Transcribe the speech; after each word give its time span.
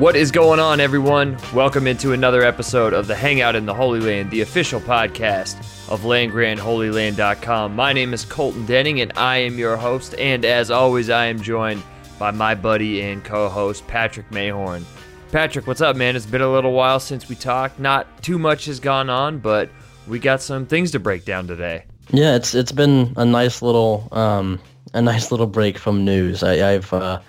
What 0.00 0.16
is 0.16 0.30
going 0.30 0.60
on, 0.60 0.80
everyone? 0.80 1.36
Welcome 1.52 1.86
into 1.86 2.12
another 2.12 2.42
episode 2.42 2.94
of 2.94 3.06
the 3.06 3.14
Hangout 3.14 3.54
in 3.54 3.66
the 3.66 3.74
Holy 3.74 4.00
Land, 4.00 4.30
the 4.30 4.40
official 4.40 4.80
podcast 4.80 5.58
of 5.90 6.00
LandGrantHolyLand.com. 6.04 7.76
My 7.76 7.92
name 7.92 8.14
is 8.14 8.24
Colton 8.24 8.64
Denning, 8.64 9.02
and 9.02 9.12
I 9.14 9.36
am 9.36 9.58
your 9.58 9.76
host. 9.76 10.14
And 10.14 10.46
as 10.46 10.70
always, 10.70 11.10
I 11.10 11.26
am 11.26 11.38
joined 11.42 11.82
by 12.18 12.30
my 12.30 12.54
buddy 12.54 13.02
and 13.02 13.22
co-host 13.22 13.86
Patrick 13.88 14.30
Mayhorn. 14.30 14.84
Patrick, 15.32 15.66
what's 15.66 15.82
up, 15.82 15.96
man? 15.96 16.16
It's 16.16 16.24
been 16.24 16.40
a 16.40 16.50
little 16.50 16.72
while 16.72 16.98
since 16.98 17.28
we 17.28 17.36
talked. 17.36 17.78
Not 17.78 18.22
too 18.22 18.38
much 18.38 18.64
has 18.64 18.80
gone 18.80 19.10
on, 19.10 19.38
but 19.38 19.68
we 20.08 20.18
got 20.18 20.40
some 20.40 20.64
things 20.64 20.92
to 20.92 20.98
break 20.98 21.26
down 21.26 21.46
today. 21.46 21.84
Yeah, 22.08 22.36
it's 22.36 22.54
it's 22.54 22.72
been 22.72 23.12
a 23.18 23.26
nice 23.26 23.60
little 23.60 24.08
um, 24.12 24.60
a 24.94 25.02
nice 25.02 25.30
little 25.30 25.46
break 25.46 25.76
from 25.76 26.06
news. 26.06 26.42
I, 26.42 26.56
have 26.56 26.90
uh, 26.90 27.20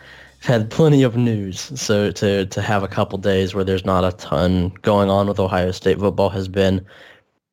had 0.42 0.72
plenty 0.72 1.04
of 1.04 1.16
news, 1.16 1.72
so 1.80 2.12
to 2.12 2.46
to 2.48 2.62
have 2.62 2.84
a 2.84 2.88
couple 2.88 3.18
days 3.20 3.54
where 3.54 3.64
there's 3.64 3.86
not 3.86 4.04
a 4.04 4.12
ton 4.18 4.70
going 4.82 5.10
on 5.10 5.28
with 5.28 5.40
Ohio 5.40 5.72
State 5.72 6.00
football 6.00 6.30
has 6.30 6.48
been 6.48 6.86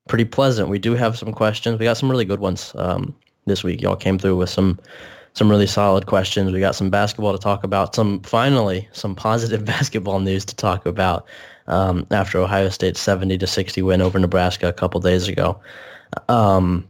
pretty 0.08 0.24
pleasant. 0.24 0.70
We 0.70 0.78
do 0.78 0.94
have 0.94 1.18
some 1.18 1.32
questions. 1.32 1.78
We 1.78 1.84
got 1.84 1.98
some 1.98 2.10
really 2.10 2.24
good 2.24 2.40
ones 2.40 2.72
um, 2.76 3.14
this 3.46 3.62
week. 3.62 3.82
Y'all 3.82 3.94
came 3.94 4.18
through 4.18 4.36
with 4.36 4.48
some 4.48 4.80
some 5.34 5.50
really 5.50 5.66
solid 5.66 6.06
questions. 6.06 6.50
We 6.50 6.60
got 6.60 6.74
some 6.74 6.88
basketball 6.88 7.32
to 7.32 7.38
talk 7.38 7.62
about. 7.62 7.94
Some 7.94 8.20
finally 8.22 8.88
some 8.92 9.14
positive 9.14 9.64
basketball 9.74 10.20
news 10.20 10.46
to 10.46 10.56
talk 10.56 10.86
about 10.86 11.26
um, 11.66 12.06
after 12.10 12.38
Ohio 12.38 12.70
State's 12.70 13.00
70 13.00 13.36
to 13.38 13.46
60 13.46 13.82
win 13.82 14.00
over 14.00 14.18
Nebraska 14.18 14.66
a 14.66 14.72
couple 14.72 14.98
days 15.00 15.28
ago. 15.28 15.60
Um, 16.30 16.88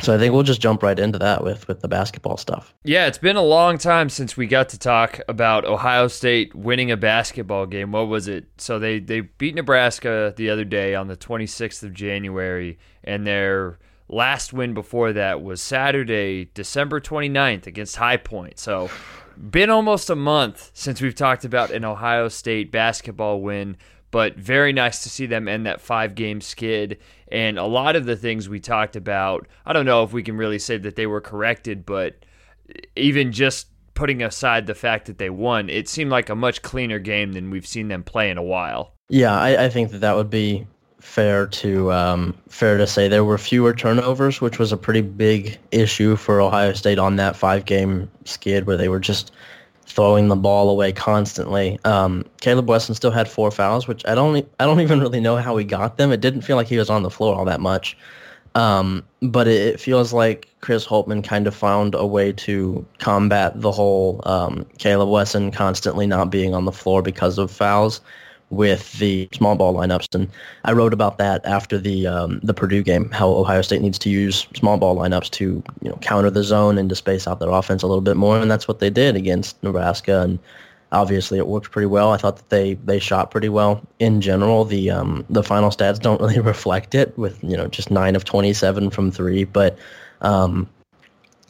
so 0.00 0.14
I 0.14 0.18
think 0.18 0.32
we'll 0.32 0.42
just 0.42 0.60
jump 0.60 0.82
right 0.82 0.98
into 0.98 1.18
that 1.18 1.44
with 1.44 1.68
with 1.68 1.80
the 1.80 1.88
basketball 1.88 2.36
stuff. 2.36 2.74
Yeah, 2.82 3.06
it's 3.06 3.18
been 3.18 3.36
a 3.36 3.42
long 3.42 3.76
time 3.76 4.08
since 4.08 4.36
we 4.36 4.46
got 4.46 4.70
to 4.70 4.78
talk 4.78 5.20
about 5.28 5.64
Ohio 5.64 6.08
State 6.08 6.54
winning 6.54 6.90
a 6.90 6.96
basketball 6.96 7.66
game. 7.66 7.92
What 7.92 8.08
was 8.08 8.26
it? 8.26 8.46
So 8.56 8.78
they 8.78 9.00
they 9.00 9.20
beat 9.20 9.54
Nebraska 9.54 10.32
the 10.36 10.48
other 10.48 10.64
day 10.64 10.94
on 10.94 11.08
the 11.08 11.16
26th 11.16 11.82
of 11.82 11.92
January 11.92 12.78
and 13.04 13.26
their 13.26 13.78
last 14.08 14.52
win 14.52 14.72
before 14.74 15.12
that 15.12 15.42
was 15.42 15.60
Saturday, 15.60 16.50
December 16.54 17.00
29th 17.00 17.66
against 17.66 17.96
High 17.96 18.16
Point. 18.16 18.58
So 18.58 18.90
been 19.50 19.70
almost 19.70 20.08
a 20.08 20.16
month 20.16 20.70
since 20.72 21.02
we've 21.02 21.14
talked 21.14 21.44
about 21.44 21.70
an 21.70 21.84
Ohio 21.84 22.28
State 22.28 22.72
basketball 22.72 23.42
win, 23.42 23.76
but 24.12 24.36
very 24.36 24.72
nice 24.72 25.02
to 25.02 25.08
see 25.08 25.26
them 25.26 25.48
end 25.48 25.66
that 25.66 25.80
five 25.80 26.14
game 26.14 26.40
skid. 26.40 26.98
And 27.32 27.58
a 27.58 27.64
lot 27.64 27.96
of 27.96 28.04
the 28.04 28.14
things 28.14 28.48
we 28.48 28.60
talked 28.60 28.94
about, 28.94 29.48
I 29.66 29.72
don't 29.72 29.86
know 29.86 30.04
if 30.04 30.12
we 30.12 30.22
can 30.22 30.36
really 30.36 30.60
say 30.60 30.76
that 30.76 30.94
they 30.94 31.06
were 31.08 31.20
corrected, 31.20 31.84
but 31.84 32.24
even 32.94 33.32
just 33.32 33.66
putting 33.94 34.22
aside 34.22 34.66
the 34.66 34.74
fact 34.74 35.06
that 35.06 35.18
they 35.18 35.30
won, 35.30 35.68
it 35.70 35.88
seemed 35.88 36.10
like 36.10 36.28
a 36.28 36.36
much 36.36 36.62
cleaner 36.62 36.98
game 36.98 37.32
than 37.32 37.50
we've 37.50 37.66
seen 37.66 37.88
them 37.88 38.04
play 38.04 38.30
in 38.30 38.38
a 38.38 38.42
while. 38.42 38.92
Yeah, 39.08 39.34
I, 39.34 39.64
I 39.64 39.68
think 39.70 39.90
that 39.90 39.98
that 39.98 40.14
would 40.14 40.30
be 40.30 40.66
fair 41.00 41.46
to 41.46 41.90
um, 41.90 42.34
fair 42.48 42.76
to 42.76 42.86
say 42.86 43.08
there 43.08 43.24
were 43.24 43.38
fewer 43.38 43.74
turnovers, 43.74 44.42
which 44.42 44.58
was 44.58 44.72
a 44.72 44.76
pretty 44.76 45.00
big 45.00 45.58
issue 45.70 46.16
for 46.16 46.40
Ohio 46.40 46.74
State 46.74 46.98
on 46.98 47.16
that 47.16 47.34
five 47.34 47.64
game 47.64 48.10
skid 48.24 48.66
where 48.66 48.76
they 48.76 48.88
were 48.88 49.00
just 49.00 49.32
throwing 49.92 50.28
the 50.28 50.36
ball 50.36 50.70
away 50.70 50.92
constantly. 50.92 51.78
Um, 51.84 52.24
Caleb 52.40 52.68
Wesson 52.68 52.94
still 52.94 53.10
had 53.10 53.28
four 53.28 53.50
fouls, 53.50 53.86
which 53.86 54.04
I 54.06 54.14
don't 54.14 54.48
I 54.58 54.64
don't 54.64 54.80
even 54.86 55.00
really 55.00 55.20
know 55.20 55.36
how 55.36 55.56
he 55.56 55.64
got 55.64 55.96
them. 55.96 56.12
It 56.12 56.20
didn't 56.20 56.42
feel 56.42 56.56
like 56.56 56.68
he 56.68 56.78
was 56.78 56.90
on 56.90 57.02
the 57.02 57.10
floor 57.10 57.34
all 57.34 57.44
that 57.44 57.60
much. 57.60 57.96
Um, 58.54 59.02
but 59.22 59.48
it, 59.48 59.74
it, 59.74 59.80
feels 59.80 60.12
like 60.12 60.46
Chris 60.60 60.86
Holtmann 60.86 61.24
kind 61.24 61.46
of 61.46 61.54
found 61.54 61.94
a 61.94 62.04
way 62.04 62.32
to 62.32 62.84
combat 62.98 63.58
the 63.58 63.72
whole 63.72 64.20
um, 64.24 64.66
Caleb 64.76 65.08
Wesson 65.08 65.50
constantly 65.50 66.06
not 66.06 66.28
being 66.30 66.54
on 66.54 66.66
the 66.66 66.72
floor 66.72 67.00
because 67.00 67.38
of 67.38 67.50
fouls 67.50 68.02
with 68.52 68.92
the 68.98 69.28
small 69.32 69.56
ball 69.56 69.74
lineups, 69.74 70.14
and 70.14 70.28
I 70.64 70.72
wrote 70.72 70.92
about 70.92 71.16
that 71.18 71.44
after 71.46 71.78
the 71.78 72.06
um, 72.06 72.38
the 72.42 72.52
Purdue 72.52 72.82
game, 72.82 73.10
how 73.10 73.30
Ohio 73.30 73.62
State 73.62 73.80
needs 73.80 73.98
to 74.00 74.10
use 74.10 74.46
small 74.54 74.76
ball 74.76 74.94
lineups 74.94 75.30
to 75.30 75.62
you 75.80 75.88
know 75.88 75.96
counter 76.02 76.30
the 76.30 76.44
zone 76.44 76.76
and 76.78 76.88
to 76.90 76.94
space 76.94 77.26
out 77.26 77.40
their 77.40 77.50
offense 77.50 77.82
a 77.82 77.86
little 77.86 78.02
bit 78.02 78.16
more, 78.16 78.38
and 78.38 78.50
that's 78.50 78.68
what 78.68 78.78
they 78.78 78.90
did 78.90 79.16
against 79.16 79.60
Nebraska, 79.62 80.20
and 80.20 80.38
obviously 80.92 81.38
it 81.38 81.46
worked 81.46 81.70
pretty 81.70 81.86
well. 81.86 82.12
I 82.12 82.18
thought 82.18 82.36
that 82.36 82.50
they 82.50 82.74
they 82.74 82.98
shot 82.98 83.30
pretty 83.30 83.48
well 83.48 83.82
in 83.98 84.20
general. 84.20 84.66
The 84.66 84.90
um, 84.90 85.24
the 85.30 85.42
final 85.42 85.70
stats 85.70 85.98
don't 85.98 86.20
really 86.20 86.40
reflect 86.52 86.94
it, 86.94 87.16
with 87.16 87.42
you 87.42 87.56
know 87.56 87.66
just 87.68 87.90
nine 87.90 88.14
of 88.14 88.24
twenty 88.24 88.52
seven 88.52 88.90
from 88.90 89.10
three, 89.10 89.44
but. 89.44 89.76
Um, 90.20 90.68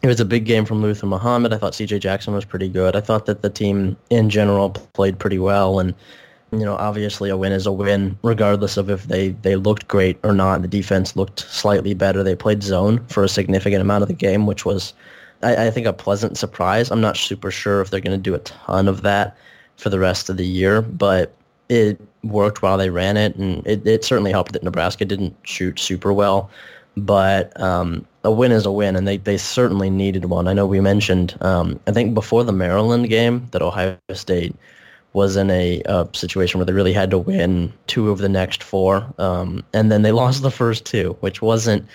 it 0.03 0.09
was 0.09 0.19
a 0.19 0.25
big 0.25 0.47
game 0.47 0.65
from 0.65 0.83
Luther 0.83 1.07
Muhammad. 1.07 1.53
I 1.53 1.59
thought 1.59 1.77
C.J. 1.77 2.01
Jackson 2.01 2.35
was 2.35 2.45
pretty 2.45 2.69
good. 2.69 2.97
I 2.97 3.01
thought 3.01 3.27
that 3.27 3.43
the 3.43 3.51
team 3.51 3.97
in 4.11 4.31
general 4.31 4.71
played 4.71 5.21
pretty 5.21 5.39
well, 5.39 5.79
and 5.79 5.95
you 6.53 6.67
know, 6.67 6.77
obviously 6.77 7.31
a 7.31 7.37
win 7.37 7.53
is 7.53 7.65
a 7.65 7.73
win, 7.73 8.19
regardless 8.23 8.77
of 8.77 8.91
if 8.91 9.05
they, 9.05 9.31
they 9.31 9.57
looked 9.57 9.89
great 9.89 10.19
or 10.23 10.35
not. 10.35 10.61
The 10.61 10.69
defense 10.69 11.17
looked 11.17 11.41
slightly 11.41 11.95
better. 11.95 12.23
They 12.23 12.37
played 12.37 12.63
zone 12.63 13.05
for 13.07 13.25
a 13.25 13.29
significant 13.29 13.81
amount 13.81 14.03
of 14.03 14.09
the 14.09 14.15
game, 14.15 14.47
which 14.47 14.67
was, 14.67 14.93
I, 15.43 15.67
I 15.67 15.71
think, 15.71 15.87
a 15.87 15.95
pleasant 15.95 16.37
surprise. 16.37 16.91
I'm 16.91 17.01
not 17.01 17.17
super 17.17 17.51
sure 17.51 17.81
if 17.81 17.89
they're 17.89 18.01
going 18.01 18.17
to 18.17 18.23
do 18.23 18.35
a 18.35 18.39
ton 18.41 18.87
of 18.87 19.01
that 19.01 19.37
for 19.77 19.89
the 19.89 19.99
rest 19.99 20.29
of 20.29 20.37
the 20.37 20.47
year, 20.47 20.83
but 20.83 21.35
it 21.71 21.99
worked 22.23 22.61
while 22.61 22.77
they 22.77 22.91
ran 22.91 23.17
it, 23.17 23.35
and 23.37 23.67
it, 23.67 23.87
it 23.87 24.05
certainly 24.05 24.31
helped 24.31 24.53
that 24.53 24.63
Nebraska 24.63 25.07
didn't 25.07 25.35
shoot 25.45 25.81
super 25.81 26.13
well. 26.13 26.51
But 26.99 27.59
um, 27.59 28.07
a 28.25 28.31
win 28.31 28.53
is 28.53 28.67
a 28.67 28.73
win, 28.73 28.95
and 28.95 29.09
they, 29.09 29.17
they 29.17 29.39
certainly 29.39 29.89
needed 29.89 30.27
one. 30.27 30.47
I 30.47 30.53
know 30.53 30.67
we 30.67 30.81
mentioned, 30.81 31.35
um, 31.41 31.81
I 31.87 31.93
think 31.93 32.13
before 32.13 32.45
the 32.45 32.53
Maryland 32.53 33.09
game, 33.09 33.49
that 33.53 33.63
Ohio 33.63 33.97
State– 34.13 34.55
was 35.15 35.37
in 35.37 35.51
a 35.51 35.83
situation 36.15 36.59
where 36.59 36.65
they 36.65 36.73
really 36.73 36.93
had 36.93 37.11
to 37.11 37.19
win 37.19 37.73
two 37.87 38.11
of 38.11 38.19
the 38.19 38.29
next 38.29 38.63
four, 38.63 39.07
um, 39.19 39.63
and 39.73 39.93
then 39.93 40.03
they 40.03 40.13
lost 40.13 40.43
the 40.43 40.51
first 40.51 40.87
two, 40.87 41.17
which 41.21 41.43
wasn't 41.43 41.87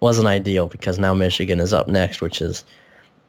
wasn't 0.00 0.26
ideal 0.26 0.66
because 0.66 0.98
now 0.98 1.14
Michigan 1.14 1.60
is 1.60 1.72
up 1.72 1.88
next, 1.88 2.20
which 2.20 2.42
is 2.42 2.64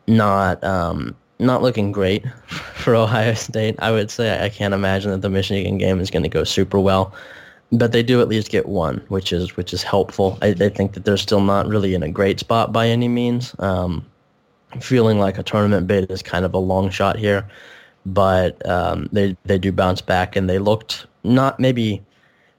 not 0.07 0.63
um, 0.63 1.15
not 1.39 1.61
looking 1.61 1.91
great 1.91 2.25
for 2.47 2.95
Ohio 2.95 3.33
State. 3.35 3.75
I 3.79 3.91
would 3.91 4.09
say 4.09 4.43
I 4.43 4.49
can't 4.49 4.73
imagine 4.73 5.11
that 5.11 5.21
the 5.21 5.29
Michigan 5.29 5.77
game 5.77 5.99
is 5.99 6.09
going 6.09 6.23
to 6.23 6.29
go 6.29 6.43
super 6.43 6.79
well, 6.79 7.13
but 7.71 7.91
they 7.91 8.03
do 8.03 8.21
at 8.21 8.27
least 8.27 8.49
get 8.49 8.65
one, 8.65 9.03
which 9.09 9.31
is 9.31 9.55
which 9.55 9.71
is 9.71 9.83
helpful. 9.83 10.37
I, 10.41 10.47
I 10.59 10.69
think 10.69 10.93
that 10.93 11.05
they're 11.05 11.17
still 11.17 11.41
not 11.41 11.67
really 11.67 11.93
in 11.93 12.01
a 12.01 12.09
great 12.09 12.39
spot 12.39 12.73
by 12.73 12.87
any 12.87 13.07
means. 13.07 13.55
Um, 13.59 14.05
feeling 14.81 15.17
like 15.19 15.37
a 15.37 15.43
tournament 15.43 15.87
bid 15.87 16.11
is 16.11 16.21
kind 16.21 16.43
of 16.43 16.53
a 16.53 16.57
long 16.57 16.89
shot 16.89 17.17
here 17.17 17.47
but 18.07 18.67
um, 18.67 19.09
they 19.11 19.37
they 19.45 19.57
do 19.57 19.71
bounce 19.71 20.01
back, 20.01 20.35
and 20.35 20.49
they 20.49 20.59
looked 20.59 21.05
not 21.23 21.59
maybe 21.59 22.01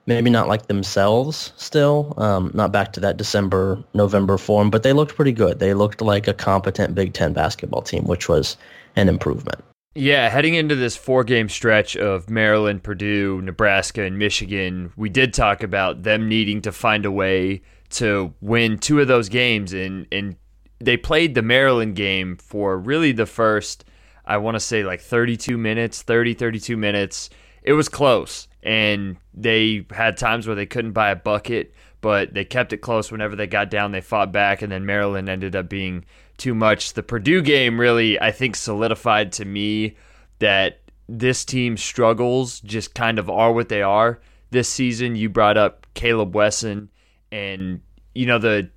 maybe 0.05 0.29
not 0.29 0.47
like 0.47 0.67
themselves 0.67 1.53
still, 1.55 2.15
um, 2.17 2.49
not 2.53 2.71
back 2.71 2.93
to 2.93 2.99
that 2.99 3.17
December 3.17 3.83
November 3.93 4.37
form, 4.37 4.69
but 4.69 4.83
they 4.83 4.93
looked 4.93 5.15
pretty 5.15 5.31
good. 5.31 5.59
They 5.59 5.73
looked 5.73 6.01
like 6.01 6.27
a 6.27 6.33
competent 6.33 6.95
Big 6.95 7.13
Ten 7.13 7.33
basketball 7.33 7.81
team, 7.81 8.05
which 8.05 8.27
was 8.27 8.57
an 8.95 9.09
improvement. 9.09 9.63
Yeah, 9.95 10.29
heading 10.29 10.53
into 10.53 10.75
this 10.75 10.95
four 10.95 11.23
game 11.23 11.49
stretch 11.49 11.97
of 11.97 12.29
Maryland, 12.29 12.83
Purdue, 12.83 13.41
Nebraska, 13.41 14.03
and 14.03 14.17
Michigan, 14.17 14.93
we 14.95 15.09
did 15.09 15.33
talk 15.33 15.63
about 15.63 16.03
them 16.03 16.29
needing 16.29 16.61
to 16.61 16.71
find 16.71 17.05
a 17.05 17.11
way 17.11 17.61
to 17.91 18.33
win 18.39 18.77
two 18.77 18.99
of 18.99 19.07
those 19.07 19.29
games 19.29 19.73
and 19.73 20.05
and 20.11 20.35
they 20.79 20.95
played 20.95 21.35
the 21.35 21.41
Maryland 21.41 21.95
game 21.95 22.37
for 22.37 22.77
really 22.77 23.11
the 23.11 23.25
first 23.25 23.83
I 24.29 24.37
want 24.37 24.55
to 24.55 24.59
say 24.59 24.83
like 24.83 25.01
32 25.01 25.57
minutes, 25.57 26.03
30, 26.03 26.35
32 26.35 26.77
minutes. 26.77 27.31
It 27.63 27.73
was 27.73 27.89
close. 27.89 28.47
And 28.61 29.17
they 29.33 29.85
had 29.91 30.17
times 30.17 30.45
where 30.45 30.55
they 30.55 30.67
couldn't 30.67 30.91
buy 30.91 31.09
a 31.09 31.15
bucket, 31.15 31.73
but 31.99 32.33
they 32.33 32.45
kept 32.45 32.71
it 32.71 32.77
close 32.77 33.11
whenever 33.11 33.35
they 33.35 33.47
got 33.47 33.71
down. 33.71 33.91
They 33.91 34.01
fought 34.01 34.31
back, 34.31 34.61
and 34.61 34.71
then 34.71 34.85
Maryland 34.85 35.29
ended 35.29 35.55
up 35.55 35.67
being 35.67 36.05
too 36.37 36.53
much. 36.53 36.93
The 36.93 37.03
Purdue 37.03 37.41
game 37.41 37.79
really, 37.79 38.21
I 38.21 38.31
think, 38.31 38.55
solidified 38.55 39.31
to 39.33 39.45
me 39.45 39.97
that 40.37 40.81
this 41.07 41.43
team 41.43 41.75
struggles 41.75 42.59
just 42.59 42.93
kind 42.93 43.17
of 43.17 43.29
are 43.29 43.51
what 43.51 43.69
they 43.69 43.81
are 43.81 44.21
this 44.51 44.69
season. 44.69 45.15
You 45.15 45.29
brought 45.29 45.57
up 45.57 45.87
Caleb 45.95 46.35
Wesson, 46.35 46.89
and 47.31 47.81
you 48.13 48.27
know 48.27 48.37
the 48.37 48.69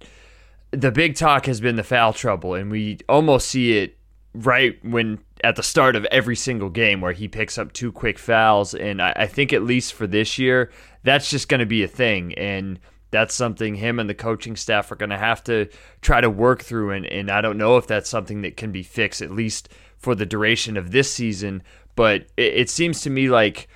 the 0.70 0.90
big 0.90 1.14
talk 1.14 1.44
has 1.46 1.60
been 1.60 1.76
the 1.76 1.84
foul 1.84 2.12
trouble, 2.12 2.54
and 2.54 2.70
we 2.70 2.98
almost 3.08 3.48
see 3.48 3.78
it 3.78 3.98
right 4.34 4.82
when 4.84 5.18
at 5.42 5.56
the 5.56 5.62
start 5.62 5.96
of 5.96 6.04
every 6.06 6.36
single 6.36 6.70
game 6.70 7.00
where 7.00 7.12
he 7.12 7.28
picks 7.28 7.58
up 7.58 7.72
two 7.72 7.90
quick 7.90 8.18
fouls. 8.18 8.74
And 8.74 9.02
I, 9.02 9.12
I 9.16 9.26
think 9.26 9.52
at 9.52 9.62
least 9.62 9.94
for 9.94 10.06
this 10.06 10.38
year, 10.38 10.70
that's 11.02 11.30
just 11.30 11.48
going 11.48 11.60
to 11.60 11.66
be 11.66 11.82
a 11.82 11.88
thing. 11.88 12.34
And 12.34 12.78
that's 13.10 13.34
something 13.34 13.74
him 13.74 13.98
and 13.98 14.08
the 14.08 14.14
coaching 14.14 14.56
staff 14.56 14.90
are 14.92 14.96
going 14.96 15.10
to 15.10 15.18
have 15.18 15.42
to 15.44 15.68
try 16.00 16.20
to 16.20 16.30
work 16.30 16.62
through. 16.62 16.92
And, 16.92 17.06
and 17.06 17.30
I 17.30 17.40
don't 17.40 17.58
know 17.58 17.76
if 17.76 17.86
that's 17.86 18.08
something 18.08 18.42
that 18.42 18.56
can 18.56 18.72
be 18.72 18.82
fixed, 18.82 19.20
at 19.20 19.32
least 19.32 19.68
for 19.98 20.14
the 20.14 20.26
duration 20.26 20.76
of 20.76 20.92
this 20.92 21.12
season. 21.12 21.62
But 21.96 22.22
it, 22.36 22.54
it 22.54 22.70
seems 22.70 23.00
to 23.02 23.10
me 23.10 23.28
like 23.28 23.68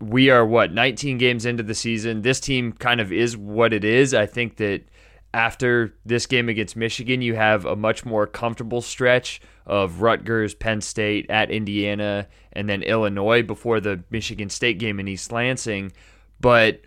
we 0.00 0.28
are, 0.28 0.44
what, 0.44 0.72
19 0.72 1.16
games 1.18 1.46
into 1.46 1.62
the 1.62 1.74
season. 1.74 2.22
This 2.22 2.40
team 2.40 2.72
kind 2.72 3.00
of 3.00 3.12
is 3.12 3.36
what 3.36 3.72
it 3.72 3.84
is. 3.84 4.12
I 4.12 4.26
think 4.26 4.56
that 4.56 4.82
after 5.32 5.94
this 6.04 6.26
game 6.26 6.48
against 6.48 6.76
Michigan, 6.76 7.22
you 7.22 7.34
have 7.34 7.64
a 7.64 7.74
much 7.74 8.04
more 8.04 8.26
comfortable 8.26 8.82
stretch 8.82 9.40
of 9.66 10.02
Rutgers, 10.02 10.54
Penn 10.54 10.80
State, 10.80 11.26
at 11.28 11.50
Indiana, 11.50 12.28
and 12.52 12.68
then 12.68 12.82
Illinois 12.82 13.42
before 13.42 13.80
the 13.80 14.02
Michigan 14.10 14.50
State 14.50 14.78
game 14.78 15.00
in 15.00 15.08
East 15.08 15.32
Lansing. 15.32 15.92
But 16.40 16.82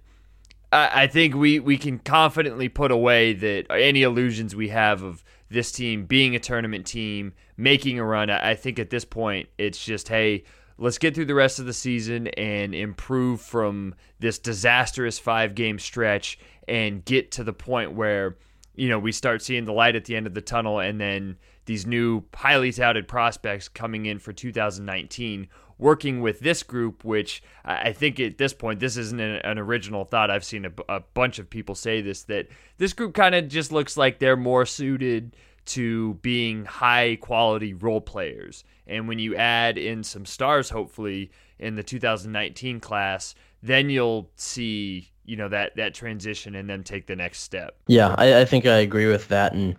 I 0.71 1.07
think 1.07 1.33
we, 1.33 1.59
we 1.59 1.77
can 1.77 1.97
confidently 1.99 2.67
put 2.67 2.91
away 2.91 3.33
that 3.33 3.65
any 3.71 4.03
illusions 4.03 4.55
we 4.55 4.67
have 4.67 5.01
of 5.01 5.23
this 5.49 5.71
team 5.71 6.05
being 6.05 6.35
a 6.35 6.39
tournament 6.39 6.85
team, 6.85 7.33
making 7.55 7.99
a 7.99 8.03
run. 8.03 8.29
I 8.29 8.53
think 8.55 8.77
at 8.77 8.89
this 8.89 9.05
point, 9.05 9.47
it's 9.57 9.83
just, 9.83 10.09
hey, 10.09 10.43
let's 10.77 10.97
get 10.97 11.15
through 11.15 11.25
the 11.25 11.35
rest 11.35 11.59
of 11.59 11.65
the 11.65 11.73
season 11.73 12.27
and 12.29 12.75
improve 12.75 13.41
from 13.41 13.95
this 14.19 14.39
disastrous 14.39 15.17
five 15.17 15.55
game 15.55 15.79
stretch 15.79 16.37
and 16.67 17.03
get 17.05 17.31
to 17.31 17.43
the 17.43 17.53
point 17.53 17.93
where 17.93 18.37
you 18.75 18.89
know 18.89 18.99
we 18.99 19.11
start 19.11 19.41
seeing 19.41 19.65
the 19.65 19.73
light 19.73 19.95
at 19.95 20.05
the 20.05 20.15
end 20.15 20.27
of 20.27 20.33
the 20.33 20.41
tunnel 20.41 20.79
and 20.79 20.99
then 21.01 21.37
these 21.67 21.85
new 21.85 22.23
highly 22.33 22.71
touted 22.71 23.07
prospects 23.07 23.69
coming 23.69 24.05
in 24.05 24.19
for 24.19 24.33
2019 24.33 25.47
working 25.77 26.21
with 26.21 26.39
this 26.39 26.63
group 26.63 27.05
which 27.05 27.43
i 27.63 27.93
think 27.93 28.19
at 28.19 28.39
this 28.39 28.53
point 28.53 28.79
this 28.79 28.97
isn't 28.97 29.21
an, 29.21 29.59
original 29.59 30.03
thought 30.03 30.31
i've 30.31 30.43
seen 30.43 30.65
a, 30.65 30.71
a 30.89 30.99
bunch 31.13 31.37
of 31.37 31.47
people 31.49 31.75
say 31.75 32.01
this 32.01 32.23
that 32.23 32.47
this 32.79 32.93
group 32.93 33.13
kind 33.13 33.35
of 33.35 33.47
just 33.47 33.71
looks 33.71 33.95
like 33.95 34.17
they're 34.17 34.35
more 34.35 34.65
suited 34.65 35.35
to 35.67 36.15
being 36.15 36.65
high 36.65 37.17
quality 37.17 37.73
role 37.73 38.01
players. 38.01 38.63
And 38.87 39.07
when 39.07 39.19
you 39.19 39.35
add 39.35 39.77
in 39.77 40.03
some 40.03 40.25
stars, 40.25 40.69
hopefully 40.69 41.29
in 41.59 41.75
the 41.75 41.83
2019 41.83 42.79
class, 42.79 43.35
then 43.61 43.89
you'll 43.89 44.31
see 44.35 45.11
you 45.25 45.35
know 45.35 45.49
that 45.49 45.75
that 45.75 45.93
transition 45.93 46.55
and 46.55 46.69
then 46.69 46.83
take 46.83 47.05
the 47.05 47.15
next 47.15 47.41
step. 47.41 47.75
Yeah, 47.87 48.15
I, 48.17 48.41
I 48.41 48.45
think 48.45 48.65
I 48.65 48.77
agree 48.77 49.07
with 49.07 49.27
that, 49.27 49.53
and 49.53 49.75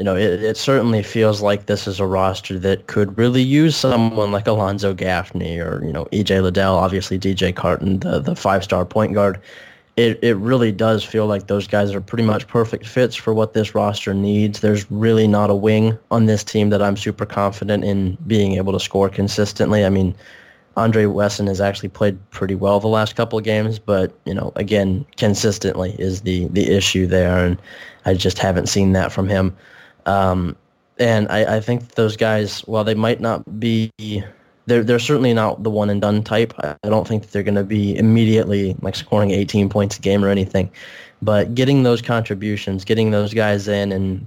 you 0.00 0.04
know 0.04 0.16
it, 0.16 0.42
it 0.42 0.56
certainly 0.56 1.02
feels 1.02 1.40
like 1.42 1.66
this 1.66 1.86
is 1.86 2.00
a 2.00 2.06
roster 2.06 2.58
that 2.58 2.88
could 2.88 3.16
really 3.16 3.42
use 3.42 3.76
someone 3.76 4.32
like 4.32 4.46
Alonzo 4.48 4.94
Gaffney 4.94 5.60
or 5.60 5.84
you 5.84 5.92
know 5.92 6.06
EJ 6.06 6.42
Liddell, 6.42 6.74
obviously 6.74 7.18
DJ 7.18 7.54
Carton, 7.54 8.00
the 8.00 8.18
the 8.18 8.34
five 8.34 8.64
star 8.64 8.84
point 8.84 9.14
guard 9.14 9.40
it, 10.00 10.18
it 10.22 10.36
really 10.36 10.72
does 10.72 11.04
feel 11.04 11.26
like 11.26 11.46
those 11.46 11.66
guys 11.66 11.94
are 11.94 12.00
pretty 12.00 12.24
much 12.24 12.46
perfect 12.46 12.86
fits 12.86 13.14
for 13.14 13.34
what 13.34 13.52
this 13.52 13.74
roster 13.74 14.14
needs. 14.14 14.60
There's 14.60 14.90
really 14.90 15.26
not 15.28 15.50
a 15.50 15.54
wing 15.54 15.98
on 16.10 16.24
this 16.24 16.42
team 16.42 16.70
that 16.70 16.80
I'm 16.80 16.96
super 16.96 17.26
confident 17.26 17.84
in 17.84 18.16
being 18.26 18.52
able 18.52 18.72
to 18.72 18.80
score 18.80 19.10
consistently. 19.10 19.84
I 19.84 19.90
mean, 19.90 20.14
Andre 20.76 21.04
Wesson 21.06 21.48
has 21.48 21.60
actually 21.60 21.90
played 21.90 22.18
pretty 22.30 22.54
well 22.54 22.80
the 22.80 22.88
last 22.88 23.14
couple 23.14 23.38
of 23.38 23.44
games, 23.44 23.78
but 23.78 24.12
you 24.24 24.32
know, 24.32 24.52
again, 24.56 25.04
consistently 25.18 25.94
is 25.98 26.22
the 26.22 26.46
the 26.48 26.70
issue 26.70 27.06
there, 27.06 27.44
and 27.44 27.60
I 28.06 28.14
just 28.14 28.38
haven't 28.38 28.68
seen 28.68 28.92
that 28.92 29.12
from 29.12 29.28
him. 29.28 29.54
Um, 30.06 30.56
and 30.98 31.28
I, 31.30 31.56
I 31.56 31.60
think 31.60 31.94
those 31.94 32.16
guys, 32.16 32.60
while 32.60 32.84
they 32.84 32.94
might 32.94 33.20
not 33.20 33.58
be 33.58 33.90
they're 34.66 34.84
they're 34.84 34.98
certainly 34.98 35.34
not 35.34 35.62
the 35.62 35.70
one 35.70 35.90
and 35.90 36.00
done 36.00 36.22
type. 36.22 36.54
I, 36.58 36.76
don't 36.84 37.06
think 37.06 37.30
they're 37.30 37.42
going 37.42 37.56
to 37.56 37.64
be 37.64 37.96
immediately 37.96 38.76
like 38.82 38.94
scoring 38.94 39.30
18 39.32 39.68
points 39.68 39.98
a 39.98 40.00
game 40.00 40.24
or 40.24 40.28
anything, 40.28 40.70
but 41.20 41.54
getting 41.54 41.82
those 41.82 42.00
contributions, 42.00 42.84
getting 42.84 43.10
those 43.10 43.34
guys 43.34 43.66
in, 43.68 43.90
and 43.90 44.26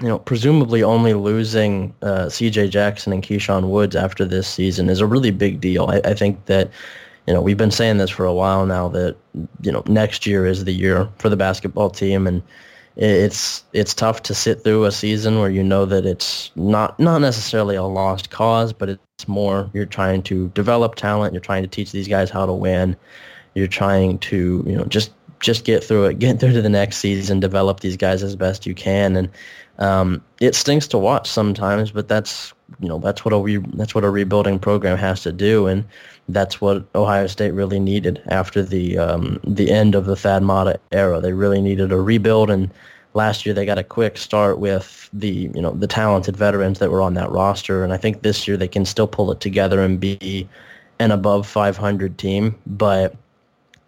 you 0.00 0.08
know, 0.08 0.18
presumably 0.18 0.82
only 0.82 1.14
losing 1.14 1.94
uh, 2.02 2.28
C.J. 2.28 2.68
Jackson 2.68 3.12
and 3.12 3.22
Keyshawn 3.22 3.68
Woods 3.68 3.96
after 3.96 4.24
this 4.24 4.46
season 4.46 4.90
is 4.90 5.00
a 5.00 5.06
really 5.06 5.30
big 5.30 5.60
deal. 5.60 5.86
I, 5.88 6.00
I 6.04 6.14
think 6.14 6.46
that 6.46 6.70
you 7.26 7.34
know 7.34 7.40
we've 7.40 7.56
been 7.56 7.70
saying 7.70 7.98
this 7.98 8.10
for 8.10 8.26
a 8.26 8.34
while 8.34 8.66
now 8.66 8.88
that 8.88 9.16
you 9.62 9.70
know 9.70 9.82
next 9.86 10.26
year 10.26 10.46
is 10.46 10.64
the 10.64 10.72
year 10.72 11.08
for 11.18 11.28
the 11.28 11.36
basketball 11.36 11.90
team 11.90 12.26
and 12.26 12.42
it's 12.96 13.62
it's 13.74 13.92
tough 13.92 14.22
to 14.22 14.34
sit 14.34 14.64
through 14.64 14.84
a 14.86 14.92
season 14.92 15.38
where 15.38 15.50
you 15.50 15.62
know 15.62 15.84
that 15.84 16.06
it's 16.06 16.50
not 16.56 16.98
not 16.98 17.20
necessarily 17.20 17.76
a 17.76 17.82
lost 17.82 18.30
cause, 18.30 18.72
but 18.72 18.88
it's 18.88 19.28
more 19.28 19.70
you're 19.74 19.84
trying 19.84 20.22
to 20.24 20.48
develop 20.48 20.94
talent, 20.94 21.34
you're 21.34 21.40
trying 21.40 21.62
to 21.62 21.68
teach 21.68 21.92
these 21.92 22.08
guys 22.08 22.30
how 22.30 22.46
to 22.46 22.54
win, 22.54 22.96
you're 23.54 23.66
trying 23.66 24.18
to 24.20 24.64
you 24.66 24.76
know 24.76 24.84
just 24.84 25.12
just 25.40 25.64
get 25.64 25.84
through 25.84 26.06
it, 26.06 26.18
get 26.18 26.40
through 26.40 26.54
to 26.54 26.62
the 26.62 26.70
next 26.70 26.96
season, 26.96 27.38
develop 27.38 27.80
these 27.80 27.98
guys 27.98 28.22
as 28.22 28.34
best 28.34 28.66
you 28.66 28.74
can, 28.74 29.14
and 29.16 29.28
um, 29.78 30.24
it 30.40 30.54
stinks 30.54 30.88
to 30.88 30.98
watch 30.98 31.28
sometimes, 31.28 31.90
but 31.90 32.08
that's 32.08 32.54
you 32.80 32.88
know 32.88 32.98
that's 32.98 33.24
what 33.24 33.32
a 33.32 33.38
re- 33.38 33.64
that's 33.74 33.94
what 33.94 34.04
a 34.04 34.10
rebuilding 34.10 34.58
program 34.58 34.98
has 34.98 35.22
to 35.22 35.32
do, 35.32 35.66
and 35.66 35.84
that's 36.28 36.60
what 36.60 36.84
Ohio 36.94 37.26
State 37.26 37.52
really 37.52 37.78
needed 37.78 38.22
after 38.28 38.62
the 38.62 38.98
um, 38.98 39.40
the 39.44 39.70
end 39.70 39.94
of 39.94 40.06
the 40.06 40.16
Thad 40.16 40.42
Matta 40.42 40.80
era. 40.92 41.20
They 41.20 41.32
really 41.32 41.60
needed 41.60 41.92
a 41.92 42.00
rebuild, 42.00 42.50
and 42.50 42.70
last 43.14 43.46
year 43.46 43.54
they 43.54 43.64
got 43.64 43.78
a 43.78 43.84
quick 43.84 44.18
start 44.18 44.58
with 44.58 45.08
the 45.12 45.50
you 45.54 45.62
know 45.62 45.72
the 45.72 45.86
talented 45.86 46.36
veterans 46.36 46.78
that 46.80 46.90
were 46.90 47.02
on 47.02 47.14
that 47.14 47.30
roster, 47.30 47.84
and 47.84 47.92
I 47.92 47.96
think 47.96 48.22
this 48.22 48.46
year 48.48 48.56
they 48.56 48.68
can 48.68 48.84
still 48.84 49.08
pull 49.08 49.30
it 49.30 49.40
together 49.40 49.80
and 49.80 50.00
be 50.00 50.48
an 50.98 51.10
above 51.10 51.46
500 51.46 52.18
team. 52.18 52.54
But 52.66 53.14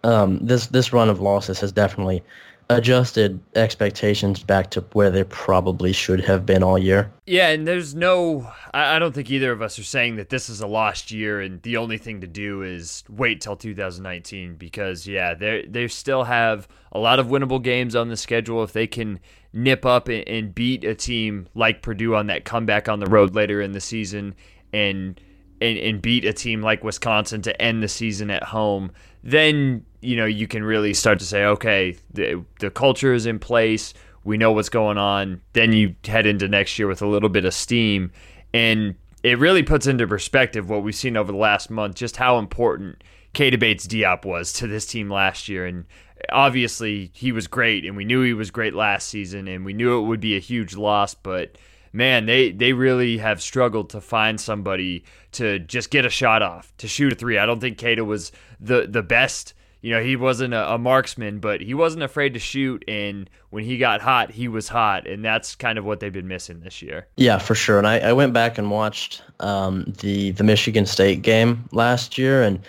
um, 0.03 0.39
this 0.41 0.67
this 0.67 0.93
run 0.93 1.09
of 1.09 1.19
losses 1.19 1.59
has 1.59 1.71
definitely 1.71 2.23
adjusted 2.69 3.39
expectations 3.55 4.43
back 4.43 4.69
to 4.69 4.81
where 4.93 5.09
they 5.09 5.23
probably 5.23 5.91
should 5.91 6.21
have 6.21 6.45
been 6.45 6.61
all 6.61 6.77
year. 6.77 7.11
Yeah, 7.25 7.49
and 7.49 7.67
there's 7.67 7.95
no, 7.95 8.51
I 8.73 8.99
don't 8.99 9.13
think 9.13 9.31
either 9.31 9.51
of 9.51 9.61
us 9.61 9.79
are 9.79 9.83
saying 9.83 10.17
that 10.17 10.29
this 10.29 10.49
is 10.49 10.61
a 10.61 10.67
lost 10.67 11.11
year 11.11 11.41
and 11.41 11.61
the 11.63 11.77
only 11.77 11.97
thing 11.97 12.21
to 12.21 12.27
do 12.27 12.61
is 12.61 13.03
wait 13.09 13.41
till 13.41 13.55
2019 13.55 14.55
because, 14.55 15.07
yeah, 15.07 15.33
they 15.33 15.65
they 15.67 15.87
still 15.87 16.25
have 16.25 16.67
a 16.91 16.99
lot 16.99 17.19
of 17.19 17.27
winnable 17.27 17.61
games 17.61 17.95
on 17.95 18.09
the 18.09 18.17
schedule. 18.17 18.63
If 18.63 18.73
they 18.73 18.87
can 18.87 19.19
nip 19.51 19.83
up 19.85 20.07
and 20.07 20.53
beat 20.53 20.83
a 20.83 20.93
team 20.93 21.47
like 21.55 21.81
Purdue 21.81 22.15
on 22.15 22.27
that 22.27 22.45
comeback 22.45 22.87
on 22.87 22.99
the 22.99 23.07
road 23.07 23.33
later 23.33 23.61
in 23.61 23.71
the 23.71 23.81
season 23.81 24.35
and 24.71 25.19
and, 25.61 25.77
and 25.77 26.01
beat 26.01 26.23
a 26.23 26.33
team 26.33 26.61
like 26.61 26.83
Wisconsin 26.83 27.41
to 27.41 27.61
end 27.61 27.83
the 27.83 27.87
season 27.87 28.29
at 28.29 28.43
home, 28.43 28.91
then 29.23 29.85
you 30.01 30.15
know 30.15 30.25
you 30.25 30.47
can 30.47 30.63
really 30.63 30.93
start 30.93 31.19
to 31.19 31.25
say, 31.25 31.45
okay, 31.45 31.97
the 32.13 32.43
the 32.59 32.69
culture 32.69 33.13
is 33.13 33.25
in 33.25 33.39
place. 33.39 33.93
We 34.23 34.37
know 34.37 34.51
what's 34.51 34.69
going 34.69 34.97
on. 34.97 35.41
Then 35.53 35.73
you 35.73 35.95
head 36.05 36.25
into 36.25 36.47
next 36.47 36.77
year 36.77 36.87
with 36.87 37.01
a 37.01 37.07
little 37.07 37.29
bit 37.29 37.45
of 37.45 37.53
steam, 37.53 38.11
and 38.53 38.95
it 39.23 39.37
really 39.39 39.63
puts 39.63 39.87
into 39.87 40.07
perspective 40.07 40.69
what 40.69 40.83
we've 40.83 40.95
seen 40.95 41.17
over 41.17 41.31
the 41.31 41.37
last 41.37 41.69
month, 41.69 41.95
just 41.95 42.17
how 42.17 42.37
important 42.37 43.03
Keita 43.33 43.59
Bates 43.59 43.87
Diop 43.87 44.25
was 44.25 44.53
to 44.53 44.67
this 44.67 44.85
team 44.85 45.09
last 45.09 45.47
year, 45.47 45.65
and 45.65 45.85
obviously 46.31 47.11
he 47.13 47.31
was 47.31 47.47
great, 47.47 47.85
and 47.85 47.95
we 47.95 48.05
knew 48.05 48.21
he 48.21 48.33
was 48.33 48.51
great 48.51 48.73
last 48.73 49.07
season, 49.07 49.47
and 49.47 49.65
we 49.65 49.73
knew 49.73 49.99
it 49.99 50.07
would 50.07 50.19
be 50.19 50.35
a 50.35 50.39
huge 50.39 50.75
loss, 50.75 51.13
but 51.13 51.57
man, 51.93 52.25
they 52.25 52.51
they 52.51 52.73
really 52.73 53.17
have 53.17 53.41
struggled 53.41 53.89
to 53.91 54.01
find 54.01 54.39
somebody 54.39 55.03
to 55.33 55.59
just 55.59 55.89
get 55.89 56.05
a 56.05 56.09
shot 56.09 56.41
off, 56.41 56.73
to 56.77 56.87
shoot 56.87 57.13
a 57.13 57.15
three. 57.15 57.37
I 57.37 57.45
don't 57.45 57.59
think 57.59 57.77
Keita 57.77 58.05
was 58.05 58.31
the 58.59 58.87
the 58.89 59.03
best. 59.03 59.53
You 59.81 59.93
know, 59.93 60.03
he 60.03 60.15
wasn't 60.15 60.53
a, 60.53 60.73
a, 60.73 60.77
marksman, 60.77 61.39
but 61.39 61.61
he 61.61 61.73
wasn't 61.73 62.03
afraid 62.03 62.33
to 62.33 62.39
shoot. 62.39 62.83
And 62.87 63.29
when 63.49 63.63
he 63.63 63.77
got 63.77 64.01
hot, 64.01 64.31
he 64.31 64.47
was 64.47 64.67
hot, 64.67 65.07
and 65.07 65.23
that's 65.23 65.55
kind 65.55 65.77
of 65.77 65.85
what 65.85 66.01
they've 66.01 66.11
been 66.11 66.27
missing 66.27 66.59
this 66.59 66.81
year. 66.81 67.07
Yeah, 67.15 67.37
for 67.37 67.55
sure. 67.55 67.77
And 67.77 67.87
I, 67.87 67.99
I 67.99 68.13
went 68.13 68.33
back 68.33 68.57
and 68.57 68.69
watched 68.69 69.23
um, 69.39 69.93
the 70.01 70.31
the 70.31 70.43
Michigan 70.43 70.85
State 70.85 71.21
game 71.21 71.63
last 71.71 72.17
year, 72.17 72.43
and 72.43 72.59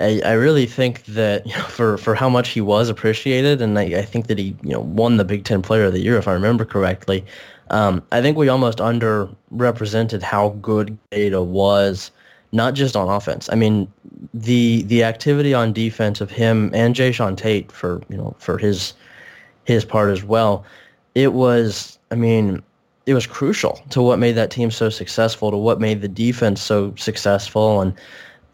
I, 0.00 0.20
I 0.24 0.32
really 0.32 0.66
think 0.66 1.04
that 1.06 1.46
you 1.46 1.54
know, 1.54 1.64
for 1.64 1.98
for 1.98 2.14
how 2.14 2.28
much 2.28 2.50
he 2.50 2.60
was 2.60 2.88
appreciated, 2.88 3.60
and 3.60 3.78
I, 3.78 3.82
I 3.82 4.02
think 4.02 4.26
that 4.28 4.38
he 4.38 4.56
you 4.62 4.70
know 4.70 4.80
won 4.80 5.18
the 5.18 5.24
Big 5.24 5.44
Ten 5.44 5.62
Player 5.62 5.84
of 5.84 5.92
the 5.92 6.00
Year 6.00 6.16
if 6.16 6.28
I 6.28 6.32
remember 6.32 6.64
correctly. 6.64 7.24
Um, 7.70 8.02
I 8.12 8.20
think 8.20 8.36
we 8.36 8.48
almost 8.48 8.78
underrepresented 8.78 10.22
how 10.22 10.50
good 10.60 10.98
Keita 11.10 11.44
was, 11.44 12.10
not 12.52 12.74
just 12.74 12.94
on 12.94 13.08
offense. 13.08 13.48
I 13.50 13.54
mean, 13.54 13.90
the 14.34 14.82
the 14.82 15.04
activity 15.04 15.54
on 15.54 15.72
defense 15.72 16.20
of 16.20 16.30
him 16.30 16.70
and 16.74 16.94
Jae'Sean 16.94 17.36
Tate 17.36 17.70
for 17.70 18.02
you 18.08 18.16
know 18.16 18.34
for 18.38 18.58
his 18.58 18.92
his 19.64 19.84
part 19.84 20.10
as 20.10 20.24
well. 20.24 20.64
It 21.14 21.32
was, 21.32 21.98
I 22.10 22.16
mean, 22.16 22.62
it 23.06 23.14
was 23.14 23.26
crucial 23.26 23.80
to 23.90 24.02
what 24.02 24.18
made 24.18 24.32
that 24.32 24.50
team 24.50 24.70
so 24.70 24.90
successful, 24.90 25.50
to 25.52 25.56
what 25.56 25.80
made 25.80 26.02
the 26.02 26.08
defense 26.08 26.60
so 26.60 26.92
successful, 26.96 27.80
and 27.80 27.94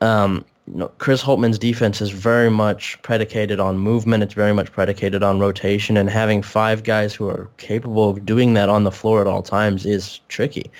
um, 0.03 0.45
you 0.67 0.77
know, 0.77 0.89
Chris 0.99 1.23
Holtmann's 1.23 1.59
defense 1.59 2.01
is 2.01 2.11
very 2.11 2.51
much 2.51 3.01
predicated 3.03 3.59
on 3.59 3.79
movement. 3.79 4.23
It's 4.23 4.35
very 4.35 4.53
much 4.53 4.71
predicated 4.71 5.23
on 5.23 5.41
rotation, 5.41 5.97
and 5.97 6.11
having 6.11 6.43
five 6.43 6.85
guys 6.85 7.15
who 7.15 7.27
are 7.29 7.49
capable 7.57 8.11
of 8.11 8.27
doing 8.27 8.53
that 8.55 8.69
on 8.69 8.85
the 8.85 8.93
floor 8.93 9.23
at 9.23 9.27
all 9.27 9.43
times 9.43 9.87
is 9.87 10.21
tricky. 10.29 10.71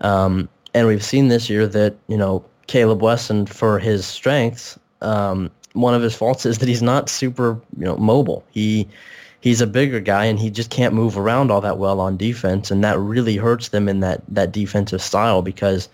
Um, 0.00 0.48
and 0.74 0.86
we've 0.86 1.04
seen 1.04 1.28
this 1.28 1.48
year 1.48 1.66
that 1.68 1.96
you 2.08 2.16
know 2.16 2.44
Caleb 2.68 3.02
Wesson, 3.02 3.46
for 3.46 3.78
his 3.78 4.06
strengths, 4.06 4.78
um, 5.02 5.50
one 5.72 5.94
of 5.94 6.02
his 6.02 6.14
faults 6.14 6.46
is 6.46 6.58
that 6.58 6.68
he's 6.68 6.82
not 6.82 7.08
super 7.08 7.60
you 7.76 7.84
know 7.84 7.96
mobile. 7.96 8.44
He 8.50 8.88
he's 9.40 9.60
a 9.60 9.66
bigger 9.66 10.00
guy 10.00 10.24
and 10.24 10.38
he 10.38 10.50
just 10.50 10.70
can't 10.70 10.94
move 10.94 11.18
around 11.18 11.50
all 11.50 11.60
that 11.60 11.78
well 11.78 12.00
on 12.00 12.16
defense, 12.16 12.70
and 12.70 12.84
that 12.84 12.98
really 12.98 13.36
hurts 13.36 13.70
them 13.70 13.88
in 13.88 14.00
that 14.00 14.22
that 14.28 14.52
defensive 14.52 15.02
style 15.02 15.42
because 15.42 15.88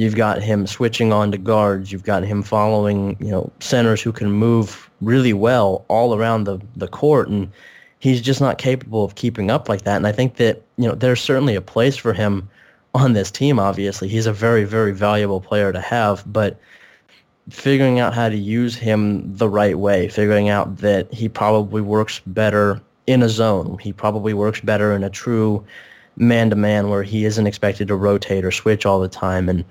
You've 0.00 0.14
got 0.14 0.42
him 0.42 0.66
switching 0.66 1.12
on 1.12 1.30
to 1.32 1.38
guards. 1.38 1.92
You've 1.92 2.04
got 2.04 2.22
him 2.22 2.42
following, 2.42 3.16
you 3.20 3.30
know, 3.30 3.50
centers 3.60 4.00
who 4.00 4.12
can 4.12 4.30
move 4.30 4.88
really 5.00 5.32
well 5.32 5.84
all 5.88 6.14
around 6.14 6.44
the, 6.44 6.58
the 6.76 6.88
court. 6.88 7.28
And 7.28 7.50
he's 7.98 8.22
just 8.22 8.40
not 8.40 8.56
capable 8.56 9.04
of 9.04 9.16
keeping 9.16 9.50
up 9.50 9.68
like 9.68 9.82
that. 9.82 9.96
And 9.96 10.06
I 10.06 10.12
think 10.12 10.36
that, 10.36 10.62
you 10.78 10.88
know, 10.88 10.94
there's 10.94 11.20
certainly 11.20 11.54
a 11.54 11.60
place 11.60 11.96
for 11.96 12.12
him 12.12 12.48
on 12.94 13.12
this 13.12 13.30
team. 13.30 13.58
Obviously, 13.58 14.08
he's 14.08 14.26
a 14.26 14.32
very 14.32 14.64
very 14.64 14.92
valuable 14.92 15.40
player 15.40 15.72
to 15.72 15.80
have, 15.80 16.24
but 16.30 16.58
figuring 17.48 17.98
out 17.98 18.14
how 18.14 18.28
to 18.28 18.36
use 18.36 18.76
him 18.76 19.36
the 19.36 19.48
right 19.48 19.78
way, 19.78 20.08
figuring 20.08 20.48
out 20.48 20.78
that 20.78 21.12
he 21.12 21.28
probably 21.28 21.82
works 21.82 22.20
better 22.26 22.80
in 23.06 23.22
a 23.22 23.28
zone. 23.28 23.78
He 23.80 23.92
probably 23.92 24.34
works 24.34 24.60
better 24.60 24.94
in 24.94 25.02
a 25.02 25.10
true 25.10 25.64
man-to-man 26.16 26.90
where 26.90 27.02
he 27.02 27.24
isn't 27.24 27.46
expected 27.46 27.88
to 27.88 27.96
rotate 27.96 28.44
or 28.44 28.50
switch 28.50 28.86
all 28.86 29.00
the 29.00 29.08
time. 29.08 29.48
And 29.48 29.64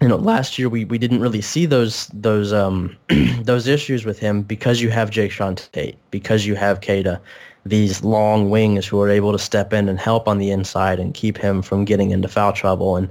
you 0.00 0.08
know, 0.08 0.16
last 0.16 0.58
year 0.58 0.68
we, 0.68 0.84
we 0.84 0.98
didn't 0.98 1.20
really 1.20 1.42
see 1.42 1.66
those 1.66 2.08
those 2.08 2.52
um 2.52 2.96
those 3.42 3.66
issues 3.66 4.04
with 4.04 4.18
him 4.18 4.42
because 4.42 4.80
you 4.80 4.90
have 4.90 5.10
Jae'Sean 5.10 5.70
Tate, 5.72 5.96
because 6.10 6.46
you 6.46 6.54
have 6.54 6.80
Keita, 6.80 7.20
these 7.66 8.02
long 8.02 8.50
wings 8.50 8.86
who 8.86 9.00
are 9.00 9.10
able 9.10 9.32
to 9.32 9.38
step 9.38 9.72
in 9.72 9.88
and 9.88 9.98
help 9.98 10.26
on 10.26 10.38
the 10.38 10.50
inside 10.50 10.98
and 10.98 11.14
keep 11.14 11.36
him 11.36 11.62
from 11.62 11.84
getting 11.84 12.10
into 12.10 12.28
foul 12.28 12.52
trouble. 12.52 12.96
And 12.96 13.08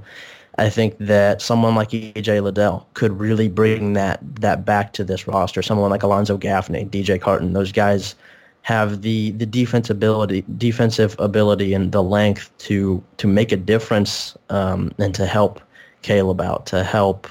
I 0.58 0.68
think 0.68 0.96
that 0.98 1.40
someone 1.40 1.74
like 1.74 1.90
EJ 1.90 2.42
Liddell 2.42 2.86
could 2.94 3.18
really 3.18 3.48
bring 3.48 3.92
that 3.94 4.20
that 4.40 4.64
back 4.64 4.92
to 4.94 5.04
this 5.04 5.26
roster. 5.26 5.62
Someone 5.62 5.90
like 5.90 6.02
Alonzo 6.02 6.36
Gaffney, 6.36 6.84
DJ 6.84 7.20
Carton, 7.20 7.52
those 7.52 7.72
guys 7.72 8.14
have 8.62 9.02
the 9.02 9.30
the 9.32 9.46
defense 9.46 9.88
ability, 9.88 10.44
defensive 10.58 11.16
ability, 11.18 11.72
and 11.72 11.92
the 11.92 12.02
length 12.02 12.50
to 12.58 13.02
to 13.16 13.26
make 13.26 13.52
a 13.52 13.56
difference 13.56 14.36
um, 14.50 14.92
and 14.98 15.14
to 15.14 15.24
help 15.24 15.60
Caleb 16.02 16.40
out, 16.40 16.66
to 16.66 16.84
help 16.84 17.28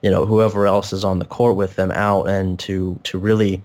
you 0.00 0.10
know 0.10 0.26
whoever 0.26 0.66
else 0.66 0.92
is 0.92 1.04
on 1.04 1.18
the 1.18 1.24
court 1.24 1.56
with 1.56 1.76
them 1.76 1.92
out, 1.92 2.28
and 2.28 2.58
to 2.60 2.98
to 3.04 3.18
really 3.18 3.62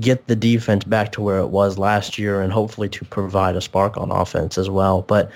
get 0.00 0.26
the 0.26 0.36
defense 0.36 0.84
back 0.84 1.12
to 1.12 1.20
where 1.20 1.38
it 1.38 1.48
was 1.48 1.78
last 1.78 2.18
year, 2.18 2.40
and 2.40 2.52
hopefully 2.52 2.88
to 2.88 3.04
provide 3.04 3.56
a 3.56 3.60
spark 3.60 3.96
on 3.96 4.10
offense 4.10 4.58
as 4.58 4.70
well. 4.70 5.02
But 5.02 5.30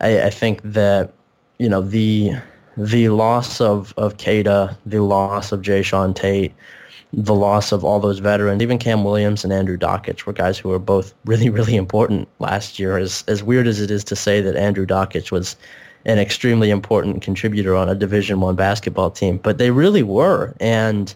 I, 0.00 0.24
I 0.24 0.30
think 0.30 0.60
that 0.62 1.12
you 1.58 1.68
know 1.68 1.80
the 1.80 2.32
the 2.76 3.08
loss 3.10 3.60
of 3.60 3.94
of 3.96 4.16
Keita, 4.16 4.76
the 4.84 5.02
loss 5.02 5.52
of 5.52 5.62
Jae'Sean 5.62 6.14
Tate, 6.14 6.52
the 7.12 7.34
loss 7.34 7.70
of 7.72 7.84
all 7.84 8.00
those 8.00 8.18
veterans, 8.18 8.62
even 8.62 8.78
Cam 8.78 9.04
Williams 9.04 9.44
and 9.44 9.52
Andrew 9.52 9.76
Dakich 9.76 10.26
were 10.26 10.32
guys 10.32 10.58
who 10.58 10.70
were 10.70 10.78
both 10.78 11.14
really, 11.24 11.48
really 11.48 11.76
important 11.76 12.28
last 12.38 12.78
year. 12.78 12.98
As 12.98 13.24
as 13.28 13.42
weird 13.42 13.66
as 13.66 13.80
it 13.80 13.90
is 13.90 14.04
to 14.04 14.16
say 14.16 14.40
that 14.40 14.56
Andrew 14.56 14.86
Dakich 14.86 15.30
was 15.30 15.56
an 16.06 16.18
extremely 16.18 16.68
important 16.70 17.22
contributor 17.22 17.74
on 17.74 17.88
a 17.88 17.94
Division 17.94 18.40
One 18.40 18.56
basketball 18.56 19.10
team, 19.10 19.38
but 19.38 19.58
they 19.58 19.70
really 19.70 20.02
were. 20.02 20.54
And 20.60 21.14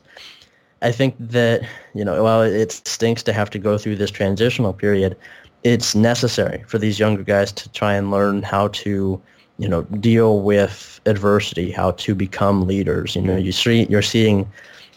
I 0.82 0.92
think 0.92 1.16
that 1.18 1.66
you 1.94 2.04
know, 2.04 2.22
while 2.22 2.42
it 2.42 2.72
stinks 2.72 3.22
to 3.24 3.32
have 3.32 3.50
to 3.50 3.58
go 3.58 3.78
through 3.78 3.96
this 3.96 4.10
transitional 4.10 4.72
period, 4.72 5.16
it's 5.64 5.94
necessary 5.94 6.64
for 6.68 6.78
these 6.78 6.98
younger 6.98 7.22
guys 7.22 7.52
to 7.52 7.68
try 7.70 7.94
and 7.94 8.10
learn 8.10 8.42
how 8.42 8.68
to 8.68 9.20
you 9.58 9.68
know 9.68 9.82
deal 9.82 10.40
with 10.40 11.00
adversity, 11.06 11.70
how 11.70 11.92
to 11.92 12.14
become 12.14 12.66
leaders. 12.66 13.16
You 13.16 13.22
know, 13.22 13.36
you 13.36 13.52
see 13.52 13.86
you're 13.90 14.02
seeing 14.02 14.48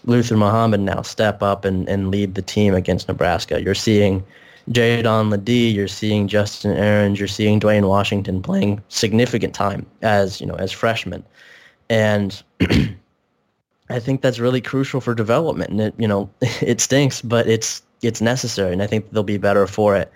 Luther 0.05 0.37
Muhammad 0.37 0.81
now 0.81 1.01
step 1.01 1.41
up 1.41 1.65
and, 1.65 1.87
and 1.89 2.09
lead 2.09 2.35
the 2.35 2.41
team 2.41 2.73
against 2.73 3.07
Nebraska. 3.07 3.61
You're 3.61 3.75
seeing 3.75 4.23
Jaedon 4.69 5.31
LeDee, 5.31 5.73
you're 5.73 5.87
seeing 5.87 6.27
Justin 6.27 6.77
Ahrens, 6.77 7.19
you're 7.19 7.27
seeing 7.27 7.59
Dwayne 7.59 7.87
Washington 7.87 8.41
playing 8.41 8.81
significant 8.89 9.53
time 9.55 9.85
as 10.01 10.39
you 10.39 10.47
know 10.47 10.55
as 10.55 10.71
freshmen, 10.71 11.23
and 11.89 12.43
I 13.91 13.99
think 13.99 14.21
that's 14.21 14.39
really 14.39 14.61
crucial 14.61 15.01
for 15.01 15.13
development. 15.13 15.71
And 15.71 15.81
it 15.81 15.93
you 15.97 16.07
know 16.07 16.29
it 16.41 16.81
stinks, 16.81 17.21
but 17.21 17.47
it's 17.47 17.81
it's 18.01 18.21
necessary, 18.21 18.73
and 18.73 18.81
I 18.81 18.87
think 18.87 19.11
they'll 19.11 19.23
be 19.23 19.37
better 19.37 19.67
for 19.67 19.95
it. 19.95 20.11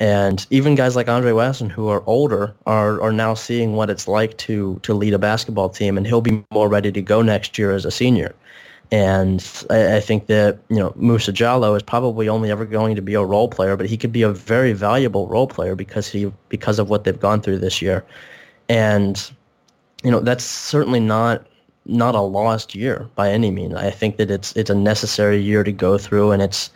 And 0.00 0.44
even 0.50 0.74
guys 0.74 0.96
like 0.96 1.08
Andre 1.08 1.32
Wesson, 1.32 1.70
who 1.70 1.88
are 1.88 2.02
older, 2.06 2.54
are 2.66 3.00
are 3.00 3.12
now 3.12 3.34
seeing 3.34 3.74
what 3.74 3.90
it's 3.90 4.08
like 4.08 4.36
to 4.38 4.78
to 4.82 4.94
lead 4.94 5.14
a 5.14 5.18
basketball 5.18 5.68
team, 5.68 5.96
and 5.96 6.06
he'll 6.06 6.20
be 6.20 6.44
more 6.52 6.68
ready 6.68 6.90
to 6.92 7.02
go 7.02 7.22
next 7.22 7.58
year 7.58 7.72
as 7.72 7.84
a 7.84 7.90
senior. 7.90 8.34
And 8.90 9.42
I, 9.70 9.96
I, 9.96 10.00
think 10.00 10.26
that 10.26 10.58
you 10.68 10.76
know 10.76 10.92
Musa 10.96 11.32
Jallow 11.32 11.74
is 11.74 11.82
probably 11.82 12.28
only 12.28 12.50
ever 12.50 12.64
going 12.64 12.96
to 12.96 13.02
be 13.02 13.14
a 13.14 13.24
role 13.24 13.48
player, 13.48 13.76
but 13.76 13.86
he 13.86 13.96
could 13.96 14.12
be 14.12 14.22
a 14.22 14.30
very 14.30 14.72
valuable 14.72 15.26
role 15.28 15.46
player 15.46 15.74
because 15.74 16.08
he 16.08 16.30
because 16.48 16.78
of 16.78 16.90
what 16.90 17.04
they've 17.04 17.18
gone 17.18 17.40
through 17.40 17.58
this 17.58 17.80
year. 17.80 18.04
And 18.68 19.30
you 20.02 20.10
know 20.10 20.20
that's 20.20 20.44
certainly 20.44 21.00
not 21.00 21.46
not 21.86 22.14
a 22.14 22.20
lost 22.20 22.74
year 22.74 23.08
by 23.14 23.30
any 23.30 23.50
means. 23.50 23.74
I 23.74 23.90
think 23.90 24.16
that 24.16 24.30
it's 24.30 24.54
it's 24.56 24.70
a 24.70 24.74
necessary 24.74 25.40
year 25.40 25.64
to 25.64 25.72
go 25.72 25.98
through, 25.98 26.32
and 26.32 26.42
it's 26.42 26.70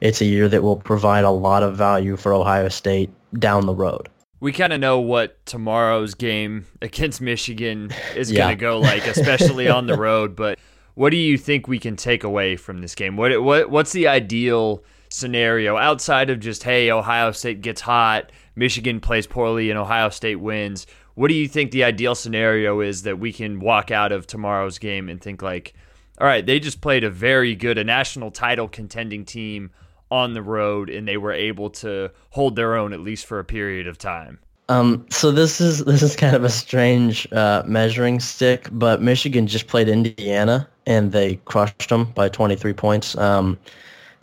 it's 0.00 0.20
a 0.20 0.24
year 0.24 0.48
that 0.48 0.62
will 0.62 0.76
provide 0.76 1.24
a 1.24 1.30
lot 1.30 1.62
of 1.62 1.76
value 1.76 2.16
for 2.16 2.32
Ohio 2.32 2.68
State 2.68 3.10
down 3.38 3.66
the 3.66 3.74
road 3.74 4.08
we 4.40 4.52
kind 4.52 4.72
of 4.72 4.80
know 4.80 4.98
what 4.98 5.44
tomorrow's 5.46 6.14
game 6.14 6.66
against 6.80 7.20
Michigan 7.20 7.90
is 8.16 8.32
yeah. 8.32 8.40
going 8.40 8.56
to 8.56 8.60
go 8.60 8.78
like, 8.78 9.06
especially 9.06 9.68
on 9.68 9.86
the 9.86 9.96
road. 9.98 10.34
But 10.34 10.58
what 10.94 11.10
do 11.10 11.16
you 11.16 11.38
think 11.38 11.68
we 11.68 11.78
can 11.78 11.94
take 11.94 12.24
away 12.24 12.56
from 12.56 12.80
this 12.80 12.94
game? 12.94 13.16
What 13.16 13.42
what 13.42 13.70
what's 13.70 13.92
the 13.92 14.08
ideal 14.08 14.82
scenario 15.10 15.76
outside 15.76 16.30
of 16.30 16.40
just 16.40 16.62
hey, 16.62 16.90
Ohio 16.90 17.32
State 17.32 17.60
gets 17.60 17.82
hot, 17.82 18.32
Michigan 18.56 19.00
plays 19.00 19.26
poorly, 19.26 19.70
and 19.70 19.78
Ohio 19.78 20.08
State 20.08 20.36
wins? 20.36 20.86
What 21.14 21.28
do 21.28 21.34
you 21.34 21.48
think 21.48 21.70
the 21.70 21.84
ideal 21.84 22.14
scenario 22.14 22.80
is 22.80 23.02
that 23.02 23.18
we 23.18 23.32
can 23.32 23.60
walk 23.60 23.90
out 23.90 24.12
of 24.12 24.26
tomorrow's 24.26 24.78
game 24.78 25.08
and 25.08 25.20
think 25.20 25.42
like, 25.42 25.74
all 26.20 26.26
right, 26.26 26.44
they 26.44 26.60
just 26.60 26.80
played 26.80 27.04
a 27.04 27.10
very 27.10 27.54
good, 27.54 27.78
a 27.78 27.84
national 27.84 28.30
title 28.30 28.68
contending 28.68 29.24
team 29.24 29.70
on 30.10 30.34
the 30.34 30.42
road, 30.42 30.90
and 30.90 31.06
they 31.06 31.16
were 31.16 31.32
able 31.32 31.70
to 31.70 32.10
hold 32.30 32.56
their 32.56 32.76
own 32.76 32.92
at 32.92 33.00
least 33.00 33.26
for 33.26 33.38
a 33.38 33.44
period 33.44 33.86
of 33.86 33.96
time. 33.96 34.38
Um, 34.68 35.04
so 35.10 35.32
this 35.32 35.60
is 35.60 35.84
this 35.84 36.02
is 36.02 36.16
kind 36.16 36.36
of 36.36 36.44
a 36.44 36.48
strange 36.48 37.30
uh, 37.32 37.62
measuring 37.66 38.20
stick, 38.20 38.68
but 38.72 39.02
Michigan 39.02 39.46
just 39.46 39.66
played 39.66 39.88
Indiana 39.88 40.68
and 40.86 41.12
they 41.12 41.36
crushed 41.44 41.88
them 41.88 42.04
by 42.14 42.28
23 42.28 42.72
points. 42.72 43.16
Um, 43.16 43.58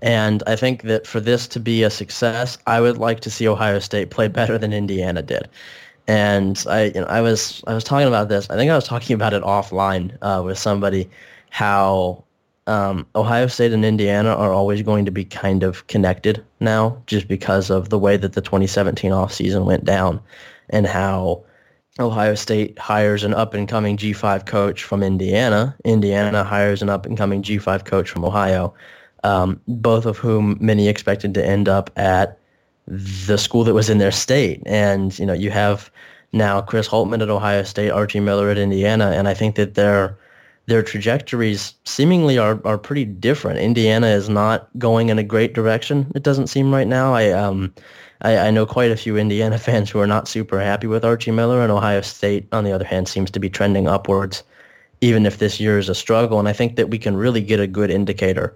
and 0.01 0.43
I 0.47 0.55
think 0.55 0.83
that 0.83 1.07
for 1.07 1.19
this 1.19 1.47
to 1.47 1.59
be 1.59 1.83
a 1.83 1.89
success, 1.89 2.57
I 2.67 2.81
would 2.81 2.97
like 2.97 3.19
to 3.21 3.31
see 3.31 3.47
Ohio 3.47 3.79
State 3.79 4.09
play 4.09 4.27
better 4.27 4.57
than 4.57 4.71
Indiana 4.71 5.21
did. 5.21 5.49
And 6.07 6.63
I, 6.69 6.85
you 6.85 7.01
know, 7.01 7.07
I 7.07 7.21
was 7.21 7.63
I 7.67 7.73
was 7.73 7.83
talking 7.83 8.07
about 8.07 8.29
this. 8.29 8.49
I 8.49 8.55
think 8.55 8.71
I 8.71 8.75
was 8.75 8.87
talking 8.87 9.13
about 9.13 9.33
it 9.33 9.43
offline 9.43 10.17
uh, 10.21 10.41
with 10.43 10.57
somebody. 10.57 11.09
How 11.49 12.23
um, 12.67 13.07
Ohio 13.15 13.47
State 13.47 13.71
and 13.71 13.85
Indiana 13.85 14.29
are 14.35 14.53
always 14.53 14.81
going 14.81 15.05
to 15.05 15.11
be 15.11 15.25
kind 15.25 15.63
of 15.63 15.87
connected 15.87 16.43
now 16.59 17.01
just 17.07 17.27
because 17.27 17.69
of 17.69 17.89
the 17.89 17.97
way 17.97 18.17
that 18.17 18.33
the 18.33 18.41
2017 18.41 19.11
offseason 19.11 19.65
went 19.65 19.85
down 19.85 20.19
and 20.69 20.85
how 20.85 21.43
Ohio 21.99 22.35
State 22.35 22.77
hires 22.77 23.23
an 23.23 23.33
up-and-coming 23.33 23.97
G5 23.97 24.45
coach 24.45 24.83
from 24.83 25.01
Indiana. 25.01 25.75
Indiana 25.83 26.43
hires 26.43 26.81
an 26.81 26.89
up-and-coming 26.89 27.41
G5 27.41 27.85
coach 27.85 28.09
from 28.09 28.23
Ohio, 28.23 28.73
um, 29.23 29.59
both 29.67 30.05
of 30.05 30.17
whom 30.17 30.57
many 30.59 30.89
expected 30.89 31.33
to 31.33 31.45
end 31.45 31.67
up 31.67 31.89
at 31.95 32.37
the 32.87 33.37
school 33.37 33.63
that 33.63 33.73
was 33.73 33.89
in 33.89 33.97
their 33.97 34.11
state. 34.11 34.61
And, 34.65 35.17
you 35.19 35.25
know, 35.25 35.33
you 35.33 35.51
have 35.51 35.91
now 36.33 36.61
Chris 36.61 36.87
Holtmann 36.87 37.21
at 37.21 37.29
Ohio 37.29 37.63
State, 37.63 37.89
Archie 37.89 38.19
Miller 38.19 38.49
at 38.49 38.57
Indiana, 38.57 39.11
and 39.11 39.27
I 39.27 39.33
think 39.33 39.55
that 39.55 39.75
they're– 39.75 40.17
their 40.67 40.83
trajectories 40.83 41.73
seemingly 41.85 42.37
are, 42.37 42.59
are 42.65 42.77
pretty 42.77 43.05
different. 43.05 43.59
Indiana 43.59 44.07
is 44.07 44.29
not 44.29 44.67
going 44.77 45.09
in 45.09 45.17
a 45.17 45.23
great 45.23 45.53
direction. 45.53 46.11
It 46.13 46.23
doesn't 46.23 46.47
seem 46.47 46.73
right 46.73 46.87
now. 46.87 47.13
I 47.13 47.31
um 47.31 47.73
I, 48.21 48.37
I 48.37 48.51
know 48.51 48.65
quite 48.65 48.91
a 48.91 48.97
few 48.97 49.17
Indiana 49.17 49.57
fans 49.67 49.89
who 49.89 49.99
are 49.99 50.07
not 50.07 50.27
super 50.27 50.59
happy 50.59 50.87
with 50.87 51.05
Archie 51.05 51.31
Miller, 51.31 51.61
and 51.61 51.71
Ohio 51.71 52.01
State, 52.01 52.47
on 52.51 52.63
the 52.63 52.71
other 52.71 52.85
hand, 52.85 53.07
seems 53.07 53.31
to 53.31 53.39
be 53.39 53.49
trending 53.49 53.87
upwards, 53.87 54.43
even 55.01 55.25
if 55.25 55.37
this 55.37 55.59
year 55.59 55.79
is 55.79 55.89
a 55.89 55.95
struggle. 55.95 56.37
And 56.37 56.49
I 56.49 56.53
think 56.53 56.75
that 56.75 56.89
we 56.89 56.97
can 56.97 57.15
really 57.15 57.41
get 57.41 57.59
a 57.59 57.67
good 57.67 57.89
indicator 57.89 58.53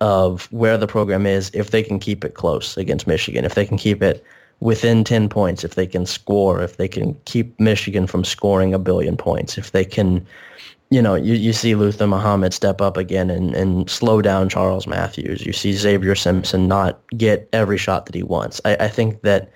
of 0.00 0.50
where 0.50 0.78
the 0.78 0.86
program 0.86 1.26
is 1.26 1.50
if 1.52 1.70
they 1.70 1.82
can 1.82 1.98
keep 1.98 2.24
it 2.24 2.34
close 2.34 2.76
against 2.76 3.06
Michigan, 3.06 3.44
if 3.44 3.54
they 3.54 3.66
can 3.66 3.76
keep 3.76 4.02
it 4.02 4.24
within 4.60 5.04
10 5.04 5.28
points, 5.28 5.64
if 5.64 5.74
they 5.74 5.86
can 5.86 6.06
score, 6.06 6.62
if 6.62 6.76
they 6.76 6.88
can 6.88 7.14
keep 7.24 7.58
Michigan 7.58 8.06
from 8.06 8.24
scoring 8.24 8.74
a 8.74 8.78
billion 8.78 9.16
points, 9.16 9.58
if 9.58 9.72
they 9.72 9.84
can 9.84 10.26
you 10.90 11.00
know, 11.00 11.14
you, 11.14 11.34
you 11.34 11.52
see 11.52 11.76
Luther 11.76 12.08
Muhammad 12.08 12.52
step 12.52 12.80
up 12.80 12.96
again 12.96 13.30
and, 13.30 13.54
and 13.54 13.88
slow 13.88 14.20
down 14.20 14.48
Charles 14.48 14.88
Matthews. 14.88 15.46
You 15.46 15.52
see 15.52 15.72
Xavier 15.72 16.16
Simpson 16.16 16.66
not 16.66 17.00
get 17.16 17.48
every 17.52 17.78
shot 17.78 18.06
that 18.06 18.14
he 18.14 18.24
wants. 18.24 18.60
I, 18.64 18.74
I 18.74 18.88
think 18.88 19.22
that 19.22 19.52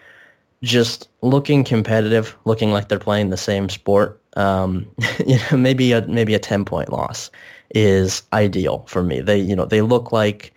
just 0.62 1.08
looking 1.22 1.64
competitive, 1.64 2.36
looking 2.44 2.70
like 2.70 2.88
they're 2.88 3.00
playing 3.00 3.30
the 3.30 3.36
same 3.36 3.68
sport, 3.68 4.20
um, 4.36 4.86
you 5.26 5.38
know, 5.50 5.56
maybe 5.56 5.90
a 5.90 6.02
maybe 6.06 6.34
a 6.34 6.38
ten 6.38 6.64
point 6.64 6.92
loss 6.92 7.30
is 7.75 8.23
ideal 8.33 8.85
for 8.88 9.02
me. 9.02 9.21
They 9.21 9.38
you 9.38 9.54
know 9.54 9.66
they 9.66 9.83
look 9.83 10.12
like 10.12 10.54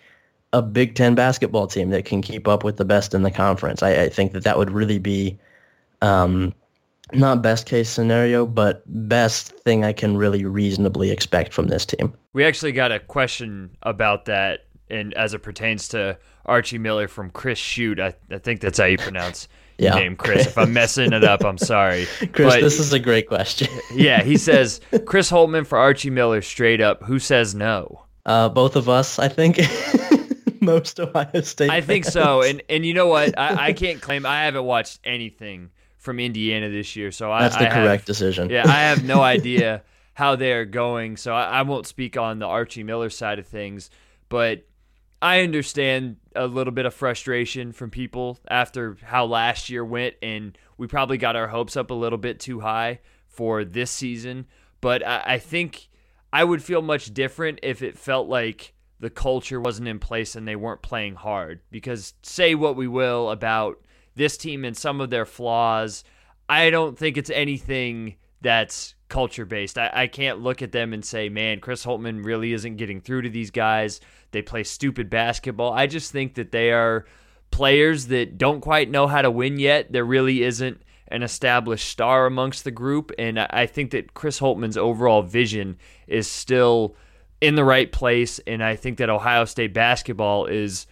a 0.53 0.61
Big 0.61 0.95
Ten 0.95 1.15
basketball 1.15 1.67
team 1.67 1.89
that 1.89 2.05
can 2.05 2.21
keep 2.21 2.47
up 2.47 2.63
with 2.63 2.77
the 2.77 2.85
best 2.85 3.13
in 3.13 3.23
the 3.23 3.31
conference. 3.31 3.83
I, 3.83 4.03
I 4.03 4.09
think 4.09 4.31
that 4.31 4.43
that 4.43 4.57
would 4.57 4.71
really 4.71 4.99
be 4.99 5.37
um, 6.01 6.53
not 7.11 7.41
best 7.41 7.65
case 7.65 7.89
scenario, 7.89 8.45
but 8.45 8.83
best 8.85 9.51
thing 9.51 9.83
I 9.83 9.93
can 9.93 10.17
really 10.17 10.45
reasonably 10.45 11.11
expect 11.11 11.53
from 11.53 11.67
this 11.67 11.85
team. 11.85 12.13
We 12.33 12.45
actually 12.45 12.71
got 12.71 12.91
a 12.91 12.99
question 12.99 13.75
about 13.83 14.25
that, 14.25 14.67
and 14.89 15.13
as 15.15 15.33
it 15.33 15.39
pertains 15.39 15.87
to 15.89 16.17
Archie 16.45 16.77
Miller 16.77 17.07
from 17.07 17.29
Chris 17.31 17.57
Shoot, 17.57 17.99
I, 17.99 18.13
I 18.29 18.37
think 18.37 18.61
that's 18.61 18.77
how 18.77 18.85
you 18.85 18.97
pronounce 18.97 19.47
yeah. 19.77 19.95
name 19.95 20.15
Chris. 20.15 20.47
if 20.47 20.57
I'm 20.57 20.73
messing 20.73 21.13
it 21.13 21.23
up, 21.23 21.43
I'm 21.43 21.57
sorry. 21.57 22.05
Chris, 22.33 22.55
but, 22.55 22.61
this 22.61 22.79
is 22.79 22.93
a 22.93 22.99
great 22.99 23.27
question. 23.27 23.67
yeah, 23.93 24.23
he 24.23 24.37
says 24.37 24.81
Chris 25.05 25.31
Holtmann 25.31 25.65
for 25.65 25.77
Archie 25.77 26.09
Miller 26.09 26.41
straight 26.41 26.81
up. 26.81 27.03
Who 27.03 27.19
says 27.19 27.55
no? 27.55 28.03
Uh, 28.25 28.49
both 28.49 28.75
of 28.75 28.89
us, 28.89 29.19
I 29.19 29.27
think. 29.27 29.59
Most 30.61 30.99
Ohio 30.99 31.41
State. 31.41 31.69
I 31.69 31.81
think 31.81 32.05
so. 32.05 32.41
And 32.41 32.61
and 32.69 32.85
you 32.85 32.93
know 32.93 33.07
what? 33.07 33.37
I, 33.37 33.67
I 33.67 33.73
can't 33.73 34.01
claim 34.01 34.25
I 34.25 34.43
haven't 34.43 34.65
watched 34.65 34.99
anything 35.03 35.71
from 35.97 36.19
Indiana 36.19 36.69
this 36.69 36.95
year, 36.95 37.11
so 37.11 37.29
that's 37.29 37.55
the 37.55 37.69
I 37.69 37.73
correct 37.73 38.01
have, 38.01 38.05
decision. 38.05 38.49
Yeah, 38.49 38.63
I 38.65 38.81
have 38.81 39.03
no 39.03 39.21
idea 39.21 39.83
how 40.13 40.35
they're 40.35 40.65
going, 40.65 41.15
so 41.15 41.33
I, 41.33 41.59
I 41.59 41.61
won't 41.61 41.85
speak 41.85 42.17
on 42.17 42.39
the 42.39 42.47
Archie 42.47 42.83
Miller 42.83 43.09
side 43.09 43.39
of 43.39 43.47
things. 43.47 43.89
But 44.29 44.65
I 45.21 45.41
understand 45.41 46.17
a 46.37 46.45
little 46.45 46.73
bit 46.73 46.85
of 46.85 46.93
frustration 46.93 47.71
from 47.71 47.89
people 47.89 48.39
after 48.49 48.97
how 49.03 49.25
last 49.25 49.69
year 49.69 49.83
went, 49.83 50.15
and 50.21 50.57
we 50.77 50.87
probably 50.87 51.17
got 51.17 51.35
our 51.35 51.47
hopes 51.47 51.75
up 51.75 51.91
a 51.91 51.95
little 51.95 52.17
bit 52.17 52.39
too 52.39 52.59
high 52.59 52.99
for 53.27 53.65
this 53.65 53.91
season. 53.91 54.45
But 54.81 55.05
I, 55.05 55.23
I 55.25 55.39
think 55.39 55.89
I 56.31 56.43
would 56.43 56.63
feel 56.63 56.81
much 56.81 57.13
different 57.13 57.59
if 57.63 57.81
it 57.81 57.97
felt 57.97 58.27
like 58.27 58.73
the 58.99 59.09
culture 59.09 59.61
wasn't 59.61 59.87
in 59.87 59.99
place 59.99 60.35
and 60.35 60.47
they 60.47 60.55
weren't 60.55 60.81
playing 60.81 61.15
hard. 61.15 61.61
Because 61.71 62.13
say 62.23 62.55
what 62.55 62.75
we 62.75 62.87
will 62.87 63.29
about 63.29 63.81
this 64.15 64.37
team 64.37 64.65
and 64.65 64.75
some 64.75 65.01
of 65.01 65.09
their 65.09 65.25
flaws, 65.25 66.03
I 66.49 66.69
don't 66.69 66.97
think 66.97 67.17
it's 67.17 67.29
anything 67.29 68.15
that's 68.41 68.95
culture 69.09 69.45
based. 69.45 69.77
I, 69.77 69.89
I 69.93 70.07
can't 70.07 70.41
look 70.41 70.61
at 70.61 70.71
them 70.71 70.93
and 70.93 71.03
say, 71.03 71.29
man, 71.29 71.59
Chris 71.59 71.85
Holtmann 71.85 72.25
really 72.25 72.53
isn't 72.53 72.77
getting 72.77 73.01
through 73.01 73.23
to 73.23 73.29
these 73.29 73.51
guys. 73.51 74.01
They 74.31 74.41
play 74.41 74.63
stupid 74.63 75.09
basketball. 75.09 75.73
I 75.73 75.87
just 75.87 76.11
think 76.11 76.35
that 76.35 76.51
they 76.51 76.71
are 76.71 77.05
players 77.51 78.07
that 78.07 78.37
don't 78.37 78.61
quite 78.61 78.89
know 78.89 79.07
how 79.07 79.21
to 79.21 79.31
win 79.31 79.59
yet. 79.59 79.91
There 79.91 80.05
really 80.05 80.43
isn't 80.43 80.81
an 81.09 81.23
established 81.23 81.87
star 81.87 82.25
amongst 82.25 82.63
the 82.63 82.71
group. 82.71 83.11
And 83.17 83.39
I 83.39 83.65
think 83.65 83.91
that 83.91 84.13
Chris 84.13 84.39
Holtmann's 84.39 84.77
overall 84.77 85.21
vision 85.21 85.77
is 86.07 86.27
still 86.27 86.95
in 87.39 87.55
the 87.55 87.63
right 87.63 87.91
place. 87.91 88.39
And 88.45 88.63
I 88.63 88.75
think 88.75 88.97
that 88.97 89.09
Ohio 89.09 89.45
State 89.45 89.73
basketball 89.73 90.45
is 90.45 90.87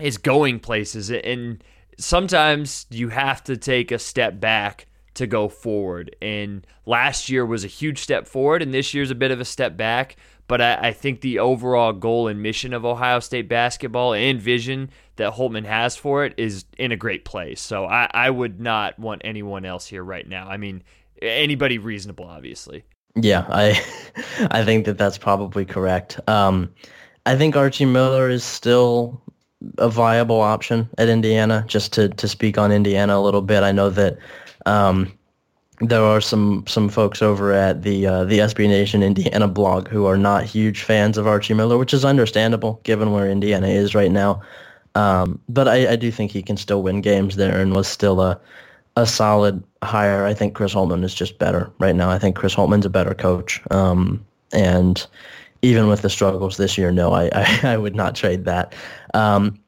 is 0.00 0.18
going 0.18 0.58
places. 0.58 1.10
And 1.10 1.62
sometimes 1.98 2.86
you 2.90 3.08
have 3.08 3.42
to 3.44 3.56
take 3.56 3.92
a 3.92 3.98
step 3.98 4.40
back 4.40 4.86
to 5.14 5.26
go 5.26 5.48
forward. 5.48 6.14
And 6.20 6.66
last 6.86 7.28
year 7.28 7.46
was 7.46 7.64
a 7.64 7.68
huge 7.68 7.98
step 7.98 8.26
forward, 8.26 8.62
and 8.62 8.74
this 8.74 8.94
year's 8.94 9.10
a 9.10 9.14
bit 9.14 9.30
of 9.30 9.40
a 9.40 9.44
step 9.44 9.76
back. 9.76 10.16
But 10.46 10.60
I, 10.60 10.88
I, 10.88 10.92
think 10.92 11.22
the 11.22 11.38
overall 11.38 11.94
goal 11.94 12.28
and 12.28 12.42
mission 12.42 12.74
of 12.74 12.84
Ohio 12.84 13.20
State 13.20 13.48
basketball 13.48 14.12
and 14.12 14.38
vision 14.38 14.90
that 15.16 15.32
Holtmann 15.32 15.64
has 15.64 15.96
for 15.96 16.26
it 16.26 16.34
is 16.36 16.66
in 16.76 16.92
a 16.92 16.96
great 16.96 17.24
place. 17.24 17.62
So 17.62 17.86
I, 17.86 18.10
I 18.12 18.28
would 18.28 18.60
not 18.60 18.98
want 18.98 19.22
anyone 19.24 19.64
else 19.64 19.86
here 19.86 20.04
right 20.04 20.28
now. 20.28 20.46
I 20.46 20.58
mean, 20.58 20.82
anybody 21.22 21.78
reasonable, 21.78 22.26
obviously. 22.26 22.84
Yeah, 23.16 23.46
I 23.48 23.82
I 24.50 24.64
think 24.64 24.86
that 24.86 24.98
that's 24.98 25.18
probably 25.18 25.64
correct. 25.64 26.20
Um, 26.28 26.70
I 27.26 27.36
think 27.36 27.56
Archie 27.56 27.86
Miller 27.86 28.28
is 28.28 28.44
still 28.44 29.20
a 29.78 29.88
viable 29.88 30.40
option 30.40 30.88
at 30.98 31.08
Indiana. 31.08 31.64
Just 31.66 31.92
to 31.94 32.08
to 32.10 32.28
speak 32.28 32.58
on 32.58 32.72
Indiana 32.72 33.16
a 33.16 33.20
little 33.20 33.42
bit, 33.42 33.62
I 33.62 33.72
know 33.72 33.90
that 33.90 34.18
um, 34.66 35.12
there 35.80 36.02
are 36.02 36.20
some 36.20 36.64
some 36.66 36.88
folks 36.88 37.20
over 37.22 37.52
at 37.52 37.82
the 37.82 38.06
uh, 38.06 38.24
the 38.24 38.38
SB 38.38 38.68
Nation 38.68 39.02
Indiana 39.02 39.48
blog 39.48 39.88
who 39.88 40.06
are 40.06 40.16
not 40.16 40.44
huge 40.44 40.82
fans 40.82 41.18
of 41.18 41.26
Archie 41.26 41.54
Miller, 41.54 41.78
which 41.78 41.92
is 41.92 42.04
understandable 42.04 42.80
given 42.84 43.12
where 43.12 43.28
Indiana 43.28 43.68
is 43.68 43.94
right 43.94 44.10
now. 44.10 44.40
Um, 44.94 45.40
but 45.48 45.66
I, 45.66 45.92
I, 45.92 45.96
do 45.96 46.12
think 46.12 46.30
he 46.30 46.40
can 46.40 46.56
still 46.56 46.80
win 46.80 47.00
games 47.00 47.34
there 47.34 47.60
and 47.60 47.74
was 47.74 47.88
still 47.88 48.20
a 48.20 48.40
a 48.96 49.06
solid 49.06 49.64
hire. 49.82 50.24
I 50.24 50.34
think 50.34 50.54
Chris 50.54 50.72
Holtmann 50.72 51.02
is 51.02 51.14
just 51.14 51.38
better 51.38 51.70
right 51.80 51.96
now. 51.96 52.10
I 52.10 52.18
think 52.18 52.36
Chris 52.36 52.54
Holtmann's 52.54 52.86
a 52.86 52.90
better 52.90 53.12
coach. 53.12 53.60
Um, 53.72 54.24
and 54.52 55.04
even 55.62 55.88
with 55.88 56.02
the 56.02 56.10
struggles 56.10 56.58
this 56.58 56.78
year, 56.78 56.92
no, 56.92 57.12
I, 57.12 57.24
I, 57.32 57.72
I 57.72 57.76
would 57.76 57.96
not 57.96 58.14
trade 58.14 58.44
that. 58.44 58.72
Um, 59.14 59.58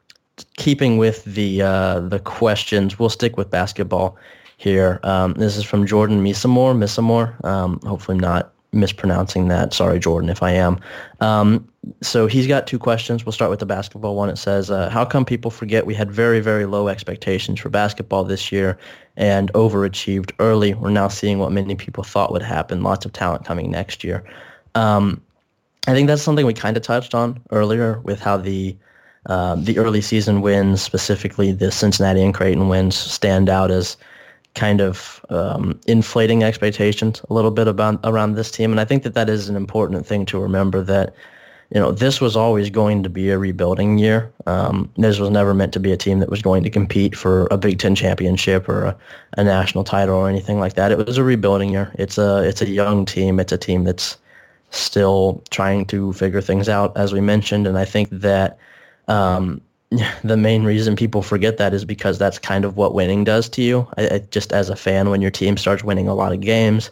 keeping 0.56 0.96
with 0.96 1.24
the 1.24 1.62
uh, 1.62 2.00
the 2.00 2.20
questions, 2.20 2.98
we'll 2.98 3.08
stick 3.08 3.36
with 3.36 3.50
basketball 3.50 4.16
here. 4.56 5.00
Um, 5.02 5.34
this 5.34 5.56
is 5.56 5.64
from 5.64 5.86
Jordan 5.86 6.22
Misamore. 6.22 6.76
Misamore. 6.76 7.44
Um, 7.44 7.80
hopefully, 7.84 8.16
I'm 8.16 8.20
not 8.20 8.52
mispronouncing 8.72 9.48
that. 9.48 9.72
Sorry, 9.72 9.98
Jordan, 9.98 10.28
if 10.28 10.42
I 10.42 10.50
am. 10.52 10.78
Um, 11.20 11.66
so 12.02 12.26
he's 12.26 12.46
got 12.46 12.66
two 12.66 12.78
questions. 12.78 13.24
We'll 13.24 13.32
start 13.32 13.50
with 13.50 13.60
the 13.60 13.66
basketball 13.66 14.16
one. 14.16 14.28
It 14.28 14.38
says, 14.38 14.70
uh, 14.70 14.90
"How 14.90 15.04
come 15.04 15.24
people 15.24 15.50
forget 15.50 15.86
we 15.86 15.94
had 15.94 16.10
very, 16.10 16.40
very 16.40 16.66
low 16.66 16.88
expectations 16.88 17.60
for 17.60 17.68
basketball 17.68 18.24
this 18.24 18.50
year 18.50 18.78
and 19.16 19.52
overachieved 19.52 20.32
early? 20.38 20.74
We're 20.74 20.90
now 20.90 21.08
seeing 21.08 21.38
what 21.38 21.52
many 21.52 21.74
people 21.74 22.04
thought 22.04 22.32
would 22.32 22.42
happen. 22.42 22.82
Lots 22.82 23.06
of 23.06 23.12
talent 23.12 23.44
coming 23.44 23.70
next 23.70 24.04
year." 24.04 24.24
Um, 24.74 25.22
I 25.86 25.92
think 25.92 26.08
that's 26.08 26.22
something 26.22 26.44
we 26.44 26.52
kind 26.52 26.76
of 26.76 26.82
touched 26.82 27.14
on 27.14 27.40
earlier 27.52 28.00
with 28.00 28.20
how 28.20 28.36
the 28.36 28.76
uh, 29.26 29.56
the 29.56 29.78
early 29.78 30.00
season 30.00 30.40
wins, 30.40 30.82
specifically 30.82 31.52
the 31.52 31.70
Cincinnati 31.70 32.22
and 32.22 32.34
Creighton 32.34 32.68
wins, 32.68 32.96
stand 32.96 33.48
out 33.48 33.70
as 33.70 33.96
kind 34.56 34.80
of 34.80 35.24
um, 35.28 35.78
inflating 35.86 36.42
expectations 36.42 37.22
a 37.30 37.34
little 37.34 37.52
bit 37.52 37.68
about 37.68 38.00
around 38.02 38.34
this 38.34 38.50
team. 38.50 38.72
And 38.72 38.80
I 38.80 38.84
think 38.84 39.04
that 39.04 39.14
that 39.14 39.28
is 39.28 39.48
an 39.48 39.54
important 39.54 40.06
thing 40.06 40.26
to 40.26 40.40
remember 40.40 40.82
that, 40.82 41.14
you 41.72 41.80
know, 41.80 41.92
this 41.92 42.20
was 42.20 42.36
always 42.36 42.70
going 42.70 43.02
to 43.02 43.10
be 43.10 43.30
a 43.30 43.38
rebuilding 43.38 43.98
year. 43.98 44.32
Um, 44.46 44.90
this 44.96 45.18
was 45.18 45.30
never 45.30 45.52
meant 45.54 45.72
to 45.74 45.80
be 45.80 45.92
a 45.92 45.96
team 45.96 46.20
that 46.20 46.30
was 46.30 46.42
going 46.42 46.64
to 46.64 46.70
compete 46.70 47.14
for 47.16 47.46
a 47.50 47.58
Big 47.58 47.78
Ten 47.78 47.94
championship 47.94 48.68
or 48.68 48.84
a, 48.86 48.96
a 49.36 49.44
national 49.44 49.84
title 49.84 50.16
or 50.16 50.28
anything 50.28 50.58
like 50.58 50.74
that. 50.74 50.90
It 50.90 50.98
was 50.98 51.18
a 51.18 51.24
rebuilding 51.24 51.70
year. 51.70 51.92
It's 51.98 52.18
a 52.18 52.42
it's 52.42 52.62
a 52.62 52.68
young 52.68 53.04
team. 53.04 53.38
It's 53.38 53.52
a 53.52 53.58
team 53.58 53.84
that's 53.84 54.16
still 54.70 55.42
trying 55.50 55.86
to 55.86 56.12
figure 56.12 56.40
things 56.40 56.68
out, 56.68 56.96
as 56.96 57.12
we 57.12 57.20
mentioned. 57.20 57.66
And 57.66 57.78
I 57.78 57.84
think 57.84 58.08
that 58.10 58.58
um, 59.08 59.60
the 60.24 60.36
main 60.36 60.64
reason 60.64 60.96
people 60.96 61.22
forget 61.22 61.58
that 61.58 61.72
is 61.72 61.84
because 61.84 62.18
that's 62.18 62.38
kind 62.38 62.64
of 62.64 62.76
what 62.76 62.94
winning 62.94 63.24
does 63.24 63.48
to 63.50 63.62
you. 63.62 63.88
I, 63.96 64.08
I, 64.08 64.18
just 64.30 64.52
as 64.52 64.68
a 64.68 64.76
fan, 64.76 65.10
when 65.10 65.22
your 65.22 65.30
team 65.30 65.56
starts 65.56 65.84
winning 65.84 66.08
a 66.08 66.14
lot 66.14 66.32
of 66.32 66.40
games, 66.40 66.90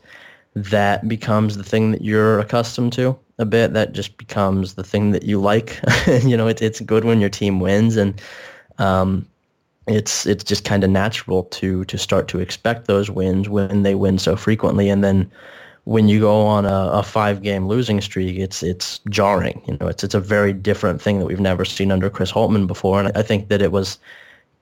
that 0.55 1.09
becomes 1.09 1.57
the 1.57 1.65
thing 1.65 1.91
that 1.91 2.03
you're 2.03 2.39
accustomed 2.39 2.93
to 2.95 3.19
a 3.39 3.45
bit. 3.45 3.73
That 3.73 3.93
just 3.93 4.17
becomes 4.17 4.75
the 4.75 4.85
thing 4.85 5.11
that 5.11 5.25
you 5.25 5.41
like. 5.41 5.81
you 6.23 6.37
know, 6.37 6.47
it, 6.47 6.63
it's 6.63 6.81
good 6.81 7.05
when 7.05 7.21
your 7.21 7.31
team 7.31 7.59
wins, 7.59 7.97
and 7.97 8.21
um, 8.79 9.27
it's 9.89 10.27
it's 10.27 10.45
just 10.45 10.65
kind 10.65 10.85
of 10.85 10.91
natural 10.91 11.45
to 11.45 11.85
to 11.87 11.99
start 11.99 12.29
to 12.29 12.39
expect 12.39 12.87
those 12.87 13.11
wins 13.11 13.49
when 13.49 13.83
they 13.83 13.97
win 13.97 14.19
so 14.19 14.37
frequently, 14.37 14.89
and 14.89 15.03
then 15.03 15.31
when 15.85 16.09
you 16.09 16.21
go 16.21 16.47
on 16.47 16.65
a, 16.65 16.91
a 16.93 17.03
five 17.03 17.43
game 17.43 17.67
losing 17.67 18.01
streak, 18.01 18.39
it's 18.39 18.63
it's 18.63 19.01
jarring. 19.11 19.63
You 19.67 19.77
know, 19.79 19.87
it's 19.87 20.03
it's 20.03 20.15
a 20.15 20.21
very 20.21 20.53
different 20.53 21.01
thing 21.01 21.19
that 21.19 21.27
we've 21.27 21.41
never 21.41 21.65
seen 21.65 21.93
under 21.93 22.11
Chris 22.11 22.33
Holtmann 22.33 22.67
before, 22.67 23.01
and 23.01 23.17
I 23.17 23.23
think 23.23 23.49
that 23.49 23.61
it 23.61 23.71
was 23.71 23.99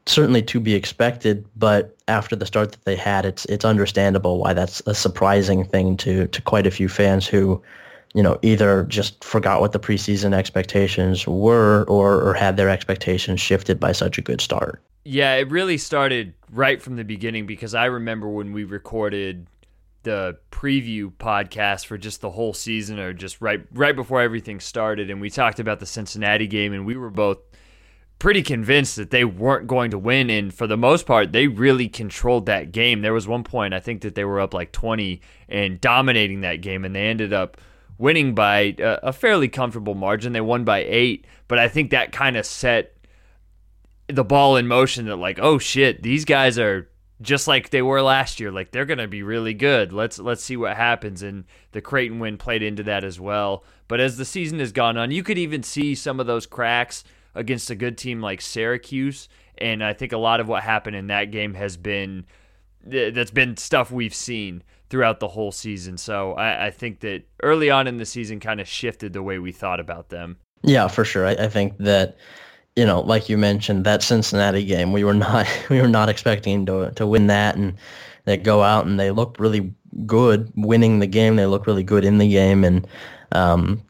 certainly 0.07 0.43
to 0.43 0.59
be 0.59 0.75
expected. 0.75 1.45
But 1.57 1.97
after 2.09 2.35
the 2.35 2.47
start 2.47 2.73
that 2.73 2.85
they 2.85 2.97
had, 2.97 3.25
it's 3.25 3.45
it's 3.47 3.65
understandable 3.65 4.39
why 4.39 4.53
that's 4.53 4.83
a 4.87 4.95
surprising 4.95 5.65
thing 5.65 5.97
to 5.99 6.27
to 6.27 6.43
quite 6.43 6.67
a 6.67 6.73
few 6.73 6.89
fans 6.89 7.27
who, 7.27 7.63
you 8.15 8.23
know, 8.23 8.39
either 8.43 8.83
just 8.85 9.23
forgot 9.23 9.61
what 9.61 9.73
the 9.73 9.81
preseason 9.81 10.35
expectations 10.35 11.27
were 11.27 11.85
or 11.85 12.21
or 12.21 12.35
had 12.35 12.57
their 12.57 12.69
expectations 12.69 13.41
shifted 13.41 13.79
by 13.79 13.93
such 13.93 14.19
a 14.19 14.23
good 14.23 14.41
start. 14.41 14.83
Yeah, 15.05 15.35
it 15.35 15.51
really 15.51 15.79
started 15.79 16.35
right 16.51 16.83
from 16.83 16.97
the 16.97 17.05
beginning 17.05 17.47
because 17.47 17.75
I 17.75 17.87
remember 17.87 18.29
when 18.29 18.53
we 18.53 18.65
recorded 18.65 19.47
the 20.03 20.39
preview 20.51 21.13
podcast 21.13 21.87
for 21.87 21.97
just 21.97 22.21
the 22.21 22.31
whole 22.31 22.53
season 22.53 22.99
or 22.99 23.13
just 23.13 23.41
right 23.41 23.65
right 23.73 23.97
before 23.97 24.21
everything 24.21 24.61
started 24.61 25.11
and 25.11 25.21
we 25.21 25.31
talked 25.31 25.61
about 25.61 25.81
the 25.81 25.87
Cincinnati 25.87 26.47
game 26.47 26.73
and 26.73 26.85
we 26.85 26.97
were 26.97 27.11
both 27.11 27.39
pretty 28.19 28.43
convinced 28.43 28.97
that 28.97 29.11
they 29.11 29.25
weren't 29.25 29.67
going 29.67 29.91
to 29.91 29.99
win 29.99 30.31
and 30.31 30.55
for 30.55 30.67
the 30.67 30.77
most 30.77 31.07
part 31.07 31.33
they 31.33 31.49
really 31.49 31.89
controlled 31.89 32.47
that 32.47 32.71
game. 32.71 33.03
There 33.03 33.13
was 33.13 33.27
one 33.27 33.43
point 33.43 33.75
I 33.75 33.81
think 33.81 34.03
that 34.03 34.15
they 34.15 34.25
were 34.25 34.41
up 34.41 34.55
like 34.55 34.71
20 34.71 35.21
and 35.49 35.81
dominating 35.81 36.43
that 36.43 36.57
game 36.61 36.85
and 36.85 36.95
they 36.95 37.09
ended 37.09 37.33
up 37.33 37.57
winning 37.99 38.35
by 38.35 38.75
a, 38.79 39.13
fairly 39.13 39.49
comfortable 39.49 39.95
margin. 39.95 40.33
They 40.33 40.41
won 40.41 40.65
by 40.65 40.85
8, 40.85 41.27
but 41.49 41.59
I 41.59 41.69
think 41.69 41.91
that 41.91 42.13
kind 42.13 42.37
of 42.37 42.47
set 42.47 42.97
the 44.09 44.25
ball 44.25 44.57
in 44.57 44.67
motion 44.67 45.07
that 45.07 45.17
like, 45.17 45.39
oh 45.41 45.59
shit, 45.59 46.03
these 46.03 46.25
guys 46.25 46.59
are 46.59 46.89
just 47.23 47.49
like 47.49 47.71
they 47.71 47.83
were 47.83 48.03
last 48.03 48.41
year. 48.41 48.51
Like 48.53 48.71
they're 48.71 48.85
going 48.85 48.99
to 48.99 49.09
be 49.09 49.23
really 49.23 49.55
good. 49.55 49.93
Let's 49.93 50.19
let's 50.19 50.45
see 50.45 50.57
what 50.57 50.77
happens. 50.77 51.23
And 51.23 51.45
the 51.71 51.81
Creighton 51.81 52.19
win 52.19 52.37
played 52.37 52.63
into 52.63 52.83
that 52.85 53.05
as 53.05 53.19
well. 53.19 53.65
But 53.89 54.01
as 54.01 54.17
the 54.17 54.25
season 54.25 54.59
has 54.59 54.73
gone 54.73 54.97
on, 54.97 55.11
you 55.11 55.23
could 55.23 55.39
even 55.39 55.63
see 55.63 55.95
some 55.95 56.21
of 56.21 56.27
those 56.27 56.47
cracks 56.47 57.05
against 57.35 57.71
a 57.71 57.75
good 57.75 57.97
team 57.97 58.21
like 58.21 58.41
Syracuse. 58.41 59.29
And 59.59 59.83
I 59.83 59.93
think 59.93 60.13
a 60.13 60.19
lot 60.19 60.41
of 60.41 60.49
what 60.49 60.63
happened 60.63 60.97
in 60.97 61.07
that 61.07 61.31
game 61.31 61.55
has 61.55 61.77
been 61.77 62.27
that's 62.85 63.31
been 63.31 63.57
stuff 63.57 63.93
we've 63.93 64.15
seen 64.15 64.63
throughout 64.91 65.21
the 65.21 65.29
whole 65.29 65.53
season. 65.53 65.97
So 65.97 66.33
I, 66.33 66.67
I 66.67 66.71
think 66.71 67.01
that 67.01 67.23
early 67.43 67.71
on 67.71 67.87
in 67.87 67.97
the 67.97 68.05
season 68.05 68.41
kind 68.41 68.61
of 68.61 68.69
shifted 68.69 69.13
the 69.13 69.23
way 69.23 69.39
we 69.39 69.53
thought 69.53 69.81
about 69.81 70.09
them. 70.09 70.37
Yeah, 70.63 70.89
for 70.89 71.05
sure. 71.05 71.27
I, 71.27 71.33
I 71.33 71.49
think 71.49 71.79
that 71.79 72.17
you 72.77 72.87
know, 72.87 73.01
like 73.01 73.29
you 73.29 73.37
mentioned, 73.37 73.85
that 73.85 74.03
Cincinnati 74.03 74.65
game, 74.65 74.93
we 74.93 75.05
were 75.05 75.15
not 75.29 75.47
we 75.69 75.81
were 75.81 75.89
not 75.89 76.09
expecting 76.09 76.67
to 76.67 76.91
to 76.93 77.07
win 77.07 77.27
that, 77.29 77.57
and 77.57 77.75
they 78.25 78.37
go 78.37 78.63
out 78.63 78.87
and 78.87 78.99
they 78.99 79.11
look 79.11 79.37
really 79.39 79.73
good 80.07 80.51
winning 80.57 80.99
the 80.99 81.07
game. 81.07 81.37
They 81.37 81.47
look 81.47 81.67
really 81.67 81.83
good 81.83 82.05
in 82.05 82.19
the 82.19 82.29
game, 82.29 82.65
and 82.65 82.87
um, 83.33 83.83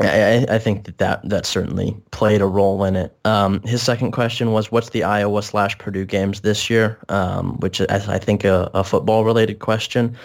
I, 0.00 0.46
I, 0.48 0.58
think 0.58 0.84
that, 0.84 0.98
that 0.98 1.28
that 1.28 1.46
certainly 1.46 1.96
played 2.10 2.40
a 2.40 2.46
role 2.46 2.84
in 2.84 2.96
it. 2.96 3.16
Um, 3.24 3.60
his 3.62 3.82
second 3.82 4.12
question 4.12 4.52
was, 4.52 4.72
"What's 4.72 4.90
the 4.90 5.04
Iowa 5.04 5.42
slash 5.42 5.78
Purdue 5.78 6.04
games 6.04 6.40
this 6.40 6.68
year?" 6.68 6.98
Um, 7.08 7.58
which 7.60 7.80
is, 7.80 8.08
I 8.08 8.18
think, 8.18 8.44
a, 8.44 8.70
a 8.74 8.82
football 8.82 9.24
related 9.24 9.60
question. 9.60 10.16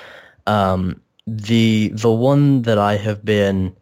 Um, 0.47 0.99
the 1.27 1.89
the 1.93 2.11
one 2.11 2.63
that 2.63 2.79
I 2.79 2.97
have 2.97 3.23
been 3.23 3.75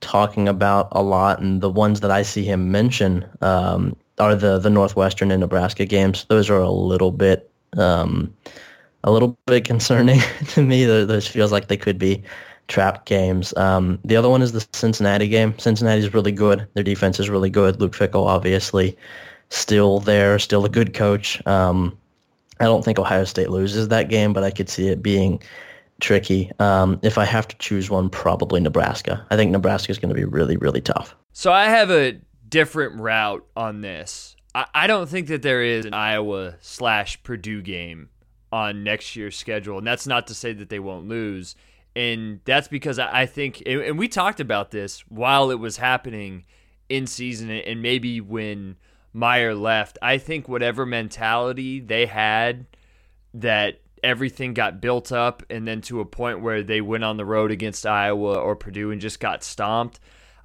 talking 0.00 0.48
about 0.48 0.88
a 0.92 1.02
lot, 1.02 1.40
and 1.40 1.60
the 1.60 1.70
ones 1.70 2.00
that 2.00 2.10
I 2.10 2.22
see 2.22 2.44
him 2.44 2.70
mention 2.70 3.28
um, 3.40 3.96
are 4.18 4.34
the 4.34 4.58
the 4.58 4.70
Northwestern 4.70 5.30
and 5.30 5.40
Nebraska 5.40 5.84
games. 5.84 6.26
Those 6.28 6.50
are 6.50 6.60
a 6.60 6.70
little 6.70 7.10
bit 7.12 7.50
um, 7.76 8.34
a 9.04 9.10
little 9.10 9.36
bit 9.46 9.64
concerning 9.72 10.20
to 10.48 10.62
me. 10.62 10.84
Those 10.84 11.26
feels 11.26 11.52
like 11.52 11.68
they 11.68 11.76
could 11.76 11.98
be 11.98 12.22
trap 12.68 13.04
games. 13.04 13.54
Um, 13.56 13.98
the 14.04 14.16
other 14.16 14.28
one 14.28 14.42
is 14.42 14.52
the 14.52 14.66
Cincinnati 14.72 15.28
game. 15.28 15.58
Cincinnati 15.58 16.00
is 16.00 16.14
really 16.14 16.32
good. 16.32 16.66
Their 16.74 16.84
defense 16.84 17.18
is 17.20 17.28
really 17.28 17.50
good. 17.50 17.80
Luke 17.80 17.92
Fickell, 17.92 18.26
obviously, 18.26 18.96
still 19.50 19.98
there, 19.98 20.38
still 20.38 20.64
a 20.64 20.68
good 20.68 20.94
coach. 20.94 21.44
Um, 21.46 21.98
I 22.60 22.64
don't 22.64 22.84
think 22.84 22.98
Ohio 22.98 23.24
State 23.24 23.50
loses 23.50 23.88
that 23.88 24.08
game, 24.08 24.32
but 24.32 24.44
I 24.44 24.50
could 24.50 24.68
see 24.68 24.88
it 24.88 25.02
being 25.02 25.42
tricky. 26.00 26.50
Um, 26.58 26.98
if 27.02 27.18
I 27.18 27.24
have 27.24 27.46
to 27.48 27.56
choose 27.58 27.90
one, 27.90 28.10
probably 28.10 28.60
Nebraska. 28.60 29.26
I 29.30 29.36
think 29.36 29.50
Nebraska 29.50 29.90
is 29.90 29.98
going 29.98 30.08
to 30.08 30.14
be 30.14 30.24
really, 30.24 30.56
really 30.56 30.80
tough. 30.80 31.14
So 31.32 31.52
I 31.52 31.66
have 31.66 31.90
a 31.90 32.20
different 32.48 33.00
route 33.00 33.46
on 33.56 33.80
this. 33.80 34.36
I, 34.54 34.66
I 34.74 34.86
don't 34.86 35.08
think 35.08 35.28
that 35.28 35.42
there 35.42 35.62
is 35.62 35.84
an 35.84 35.94
Iowa 35.94 36.56
slash 36.60 37.22
Purdue 37.22 37.62
game 37.62 38.08
on 38.52 38.82
next 38.82 39.14
year's 39.14 39.36
schedule, 39.36 39.78
and 39.78 39.86
that's 39.86 40.06
not 40.06 40.26
to 40.26 40.34
say 40.34 40.52
that 40.52 40.68
they 40.68 40.80
won't 40.80 41.08
lose. 41.08 41.54
And 41.96 42.40
that's 42.44 42.68
because 42.68 42.98
I 42.98 43.26
think, 43.26 43.62
and 43.66 43.98
we 43.98 44.06
talked 44.06 44.38
about 44.40 44.70
this 44.70 45.00
while 45.08 45.50
it 45.50 45.58
was 45.58 45.76
happening 45.76 46.44
in 46.88 47.06
season, 47.06 47.50
and 47.50 47.82
maybe 47.82 48.20
when 48.20 48.76
Meyer 49.12 49.54
left. 49.54 49.98
I 50.02 50.18
think 50.18 50.48
whatever 50.48 50.86
mentality 50.86 51.80
they 51.80 52.06
had 52.06 52.66
that 53.34 53.80
everything 54.02 54.54
got 54.54 54.80
built 54.80 55.12
up 55.12 55.42
and 55.50 55.66
then 55.66 55.80
to 55.82 56.00
a 56.00 56.04
point 56.04 56.40
where 56.40 56.62
they 56.62 56.80
went 56.80 57.04
on 57.04 57.16
the 57.16 57.24
road 57.24 57.50
against 57.50 57.86
Iowa 57.86 58.34
or 58.34 58.56
Purdue 58.56 58.90
and 58.90 59.00
just 59.00 59.20
got 59.20 59.42
stomped. 59.42 60.00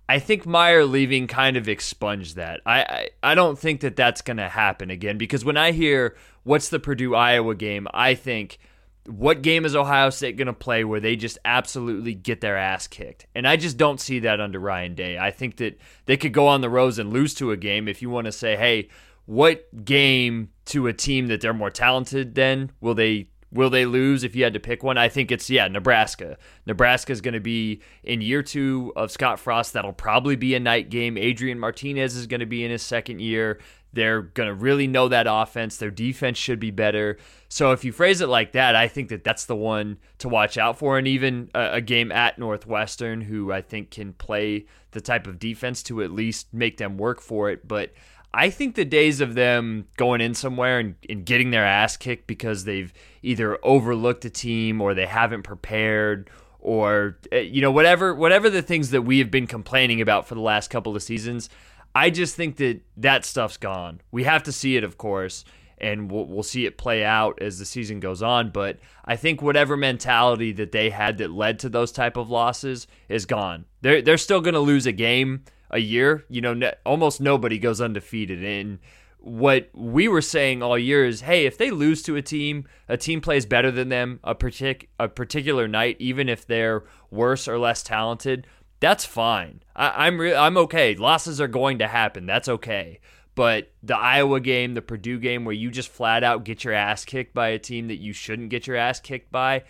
I 0.08 0.20
think 0.20 0.46
Meyer 0.46 0.86
leaving 0.86 1.28
kind 1.28 1.58
of 1.58 1.68
expunged 1.68 2.36
that. 2.36 2.62
I, 2.65 2.82
I, 2.82 3.10
I 3.32 3.36
don't 3.36 3.58
think 3.58 3.82
that 3.82 3.96
that's 3.96 4.22
going 4.22 4.38
to 4.38 4.50
happen 4.50 4.91
again 4.91 5.18
because 5.18 5.44
when 5.44 5.58
I 5.58 5.72
hear 5.72 6.15
what's 6.44 6.70
the 6.70 6.80
Purdue 6.80 7.15
Iowa 7.15 7.56
game, 7.56 7.88
I 7.94 8.13
think 8.13 8.60
what 9.08 9.41
game 9.41 9.65
is 9.65 9.76
Ohio 9.76 10.10
State 10.10 10.38
going 10.38 10.48
to 10.48 10.54
play 10.54 10.84
where 10.84 11.00
they 11.00 11.15
just 11.15 11.38
absolutely 11.46 12.13
get 12.13 12.41
their 12.41 12.58
ass 12.58 12.88
kicked? 12.88 13.26
And 13.34 13.48
I 13.48 13.56
just 13.56 13.78
don't 13.78 14.00
see 14.00 14.20
that 14.20 14.39
under 14.39 14.60
Ryan 14.60 14.96
Day. 14.96 15.18
I 15.18 15.32
think 15.32 15.58
that 15.58 15.80
they 16.06 16.18
could 16.18 16.34
go 16.34 16.48
on 16.48 16.62
the 16.62 16.70
road 16.70 16.98
and 17.00 17.12
lose 17.12 17.34
to 17.36 17.52
a 17.52 17.58
game 17.58 17.88
if 17.88 18.02
you 18.02 18.10
want 18.10 18.26
to 18.26 18.32
say, 18.32 18.56
hey, 18.56 18.89
what 19.26 19.86
game 19.86 20.50
to 20.65 20.88
a 20.88 20.94
team 20.94 21.28
that 21.28 21.41
they're 21.41 21.54
more 21.54 21.72
talented 21.72 22.36
than 22.36 22.72
will 22.80 22.94
they 22.94 23.30
Will 23.56 23.70
they 23.70 23.86
lose 23.86 24.26
if 24.26 24.36
you 24.36 24.44
had 24.44 24.54
to 24.54 24.60
pick 24.60 24.84
one? 24.84 24.98
I 24.98 25.08
think 25.08 25.32
it's 25.32 25.50
yeah, 25.50 25.70
Nebraska. 25.70 26.38
Nebraska 26.65 27.13
is 27.13 27.22
going 27.22 27.36
to 27.36 27.39
be 27.39 27.82
in 28.04 28.20
year 28.20 28.44
two 28.44 28.91
of 28.98 29.12
Scott 29.12 29.39
Frost. 29.39 29.72
That'll 29.72 29.94
probably 29.94 30.36
be 30.36 30.56
a 30.56 30.60
night 30.60 30.89
game. 30.89 31.18
Adrian 31.18 31.58
Martinez 31.58 32.18
is 32.18 32.28
going 32.28 32.41
to 32.41 32.46
be 32.46 32.65
in 32.65 32.72
his 32.72 32.82
second 32.82 33.22
year. 33.22 33.60
They're 33.94 34.24
going 34.24 34.50
to 34.50 34.54
really 34.54 34.88
know 34.88 35.08
that 35.08 35.26
offense. 35.30 35.78
Their 35.78 35.89
defense 35.89 36.38
should 36.38 36.60
be 36.60 36.70
better. 36.70 37.18
So 37.48 37.72
if 37.72 37.86
you 37.86 37.94
phrase 37.94 38.20
it 38.20 38.28
like 38.28 38.52
that, 38.52 38.76
I 38.76 38.89
think 38.89 39.08
that 39.08 39.24
that's 39.24 39.46
the 39.46 39.56
one 39.56 40.00
to 40.18 40.28
watch 40.28 40.58
out 40.58 40.78
for. 40.78 40.98
And 40.98 41.08
even 41.08 41.50
a, 41.56 41.76
a 41.76 41.82
game 41.82 42.12
at 42.12 42.38
Northwestern, 42.38 43.22
who 43.22 43.54
I 43.54 43.62
think 43.62 43.91
can 43.91 44.12
play 44.12 44.65
the 44.91 45.00
type 45.00 45.28
of 45.28 45.39
defense 45.39 45.82
to 45.84 46.04
at 46.04 46.12
least 46.12 46.54
make 46.54 46.76
them 46.76 46.98
work 46.98 47.22
for 47.22 47.50
it. 47.50 47.65
But 47.65 47.94
I 48.36 48.50
think 48.50 48.76
the 48.76 48.84
days 48.84 49.21
of 49.21 49.34
them 49.34 49.88
going 49.95 50.19
in 50.19 50.34
somewhere 50.34 50.78
and, 50.78 50.95
and, 51.10 51.26
getting 51.26 51.52
their 51.52 51.63
ass 51.63 51.95
kicked 51.95 52.28
because 52.28 52.65
they've 52.65 52.91
either 53.24 53.58
overlooked 53.63 54.26
a 54.26 54.30
team 54.30 54.82
or 54.82 54.93
they 54.93 55.06
haven't 55.06 55.43
prepared 55.43 56.30
or 56.60 57.17
eh, 57.32 57.39
you 57.39 57.62
know 57.62 57.71
whatever 57.71 58.13
whatever 58.13 58.50
the 58.50 58.62
things 58.62 58.89
that 58.91 59.04
we 59.04 59.19
have 59.19 59.32
been 59.32 59.48
complaining 59.48 60.02
about 60.02 60.28
for 60.28 60.36
the 60.36 60.41
last 60.41 60.69
couple 60.69 60.93
of 60.98 61.02
seasons, 61.02 61.50
I 61.95 62.10
just 62.10 62.36
think 62.36 62.58
that 62.58 62.82
that 62.98 63.24
stuff's 63.24 63.56
gone. 63.56 64.02
We 64.12 64.26
have 64.26 64.43
to 64.43 64.52
see 64.52 64.76
it, 64.76 64.84
of 64.84 64.98
course, 64.98 65.45
and 65.78 66.12
we'll, 66.12 66.26
we'll 66.26 66.43
see 66.43 66.65
it 66.65 66.78
play 66.78 67.06
out 67.06 67.41
as 67.41 67.58
the 67.58 67.65
season 67.65 68.02
goes 68.02 68.21
on. 68.21 68.50
But 68.50 68.80
I 69.06 69.15
think 69.15 69.41
whatever 69.41 69.78
mentality 69.78 70.52
that 70.54 70.74
they 70.74 70.89
had 70.89 71.19
that 71.19 71.32
led 71.32 71.60
to 71.60 71.69
those 71.69 71.93
type 71.93 72.17
of 72.17 72.30
losses 72.30 72.86
is 73.08 73.26
gone. 73.26 73.63
They're 73.80 74.02
they're 74.02 74.17
still 74.17 74.41
going 74.41 74.56
to 74.56 74.60
lose 74.60 74.86
a 74.86 74.91
game 74.91 75.45
a 75.69 75.80
year. 75.80 76.25
You 76.30 76.41
know, 76.41 76.54
ne- 76.54 76.73
almost 76.86 77.21
nobody 77.21 77.60
goes 77.60 77.82
undefeated. 77.82 78.43
And 78.43 78.80
what 79.19 79.69
we 79.73 80.08
were 80.08 80.21
saying 80.21 80.62
all 80.62 80.78
year 80.78 81.06
is, 81.06 81.21
hey, 81.21 81.45
if 81.45 81.58
they 81.58 81.71
lose 81.71 82.04
to 82.04 82.15
a 82.15 82.21
team, 82.21 82.67
a 82.88 82.97
team 82.97 83.21
plays 83.21 83.45
better 83.45 83.71
than 83.71 83.89
them 83.89 84.19
a 84.23 84.36
partic- 84.36 84.88
a 84.99 85.08
particular 85.08 85.67
night, 85.67 85.97
even 85.99 86.30
if 86.30 86.45
they're 86.45 86.84
worse 87.10 87.47
or 87.47 87.58
less 87.58 87.82
talented. 87.84 88.45
That's 88.80 89.06
fine. 89.06 89.63
I- 89.75 90.06
I'm 90.08 90.19
re- 90.19 90.36
I'm 90.36 90.58
okay. 90.58 90.95
Losses 90.95 91.41
are 91.41 91.47
going 91.47 91.80
to 91.80 91.88
happen. 91.88 92.25
That's 92.25 92.49
okay. 92.49 92.99
But 93.34 93.71
the 93.84 93.97
Iowa 93.97 94.39
game, 94.39 94.75
the 94.75 94.82
Purdue 94.82 95.19
game, 95.19 95.43
where 95.43 95.54
you 95.54 95.69
just 95.69 95.89
flat 95.89 96.23
out 96.23 96.45
get 96.45 96.63
your 96.63 96.73
ass 96.73 97.04
kicked 97.04 97.34
by 97.34 97.49
a 97.49 97.60
team 97.60 97.88
that 97.89 97.97
you 97.97 98.13
shouldn't 98.13 98.49
get 98.49 98.65
your 98.65 98.78
ass 98.78 98.99
kicked 98.99 99.32
by, 99.32 99.63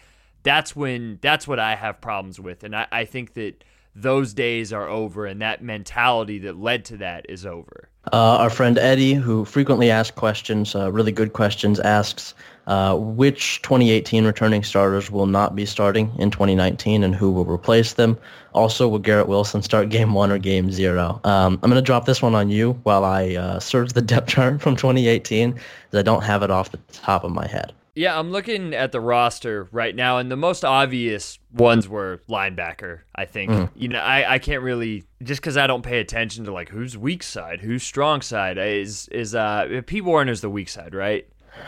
that's 0.44 0.76
when 0.76 1.18
that's 1.22 1.48
what 1.48 1.60
I 1.60 1.76
have 1.76 2.00
problems 2.00 2.40
with. 2.40 2.64
And 2.64 2.76
I, 2.76 2.88
I 2.92 3.06
think 3.06 3.34
that 3.34 3.64
those 3.96 4.34
days 4.34 4.74
are 4.74 4.88
over 4.90 5.26
and 5.26 5.42
that 5.42 5.64
mentality 5.64 6.40
that 6.40 6.58
led 6.58 6.86
to 6.86 6.98
that 6.98 7.26
is 7.30 7.46
over. 7.46 7.90
Uh, 8.12 8.38
our 8.38 8.50
friend 8.50 8.78
Eddie, 8.78 9.14
who 9.14 9.46
frequently 9.46 9.90
asks 9.90 10.16
questions, 10.16 10.76
uh, 10.76 10.92
really 10.92 11.12
good 11.12 11.34
questions, 11.34 11.80
asks 11.80 12.36
uh, 12.68 12.96
which 12.96 13.62
2018 13.62 14.26
returning 14.26 14.64
starters 14.64 15.10
will 15.10 15.26
not 15.26 15.56
be 15.56 15.66
starting 15.66 16.12
in 16.20 16.30
2019 16.30 17.04
and 17.04 17.16
who 17.16 17.32
will 17.32 17.46
replace 17.46 17.94
them. 17.94 18.18
Also, 18.54 18.88
will 18.88 19.00
Garrett 19.00 19.28
Wilson 19.28 19.62
start 19.62 19.90
game 19.90 20.14
one 20.14 20.32
or 20.32 20.38
game 20.38 20.72
zero? 20.72 21.20
Um, 21.24 21.60
I'm 21.64 21.70
going 21.70 21.82
to 21.82 21.86
drop 21.86 22.06
this 22.06 22.22
one 22.22 22.36
on 22.36 22.50
you 22.50 22.74
while 22.84 23.04
I 23.06 23.36
uh, 23.36 23.60
search 23.60 23.94
the 23.94 24.02
depth 24.02 24.28
chart 24.30 24.62
from 24.62 24.76
2018 24.76 25.52
because 25.52 25.64
I 25.94 26.02
don't 26.02 26.24
have 26.24 26.44
it 26.44 26.52
off 26.52 26.72
the 26.72 26.80
top 26.92 27.24
of 27.24 27.32
my 27.32 27.48
head. 27.48 27.74
Yeah, 27.96 28.20
I'm 28.20 28.30
looking 28.30 28.74
at 28.74 28.92
the 28.92 29.00
roster 29.00 29.70
right 29.72 29.96
now, 29.96 30.18
and 30.18 30.30
the 30.30 30.36
most 30.36 30.66
obvious 30.66 31.40
ones 31.54 31.88
were 31.88 32.20
linebacker. 32.28 33.00
I 33.16 33.24
think 33.24 33.52
mm. 33.52 33.70
you 33.74 33.88
know 33.88 34.00
I, 34.00 34.34
I 34.34 34.40
can't 34.40 34.62
really 34.62 35.06
just 35.24 35.40
because 35.40 35.56
I 35.56 35.66
don't 35.66 35.82
pay 35.82 36.00
attention 36.00 36.44
to 36.46 36.52
like 36.52 36.68
who's 36.68 36.98
weak 36.98 37.24
side, 37.24 37.62
who's 37.62 37.84
strong 37.84 38.22
side. 38.22 38.58
Is 38.58 39.08
is 39.10 39.34
uh 39.34 39.82
Pete 39.88 40.04
Werner's 40.04 40.42
the 40.42 40.50
weak 40.50 40.68
side, 40.68 40.94
right? 40.94 41.26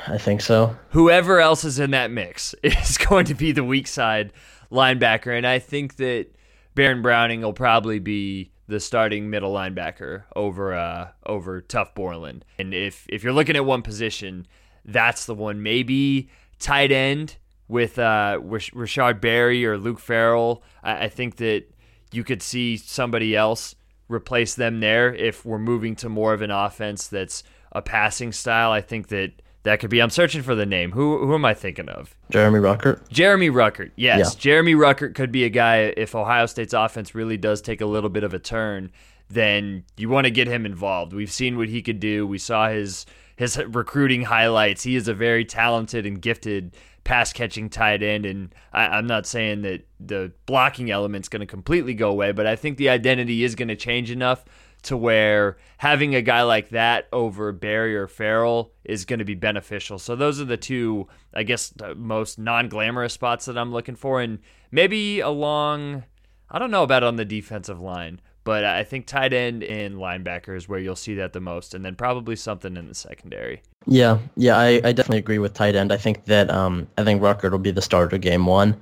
I 0.08 0.18
think 0.18 0.42
so. 0.42 0.76
Whoever 0.90 1.40
else 1.40 1.64
is 1.64 1.80
in 1.80 1.92
that 1.92 2.12
mix 2.12 2.54
is 2.64 2.98
going 2.98 3.26
to 3.26 3.34
be 3.34 3.54
the 3.54 3.64
weak 3.64 3.88
side 3.88 4.34
linebacker, 4.70 5.36
and 5.36 5.48
I 5.48 5.60
think 5.60 5.96
that 5.96 6.28
Baron 6.76 7.02
Browning 7.02 7.42
will 7.42 7.54
probably 7.54 8.00
be 8.00 8.52
the 8.68 8.82
starting 8.82 9.30
middle 9.30 9.54
linebacker 9.54 10.24
over 10.36 10.74
uh 10.74 11.08
over 11.26 11.62
Tuf 11.62 11.96
Borland. 11.96 12.44
And 12.60 12.74
if 12.74 13.06
if 13.08 13.24
you're 13.24 13.32
looking 13.32 13.56
at 13.56 13.64
one 13.64 13.82
position 13.82 14.46
that's 14.88 15.26
the 15.26 15.36
one. 15.36 15.62
Maybe 15.62 16.30
tight 16.60 16.92
end 16.92 17.38
with 17.68 18.00
uh, 18.00 18.40
Rashod 18.42 19.22
Berry 19.22 19.66
or 19.66 19.78
Luke 19.78 20.00
Farrell. 20.00 20.64
I, 20.84 21.06
I 21.06 21.10
think 21.10 21.38
that 21.38 21.66
you 22.12 22.24
could 22.24 22.42
see 22.42 22.78
somebody 22.78 23.36
else 23.36 23.76
replace 24.10 24.56
them 24.56 24.80
there 24.80 25.14
if 25.14 25.46
we're 25.46 25.60
moving 25.60 25.96
to 25.98 26.10
more 26.10 26.34
of 26.34 26.42
an 26.42 26.52
offense 26.52 27.08
that's 27.08 27.44
a 27.72 27.82
passing 27.82 28.32
style. 28.32 28.72
I 28.72 28.82
think 28.82 29.10
that 29.10 29.34
that 29.64 29.82
could 29.82 29.90
be. 29.90 30.02
I'm 30.02 30.10
searching 30.10 30.44
for 30.44 30.56
the 30.56 30.66
name. 30.66 30.92
Who 30.92 31.26
who 31.26 31.34
am 31.34 31.44
I 31.44 31.54
thinking 31.54 31.90
of? 31.90 32.16
Jeremy 32.32 32.60
Ruckert. 32.60 33.10
Jeremy 33.10 33.50
Ruckert. 33.50 33.92
Yes, 33.98 34.20
yeah. 34.20 34.40
Jeremy 34.40 34.74
Ruckert 34.76 35.14
could 35.14 35.32
be 35.32 35.44
a 35.44 35.50
guy 35.50 35.94
if 35.98 36.16
Ohio 36.16 36.46
State's 36.46 36.74
offense 36.74 37.14
really 37.14 37.36
does 37.36 37.62
take 37.62 37.82
a 37.82 37.86
little 37.86 38.10
bit 38.10 38.24
of 38.24 38.34
a 38.34 38.40
turn. 38.40 38.92
Then 39.30 39.84
you 39.98 40.08
want 40.08 40.24
to 40.24 40.32
get 40.32 40.48
him 40.48 40.66
involved. 40.66 41.12
We've 41.12 41.32
seen 41.32 41.58
what 41.58 41.68
he 41.68 41.82
could 41.82 42.00
do. 42.00 42.26
We 42.26 42.38
saw 42.38 42.70
his 42.70 43.06
his 43.38 43.58
recruiting 43.58 44.24
highlights. 44.24 44.84
He 44.84 44.98
is 44.98 45.08
a 45.08 45.14
very 45.14 45.46
talented 45.46 46.06
and 46.06 46.22
gifted 46.22 46.76
pass 47.06 47.32
catching 47.32 47.70
tight 47.70 48.04
end. 48.04 48.26
And 48.26 48.54
I, 48.74 48.98
am 48.98 49.08
not 49.08 49.26
saying 49.26 49.62
that 49.62 49.88
the 50.00 50.34
blocking 50.46 50.92
element's 50.92 51.30
going 51.30 51.40
to 51.40 51.46
completely 51.46 51.94
go 51.94 52.10
away, 52.10 52.34
but 52.34 52.46
I 52.46 52.58
think 52.58 52.78
the 52.78 52.90
identity 52.90 53.46
is 53.46 53.56
going 53.56 53.70
to 53.70 53.78
change 53.78 54.12
enough 54.12 54.44
to 54.84 54.98
where 54.98 55.58
having 55.78 56.16
a 56.16 56.22
guy 56.22 56.44
like 56.44 56.70
that 56.70 57.08
over 57.14 57.52
Berry 57.52 57.96
or 57.96 58.08
Farrell 58.08 58.74
is 58.84 59.06
going 59.06 59.20
to 59.20 59.26
be 59.26 59.36
beneficial. 59.36 60.00
So 60.00 60.16
those 60.16 60.42
are 60.42 60.46
the 60.46 60.58
two, 60.58 61.08
I 61.34 61.44
guess, 61.44 61.74
most 61.96 62.38
non 62.38 62.70
glamorous 62.70 63.14
spots 63.14 63.46
that 63.46 63.58
I'm 63.58 63.72
looking 63.72 63.96
for. 63.96 64.20
And 64.20 64.40
maybe 64.72 65.20
along, 65.20 66.04
I 66.50 66.60
don't 66.60 66.72
know 66.72 66.84
about 66.84 67.04
on 67.04 67.16
the 67.16 67.26
defensive 67.26 67.80
line, 67.80 68.20
But 68.48 68.64
I 68.64 68.86
think 68.86 69.08
tight 69.08 69.34
end 69.34 69.62
and 69.62 69.96
linebacker 69.96 70.56
is 70.56 70.70
where 70.70 70.80
you'll 70.80 70.96
see 70.96 71.16
that 71.16 71.34
the 71.34 71.42
most, 71.42 71.74
and 71.74 71.84
then 71.84 71.96
probably 71.96 72.38
something 72.38 72.78
in 72.78 72.88
the 72.88 72.96
secondary. 72.96 73.62
Yeah, 73.86 74.20
yeah, 74.38 74.58
I, 74.58 74.80
I 74.86 74.94
definitely 74.94 75.18
agree 75.18 75.38
with 75.38 75.54
tight 75.54 75.76
end. 75.76 75.92
I 75.92 75.98
think 75.98 76.24
that 76.28 76.50
um, 76.50 76.88
I 76.98 77.04
think 77.04 77.22
Ruckert 77.22 77.52
will 77.52 77.60
be 77.60 77.72
the 77.72 77.82
starter 77.82 78.18
game 78.18 78.46
one. 78.46 78.82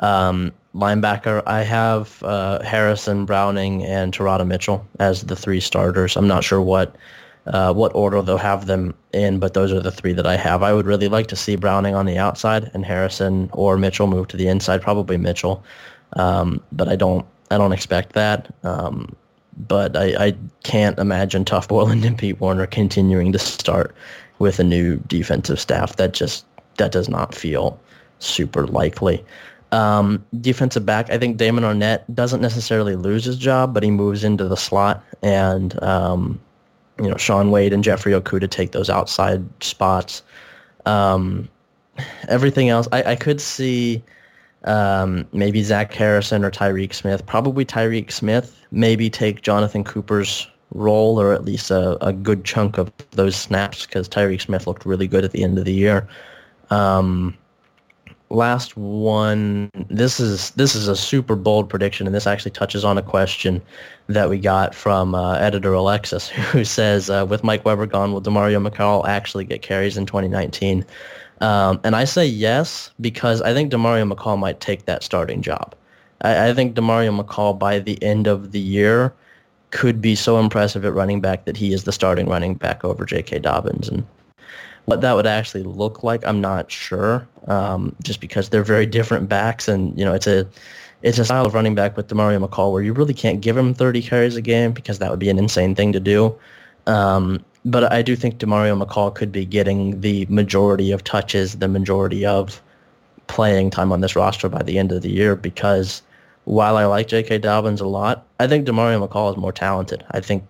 Um, 0.00 0.52
linebacker, 0.74 1.42
I 1.46 1.62
have 1.62 2.22
uh, 2.22 2.62
Harrison, 2.62 3.24
Browning, 3.24 3.82
and 3.82 4.12
Teradja 4.12 4.46
Mitchell 4.46 4.86
as 5.00 5.22
the 5.22 5.34
three 5.34 5.60
starters. 5.60 6.14
I'm 6.14 6.28
not 6.28 6.44
sure 6.44 6.60
what 6.60 6.94
uh, 7.46 7.72
what 7.72 7.94
order 7.94 8.20
they'll 8.20 8.36
have 8.36 8.66
them 8.66 8.92
in, 9.14 9.38
but 9.38 9.54
those 9.54 9.72
are 9.72 9.80
the 9.80 9.90
three 9.90 10.12
that 10.12 10.26
I 10.26 10.36
have. 10.36 10.62
I 10.62 10.74
would 10.74 10.84
really 10.84 11.08
like 11.08 11.28
to 11.28 11.36
see 11.36 11.56
Browning 11.56 11.94
on 11.94 12.04
the 12.04 12.18
outside 12.18 12.70
and 12.74 12.84
Harrison 12.84 13.48
or 13.54 13.78
Mitchell 13.78 14.06
move 14.06 14.28
to 14.28 14.36
the 14.36 14.48
inside, 14.48 14.82
probably 14.82 15.16
Mitchell, 15.16 15.64
um, 16.12 16.62
but 16.72 16.88
I 16.88 16.96
don't 16.96 17.24
I 17.50 17.58
don't 17.58 17.72
expect 17.72 18.12
that. 18.12 18.52
Um, 18.64 19.14
but 19.66 19.96
I, 19.96 20.26
I 20.26 20.36
can't 20.62 20.98
imagine 20.98 21.44
Tuf 21.44 21.68
Borland 21.68 22.04
and 22.04 22.16
Pete 22.16 22.40
Werner 22.40 22.66
continuing 22.66 23.32
to 23.32 23.38
start 23.38 23.94
with 24.38 24.60
a 24.60 24.64
new 24.64 24.98
defensive 25.08 25.58
staff. 25.58 25.96
That 25.96 26.12
just 26.12 26.44
that 26.76 26.92
does 26.92 27.08
not 27.08 27.34
feel 27.34 27.78
super 28.20 28.66
likely. 28.66 29.24
Um, 29.70 30.24
defensive 30.40 30.86
back, 30.86 31.10
I 31.10 31.18
think 31.18 31.36
Damon 31.36 31.64
Arnette 31.64 32.02
doesn't 32.14 32.40
necessarily 32.40 32.96
lose 32.96 33.24
his 33.24 33.36
job, 33.36 33.74
but 33.74 33.82
he 33.82 33.90
moves 33.90 34.24
into 34.24 34.48
the 34.48 34.56
slot, 34.56 35.04
and 35.22 35.80
um, 35.82 36.40
you 37.02 37.10
know 37.10 37.16
Shaun 37.16 37.50
Wade 37.50 37.72
and 37.72 37.84
Jeffrey 37.84 38.12
Okudah 38.12 38.48
take 38.48 38.72
those 38.72 38.88
outside 38.88 39.44
spots. 39.62 40.22
Um, 40.86 41.48
everything 42.28 42.70
else, 42.70 42.88
I, 42.92 43.02
I 43.02 43.16
could 43.16 43.40
see 43.40 44.02
um, 44.64 45.26
maybe 45.32 45.62
Zach 45.62 45.92
Harrison 45.92 46.44
or 46.44 46.50
Tyreke 46.50 46.94
Smith. 46.94 47.24
Probably 47.26 47.64
Tyreke 47.64 48.10
Smith. 48.10 48.64
Maybe 48.70 49.08
take 49.08 49.42
Jonathan 49.42 49.84
Cooper's 49.84 50.46
role 50.74 51.20
or 51.20 51.32
at 51.32 51.44
least 51.44 51.70
a, 51.70 52.02
a 52.04 52.12
good 52.12 52.44
chunk 52.44 52.76
of 52.76 52.92
those 53.12 53.34
snaps 53.34 53.86
because 53.86 54.08
Tyreke 54.08 54.42
Smith 54.42 54.66
looked 54.66 54.84
really 54.84 55.06
good 55.06 55.24
at 55.24 55.32
the 55.32 55.42
end 55.42 55.58
of 55.58 55.64
the 55.64 55.72
year. 55.72 56.06
Um, 56.70 57.36
last 58.30 58.76
one. 58.76 59.70
This 59.88 60.20
is 60.20 60.50
this 60.50 60.74
is 60.74 60.88
a 60.88 60.96
super 60.96 61.36
bold 61.36 61.68
prediction, 61.68 62.06
and 62.06 62.14
this 62.14 62.26
actually 62.26 62.50
touches 62.50 62.84
on 62.84 62.98
a 62.98 63.02
question 63.02 63.62
that 64.08 64.28
we 64.28 64.38
got 64.38 64.74
from 64.74 65.14
uh, 65.14 65.34
editor 65.34 65.72
Alexis, 65.72 66.28
who 66.52 66.64
says, 66.64 67.10
uh, 67.10 67.26
"With 67.28 67.44
Mike 67.44 67.64
Weber 67.64 67.86
gone, 67.86 68.12
will 68.12 68.22
Demario 68.22 68.66
McCall 68.66 69.06
actually 69.06 69.44
get 69.44 69.62
carries 69.62 69.96
in 69.96 70.06
2019?" 70.06 70.84
Um, 71.40 71.80
and 71.84 71.94
I 71.94 72.04
say 72.04 72.26
yes 72.26 72.90
because 73.00 73.40
I 73.42 73.54
think 73.54 73.72
Demario 73.72 74.10
McCall 74.10 74.38
might 74.38 74.60
take 74.60 74.86
that 74.86 75.02
starting 75.02 75.42
job. 75.42 75.74
I, 76.22 76.48
I 76.48 76.54
think 76.54 76.74
Demario 76.74 77.22
McCall 77.22 77.58
by 77.58 77.78
the 77.78 78.02
end 78.02 78.26
of 78.26 78.52
the 78.52 78.60
year 78.60 79.12
could 79.70 80.00
be 80.00 80.14
so 80.14 80.38
impressive 80.38 80.84
at 80.84 80.94
running 80.94 81.20
back 81.20 81.44
that 81.44 81.56
he 81.56 81.72
is 81.72 81.84
the 81.84 81.92
starting 81.92 82.26
running 82.26 82.54
back 82.54 82.84
over 82.84 83.04
J.K. 83.04 83.40
Dobbins, 83.40 83.88
and 83.88 84.06
what 84.86 85.02
that 85.02 85.14
would 85.14 85.26
actually 85.26 85.62
look 85.62 86.02
like, 86.02 86.26
I'm 86.26 86.40
not 86.40 86.70
sure. 86.70 87.28
Um, 87.46 87.94
just 88.02 88.20
because 88.20 88.48
they're 88.48 88.64
very 88.64 88.86
different 88.86 89.28
backs, 89.28 89.68
and 89.68 89.96
you 89.98 90.04
know, 90.04 90.14
it's 90.14 90.26
a 90.26 90.48
it's 91.02 91.18
a 91.18 91.24
style 91.24 91.46
of 91.46 91.54
running 91.54 91.74
back 91.74 91.96
with 91.96 92.08
Demario 92.08 92.44
McCall 92.44 92.72
where 92.72 92.82
you 92.82 92.92
really 92.92 93.14
can't 93.14 93.40
give 93.40 93.56
him 93.56 93.72
30 93.72 94.02
carries 94.02 94.34
a 94.36 94.42
game 94.42 94.72
because 94.72 94.98
that 94.98 95.10
would 95.10 95.20
be 95.20 95.28
an 95.28 95.38
insane 95.38 95.74
thing 95.74 95.92
to 95.92 96.00
do. 96.00 96.36
Um, 96.88 97.44
but 97.64 97.92
I 97.92 98.02
do 98.02 98.16
think 98.16 98.38
Demario 98.38 98.82
McCall 98.82 99.14
could 99.14 99.30
be 99.30 99.44
getting 99.44 100.00
the 100.00 100.26
majority 100.26 100.90
of 100.90 101.04
touches, 101.04 101.58
the 101.58 101.68
majority 101.68 102.24
of 102.24 102.62
playing 103.26 103.70
time 103.70 103.92
on 103.92 104.00
this 104.00 104.16
roster 104.16 104.48
by 104.48 104.62
the 104.62 104.78
end 104.78 104.90
of 104.90 105.02
the 105.02 105.10
year 105.10 105.36
because 105.36 106.02
while 106.44 106.78
I 106.78 106.86
like 106.86 107.08
J.K. 107.08 107.38
Dobbins 107.38 107.80
a 107.80 107.86
lot, 107.86 108.26
I 108.40 108.46
think 108.46 108.66
Demario 108.66 109.06
McCall 109.06 109.30
is 109.30 109.36
more 109.36 109.52
talented. 109.52 110.02
I 110.12 110.20
think 110.20 110.44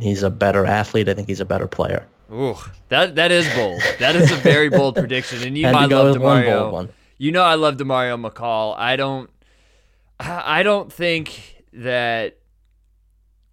he's 0.00 0.22
a 0.22 0.30
better 0.30 0.64
athlete. 0.64 1.10
I 1.10 1.14
think 1.14 1.28
he's 1.28 1.40
a 1.40 1.44
better 1.44 1.66
player. 1.66 2.06
Ooh, 2.32 2.56
that 2.88 3.16
that 3.16 3.30
is 3.30 3.46
bold. 3.54 3.82
That 3.98 4.16
is 4.16 4.32
a 4.32 4.36
very 4.36 4.70
bold 4.70 4.94
prediction. 4.94 5.42
And 5.42 5.58
you 5.58 5.64
know 5.70 5.78
I 5.78 5.84
love 5.84 6.16
Demario. 6.16 6.88
You 7.18 7.30
know 7.30 7.42
I 7.42 7.56
love 7.56 7.76
Demario 7.76 8.18
McCall. 8.18 8.74
I 8.78 8.96
don't 8.96 9.28
I 10.20 10.62
don't 10.62 10.90
think 10.90 11.62
that 11.74 12.38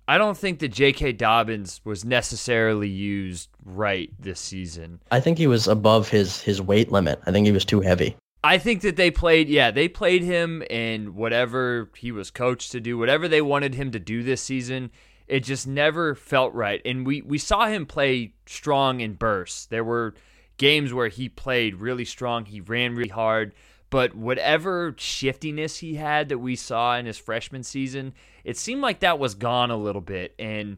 I 0.09 0.17
don't 0.17 0.37
think 0.37 0.59
that 0.59 0.69
J.K. 0.69 1.13
Dobbins 1.13 1.81
was 1.85 2.03
necessarily 2.03 2.89
used 2.89 3.49
right 3.63 4.11
this 4.19 4.39
season. 4.39 4.99
I 5.11 5.19
think 5.19 5.37
he 5.37 5.47
was 5.47 5.67
above 5.67 6.09
his 6.09 6.41
his 6.41 6.61
weight 6.61 6.91
limit. 6.91 7.21
I 7.25 7.31
think 7.31 7.45
he 7.45 7.51
was 7.53 7.65
too 7.65 7.81
heavy. 7.81 8.17
I 8.43 8.57
think 8.57 8.81
that 8.81 8.95
they 8.95 9.11
played, 9.11 9.49
yeah, 9.49 9.69
they 9.69 9.87
played 9.87 10.23
him 10.23 10.63
in 10.69 11.15
whatever 11.15 11.91
he 11.95 12.11
was 12.11 12.31
coached 12.31 12.71
to 12.71 12.79
do, 12.79 12.97
whatever 12.97 13.27
they 13.27 13.41
wanted 13.41 13.75
him 13.75 13.91
to 13.91 13.99
do 13.99 14.23
this 14.23 14.41
season 14.41 14.91
it 15.29 15.43
just 15.43 15.67
never 15.67 16.15
felt 16.15 16.53
right. 16.53 16.81
And 16.83 17.05
we, 17.05 17.21
we 17.21 17.37
saw 17.37 17.67
him 17.67 17.85
play 17.85 18.33
strong 18.47 18.99
in 18.99 19.13
bursts. 19.13 19.67
There 19.67 19.83
were 19.83 20.15
games 20.57 20.91
where 20.91 21.07
he 21.07 21.29
played 21.29 21.75
really 21.75 22.03
strong, 22.03 22.45
he 22.45 22.59
ran 22.59 22.95
really 22.95 23.09
hard. 23.09 23.53
But 23.89 24.15
whatever 24.15 24.93
shiftiness 24.97 25.77
he 25.77 25.95
had 25.95 26.29
that 26.29 26.37
we 26.37 26.55
saw 26.55 26.97
in 26.97 27.05
his 27.05 27.17
freshman 27.17 27.63
season, 27.63 28.13
it 28.43 28.57
seemed 28.57 28.81
like 28.81 28.99
that 28.99 29.17
was 29.17 29.33
gone 29.33 29.71
a 29.71 29.77
little 29.77 30.01
bit. 30.01 30.35
And 30.37 30.77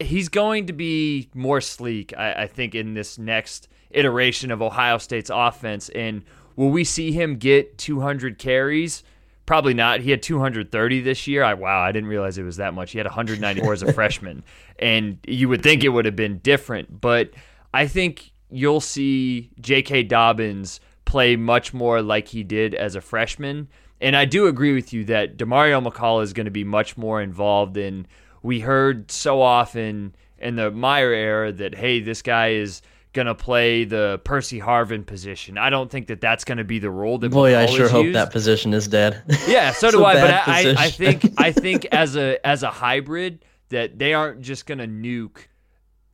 he's 0.00 0.28
going 0.28 0.66
to 0.66 0.72
be 0.72 1.30
more 1.34 1.60
sleek, 1.60 2.12
I, 2.16 2.32
I 2.32 2.46
think, 2.46 2.74
in 2.74 2.94
this 2.94 3.18
next 3.18 3.68
iteration 3.90 4.50
of 4.50 4.60
Ohio 4.60 4.98
State's 4.98 5.30
offense. 5.32 5.88
And 5.90 6.24
will 6.56 6.70
we 6.70 6.84
see 6.84 7.12
him 7.12 7.36
get 7.36 7.78
200 7.78 8.38
carries? 8.38 9.04
Probably 9.46 9.74
not. 9.74 10.00
He 10.00 10.10
had 10.10 10.22
230 10.22 11.00
this 11.00 11.26
year. 11.26 11.42
I 11.42 11.54
wow, 11.54 11.80
I 11.80 11.90
didn't 11.92 12.08
realize 12.08 12.38
it 12.38 12.44
was 12.44 12.56
that 12.56 12.72
much. 12.72 12.92
He 12.92 12.98
had 12.98 13.06
194 13.06 13.72
as 13.72 13.82
a 13.82 13.92
freshman, 13.94 14.44
and 14.78 15.18
you 15.26 15.48
would 15.48 15.62
think 15.62 15.82
it 15.82 15.88
would 15.88 16.04
have 16.04 16.14
been 16.14 16.38
different. 16.38 17.00
But 17.00 17.30
I 17.74 17.88
think 17.88 18.32
you'll 18.48 18.80
see 18.80 19.50
J.K. 19.60 20.04
Dobbins 20.04 20.80
play 21.10 21.34
much 21.34 21.74
more 21.74 22.02
like 22.02 22.28
he 22.28 22.44
did 22.44 22.72
as 22.72 22.94
a 22.94 23.00
freshman. 23.00 23.66
And 24.00 24.14
I 24.14 24.26
do 24.26 24.46
agree 24.46 24.72
with 24.72 24.92
you 24.92 25.04
that 25.06 25.36
Demario 25.36 25.84
McCall 25.84 26.22
is 26.22 26.32
going 26.32 26.44
to 26.44 26.52
be 26.52 26.62
much 26.62 26.96
more 26.96 27.20
involved 27.20 27.76
in. 27.76 28.06
We 28.44 28.60
heard 28.60 29.10
so 29.10 29.42
often 29.42 30.14
in 30.38 30.54
the 30.54 30.70
Meyer 30.70 31.12
era 31.12 31.50
that 31.50 31.74
hey, 31.74 31.98
this 31.98 32.22
guy 32.22 32.50
is 32.50 32.80
going 33.12 33.26
to 33.26 33.34
play 33.34 33.82
the 33.82 34.20
Percy 34.22 34.60
Harvin 34.60 35.04
position. 35.04 35.58
I 35.58 35.68
don't 35.68 35.90
think 35.90 36.06
that 36.06 36.20
that's 36.20 36.44
going 36.44 36.58
to 36.58 36.64
be 36.64 36.78
the 36.78 36.90
role 36.92 37.18
that 37.18 37.32
boy. 37.32 37.58
I 37.58 37.66
sure 37.66 37.88
hope 37.88 38.04
used. 38.04 38.14
that 38.14 38.30
position 38.30 38.72
is 38.72 38.86
dead. 38.86 39.20
Yeah, 39.48 39.72
so 39.72 39.90
do 39.90 40.04
I. 40.04 40.14
But 40.14 40.30
I, 40.30 40.74
I, 40.78 40.90
think 40.90 41.24
I 41.38 41.50
think 41.50 41.86
as 41.92 42.16
a 42.16 42.38
as 42.46 42.62
a 42.62 42.70
hybrid 42.70 43.44
that 43.70 43.98
they 43.98 44.14
aren't 44.14 44.42
just 44.42 44.64
going 44.64 44.78
to 44.78 44.86
nuke 44.86 45.48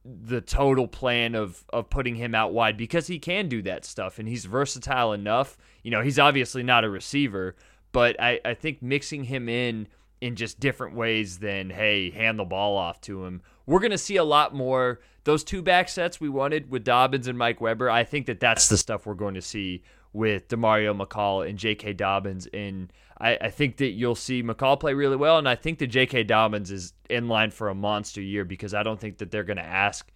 the 0.07 0.41
total 0.41 0.87
plan 0.87 1.35
of 1.35 1.65
of 1.73 1.91
putting 1.91 2.15
him 2.15 2.35
out 2.35 2.53
wide 2.53 2.77
because 2.77 3.07
he 3.07 3.19
can 3.19 3.49
do 3.49 3.63
that 3.63 3.85
stuff 3.85 4.19
and 4.19 4.29
he's 4.29 4.45
versatile 4.45 5.13
enough. 5.13 5.57
You 5.83 5.91
know, 5.91 6.03
he's 6.03 6.19
obviously 6.19 6.63
not 6.63 6.85
a 6.85 6.91
receiver, 6.91 7.57
but 7.93 8.21
I, 8.21 8.41
I 8.45 8.55
think 8.55 8.83
mixing 8.83 9.25
him 9.25 9.49
in 9.49 9.89
in 10.21 10.37
just 10.37 10.61
different 10.61 10.95
ways 10.95 11.39
than 11.39 11.71
hey, 11.71 12.11
hand 12.11 12.39
the 12.39 12.45
ball 12.45 12.77
off 12.77 13.01
to 13.03 13.25
him. 13.25 13.43
We're 13.67 13.81
to 13.91 13.99
see 13.99 14.17
a 14.17 14.25
lot 14.25 14.55
more 14.55 15.01
those 15.25 15.43
two 15.43 15.61
back 15.61 15.89
sets 15.89 16.21
we 16.21 16.29
wanted 16.29 16.71
with 16.71 16.85
Dobbins 16.85 17.27
and 17.27 17.37
Mike 17.37 17.61
Weber, 17.61 17.91
I 17.91 18.05
think 18.05 18.27
that 18.27 18.39
that's 18.39 18.69
the 18.69 18.77
stuff 18.77 19.07
we're 19.07 19.15
going 19.15 19.35
to 19.35 19.43
see 19.43 19.83
with 20.17 20.49
Demario 20.49 20.99
McCall 20.99 21.47
and 21.47 21.59
J.K. 21.59 21.93
Dobbins. 21.93 22.47
And 22.47 22.91
I, 23.21 23.37
I, 23.37 23.51
think 23.51 23.77
that 23.77 23.91
you'll 23.91 24.15
see 24.15 24.43
McCall 24.43 24.81
play 24.81 24.95
really 24.95 25.17
well. 25.17 25.37
And 25.37 25.47
I 25.47 25.55
think 25.55 25.79
that 25.81 25.89
J.K. 25.89 26.25
Dobbins 26.25 26.71
is 26.71 26.95
in 27.11 27.29
line 27.29 27.51
for 27.51 27.69
a 27.69 27.75
monster 27.75 28.23
year 28.23 28.45
because 28.45 28.73
I 28.73 28.83
don't 28.83 28.99
think 28.99 29.19
that 29.19 29.31
they're 29.31 29.45
going 29.45 29.59
to 29.59 29.63
ask 29.63 30.11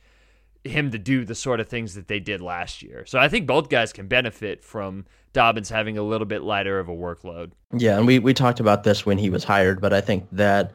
him 0.64 0.90
to 0.90 0.98
do 0.98 1.26
the 1.26 1.34
sort 1.34 1.60
of 1.60 1.68
things 1.68 1.94
that 1.94 2.08
they 2.08 2.18
did 2.18 2.40
last 2.40 2.82
year. 2.82 3.04
So 3.06 3.18
I 3.18 3.28
think 3.28 3.46
both 3.46 3.68
guys 3.68 3.92
can 3.92 4.08
benefit 4.08 4.64
from 4.64 5.04
Dobbins 5.34 5.68
having 5.68 5.98
a 5.98 6.02
little 6.02 6.26
bit 6.26 6.42
lighter 6.42 6.78
of 6.78 6.88
a 6.88 6.94
workload. 6.94 7.52
Yeah, 7.76 7.98
and 7.98 8.06
we, 8.06 8.18
we 8.18 8.32
talked 8.32 8.58
about 8.58 8.84
this 8.84 9.04
when 9.04 9.18
he 9.18 9.28
was 9.28 9.44
hired, 9.44 9.82
but 9.82 9.92
I 9.92 10.00
think 10.00 10.26
that 10.32 10.72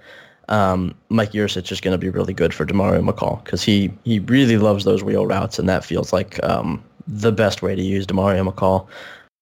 um, 0.50 0.94
Mike 1.10 1.32
Yurcich 1.32 1.72
is 1.72 1.82
going 1.82 1.94
to 1.94 1.98
be 1.98 2.10
really 2.10 2.34
good 2.34 2.54
for 2.54 2.66
Demario 2.66 3.08
McCall 3.08 3.44
because 3.44 3.64
he, 3.64 3.92
he 4.04 4.20
really 4.20 4.58
loves 4.58 4.86
those 4.86 5.04
wheel 5.04 5.26
routes, 5.26 5.58
and 5.58 5.68
that 5.68 5.84
feels 5.84 6.14
like 6.14 6.44
um, 6.44 6.84
the 7.08 7.32
best 7.32 7.62
way 7.62 7.76
to 7.76 7.82
use 7.82 8.06
Demario 8.06 8.50
McCall. 8.50 8.88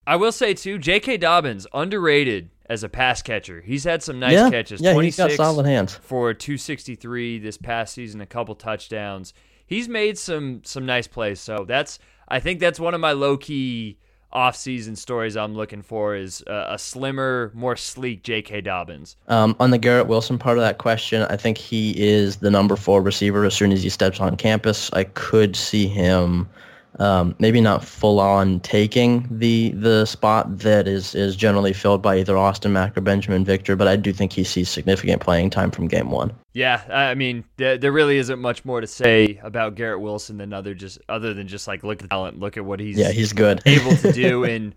I 0.06 0.18
will 0.18 0.32
say, 0.32 0.54
too, 0.54 0.78
J.K. 0.78 1.18
Dobbins, 1.18 1.66
underrated 1.74 2.50
as 2.70 2.84
a 2.84 2.90
pass 2.90 3.22
catcher. 3.22 3.62
He's 3.62 3.84
had 3.84 4.04
some 4.04 4.20
nice 4.20 4.34
yeah, 4.34 4.50
catches. 4.50 4.82
Yeah, 4.82 5.00
he's 5.02 5.18
got 5.18 5.32
solid 5.32 5.66
hands. 5.66 5.96
For 5.96 6.34
263 6.34 7.40
this 7.40 7.58
past 7.58 7.94
season, 7.94 8.22
a 8.22 8.26
couple 8.26 8.56
touchdowns. 8.56 9.34
He's 9.66 9.88
made 9.88 10.18
some 10.18 10.62
some 10.64 10.86
nice 10.86 11.08
plays. 11.08 11.40
So 11.40 11.66
that's 11.68 12.00
I 12.28 12.40
think 12.40 12.60
that's 12.60 12.80
one 12.80 12.94
of 12.94 13.00
my 13.02 13.12
low 13.14 13.38
key 13.38 13.98
off-season 14.32 14.96
stories 14.96 15.38
I'm 15.38 15.54
looking 15.54 15.84
for 15.84 16.16
is 16.16 16.44
a, 16.48 16.70
a 16.72 16.80
slimmer, 16.80 17.52
more 17.54 17.76
sleek 17.76 18.24
J.K. 18.24 18.62
Dobbins. 18.62 19.16
Um, 19.28 19.56
on 19.60 19.70
the 19.70 19.78
Garrett 19.78 20.08
Wilson 20.08 20.40
part 20.40 20.58
of 20.58 20.64
that 20.64 20.80
question, 20.80 21.22
I 21.30 21.38
think 21.38 21.58
he 21.58 21.94
is 21.96 22.38
the 22.38 22.50
number 22.50 22.76
four 22.76 23.02
receiver 23.02 23.46
as 23.46 23.54
soon 23.54 23.72
as 23.72 23.84
he 23.84 23.90
steps 23.90 24.20
on 24.20 24.36
campus. 24.36 24.92
I 24.94 25.04
could 25.04 25.56
see 25.56 25.88
him 25.88 26.50
um, 27.00 27.36
maybe 27.40 27.60
not 27.60 27.84
full 27.84 28.20
on 28.20 28.60
taking 28.60 29.28
the 29.32 29.72
the 29.72 30.06
spot 30.06 30.60
that 30.60 30.88
is 30.88 31.16
is 31.16 31.36
generally 31.36 31.74
filled 31.74 32.02
by 32.02 32.20
either 32.20 32.38
Austin 32.38 32.74
Mack 32.74 32.96
or 32.96 33.02
Benjamin 33.02 33.44
Victor, 33.44 33.76
but 33.76 33.88
I 33.88 33.96
do 33.96 34.14
think 34.14 34.32
he 34.32 34.44
sees 34.44 34.70
significant 34.70 35.22
playing 35.22 35.50
time 35.50 35.72
from 35.72 35.88
game 35.88 36.12
one. 36.12 36.34
Yeah, 36.54 36.84
I 36.90 37.16
mean, 37.16 37.44
there, 37.58 37.78
there 37.78 37.92
really 37.92 38.18
isn't 38.18 38.40
much 38.40 38.64
more 38.64 38.80
to 38.80 38.88
say 38.88 39.40
about 39.44 39.76
Garrett 39.76 40.02
Wilson 40.02 40.38
than 40.38 40.54
other 40.54 40.76
just 40.76 41.00
other 41.10 41.34
than 41.34 41.48
just 41.48 41.68
like 41.68 41.84
look 41.84 42.00
at 42.00 42.04
the 42.04 42.08
talent, 42.10 42.40
look 42.40 42.58
at 42.58 42.66
what 42.66 42.80
he's 42.80 42.98
yeah 42.98 43.12
he's 43.12 43.34
good 43.34 43.62
able 43.66 43.96
to 43.98 44.12
do, 44.12 44.44
and 44.44 44.76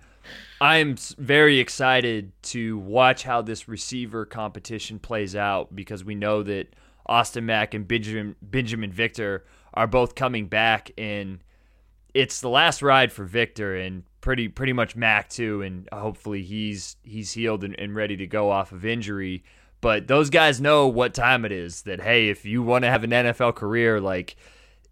I'm 0.61 0.97
very 1.19 1.59
excited 1.59 2.33
to 2.45 2.79
watch 2.79 3.25
how 3.25 3.43
this 3.43 3.69
receiver 3.69 4.25
competition 4.25 4.99
plays 4.99 5.37
out 5.37 5.77
because 5.77 6.03
we 6.03 6.15
know 6.15 6.43
that 6.45 6.75
Austin 7.05 7.45
Mack 7.45 7.75
and 7.75 7.87
Benjamin 7.87 8.37
Benjamin 8.41 8.91
Victor 8.91 9.45
are 9.75 9.87
both 9.87 10.15
coming 10.15 10.47
back 10.47 10.91
and 10.97 11.41
it's 12.17 12.41
the 12.41 12.49
last 12.49 12.81
ride 12.81 13.13
for 13.13 13.25
Victor 13.25 13.77
and 13.77 14.03
pretty 14.23 14.49
pretty 14.49 14.73
much 14.73 14.97
Mac 14.97 15.29
too, 15.29 15.61
and 15.61 15.87
hopefully 15.93 16.43
he's 16.43 16.97
he's 17.03 17.33
healed 17.33 17.63
and, 17.63 17.79
and 17.79 17.95
ready 17.95 18.17
to 18.17 18.27
go 18.27 18.51
off 18.51 18.73
of 18.73 18.87
injury. 18.87 19.45
But 19.83 20.09
those 20.09 20.31
guys 20.31 20.59
know 20.59 20.89
what 20.89 21.13
time 21.13 21.45
it 21.45 21.53
is. 21.53 21.83
That 21.83 22.01
hey, 22.01 22.31
if 22.31 22.47
you 22.47 22.63
want 22.63 22.85
to 22.85 22.91
have 22.91 23.05
an 23.05 23.11
NFL 23.11 23.55
career, 23.55 24.01
like 24.01 24.37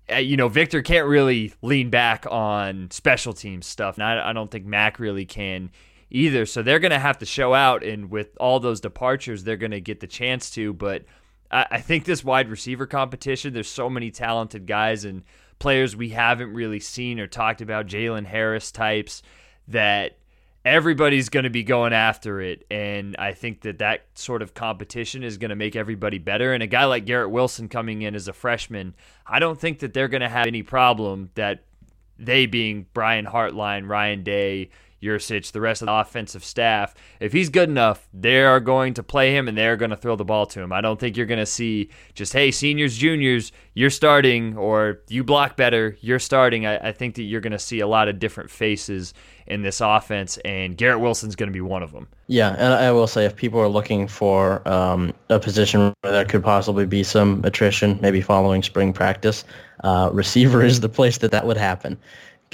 eh, 0.09 0.19
you 0.19 0.37
know, 0.37 0.49
Victor 0.49 0.83
can't 0.83 1.07
really 1.07 1.55
lean 1.63 1.89
back 1.89 2.27
on 2.31 2.91
special 2.91 3.33
team 3.33 3.63
stuff, 3.63 3.97
and 3.97 4.05
I, 4.05 4.31
I 4.31 4.33
don't 4.35 4.51
think 4.51 4.67
Mac 4.67 4.99
really 4.99 5.25
can 5.25 5.71
either. 6.11 6.45
So 6.45 6.63
they're 6.63 6.79
going 6.79 6.91
to 6.91 6.99
have 6.99 7.19
to 7.19 7.27
show 7.27 7.55
out, 7.55 7.83
and 7.83 8.11
with 8.11 8.37
all 8.39 8.61
those 8.61 8.83
departures, 8.83 9.45
they're 9.45 9.57
going 9.57 9.71
to 9.73 9.81
get 9.81 10.01
the 10.01 10.07
chance 10.07 10.51
to. 10.51 10.75
But 10.75 11.07
I, 11.51 11.67
I 11.71 11.81
think 11.81 12.05
this 12.05 12.23
wide 12.23 12.51
receiver 12.51 12.87
competition, 12.87 13.55
there's 13.55 13.69
so 13.69 13.89
many 13.89 14.11
talented 14.11 14.67
guys 14.67 15.07
and 15.07 15.23
players 15.59 15.97
we 15.97 16.11
haven't 16.11 16.53
really 16.53 16.81
seen 16.81 17.21
or 17.21 17.27
talked 17.27 17.61
about, 17.61 17.87
Jaylen 17.87 18.27
Harris 18.27 18.73
types, 18.73 19.23
that 19.69 20.19
everybody's 20.65 21.29
going 21.29 21.45
to 21.45 21.51
be 21.51 21.63
going 21.63 21.93
after 21.93 22.41
it. 22.41 22.65
And 22.71 23.17
I 23.19 23.33
think 23.33 23.63
that 23.63 23.79
that 23.79 24.07
sort 24.15 24.43
of 24.43 24.55
competition 24.55 25.23
is 25.23 25.37
going 25.39 25.51
to 25.51 25.57
make 25.57 25.77
everybody 25.77 26.19
better. 26.19 26.55
And 26.55 26.63
a 26.63 26.67
guy 26.67 26.85
like 26.85 27.05
Garrett 27.05 27.31
Wilson 27.31 27.69
coming 27.69 28.03
in 28.03 28.15
as 28.15 28.29
a 28.29 28.33
freshman, 28.33 28.95
I 29.27 29.39
don't 29.39 29.61
think 29.61 29.81
that 29.81 29.93
they're 29.93 30.09
going 30.09 30.23
to 30.23 30.29
have 30.29 30.47
any 30.47 30.63
problem 30.63 31.31
that 31.35 31.65
they 32.19 32.47
being 32.47 32.87
Brian 32.95 33.27
Hartline, 33.27 33.89
Ryan 33.89 34.23
Day, 34.23 34.71
Yurcich, 35.05 35.53
the 35.53 35.61
rest 35.61 35.83
of 35.83 35.87
the 35.87 35.93
offensive 35.93 36.45
staff, 36.45 36.95
if 37.21 37.33
he's 37.33 37.51
good 37.51 37.69
enough, 37.69 38.09
they 38.13 38.43
are 38.43 38.61
going 38.61 38.95
to 38.95 39.03
play 39.03 39.37
him 39.37 39.49
and 39.49 39.57
they're 39.57 39.77
going 39.77 39.91
to 39.91 39.97
throw 39.97 40.17
the 40.17 40.25
ball 40.25 40.47
to 40.47 40.61
him. 40.61 40.73
I 40.73 40.81
don't 40.81 40.99
think 40.99 41.17
you're 41.17 41.27
going 41.27 41.39
to 41.39 41.47
see 41.47 41.91
just, 42.15 42.33
hey, 42.33 42.51
seniors, 42.51 42.97
juniors, 42.97 43.53
you're 43.75 43.91
starting, 43.91 44.57
or 44.57 45.01
you 45.09 45.23
block 45.25 45.57
better, 45.57 45.97
you're 46.01 46.19
starting. 46.19 46.65
I, 46.67 46.89
I 46.89 46.93
think 46.93 47.17
that 47.17 47.23
you're 47.23 47.41
going 47.41 47.53
to 47.53 47.59
see 47.59 47.81
a 47.81 47.87
lot 47.87 48.09
of 48.09 48.19
different 48.19 48.51
faces 48.51 49.15
in 49.47 49.63
this 49.63 49.81
offense, 49.81 50.39
and 50.39 50.77
Garrett 50.77 51.01
Wilson's 51.01 51.37
going 51.37 51.49
to 51.49 51.53
be 51.53 51.61
one 51.61 51.83
of 51.83 51.93
them. 51.93 52.09
Yeah, 52.29 52.55
and 52.55 52.73
I 52.73 52.91
will 52.93 53.07
say 53.07 53.27
if 53.27 53.37
people 53.37 53.61
are 53.61 53.69
looking 53.69 54.09
for 54.09 54.67
um, 54.67 55.13
a 55.29 55.39
position 55.39 55.93
where 56.01 56.13
there 56.13 56.25
could 56.25 56.43
possibly 56.43 56.87
be 56.87 57.03
some 57.03 57.43
attrition, 57.45 57.99
maybe 58.01 58.21
following 58.23 58.63
spring 58.63 58.93
practice, 58.93 59.45
uh, 59.83 60.09
receiver 60.15 60.63
is 60.63 60.81
the 60.81 60.89
place 60.89 61.19
that 61.19 61.31
that 61.33 61.47
would 61.47 61.59
happen 61.59 61.99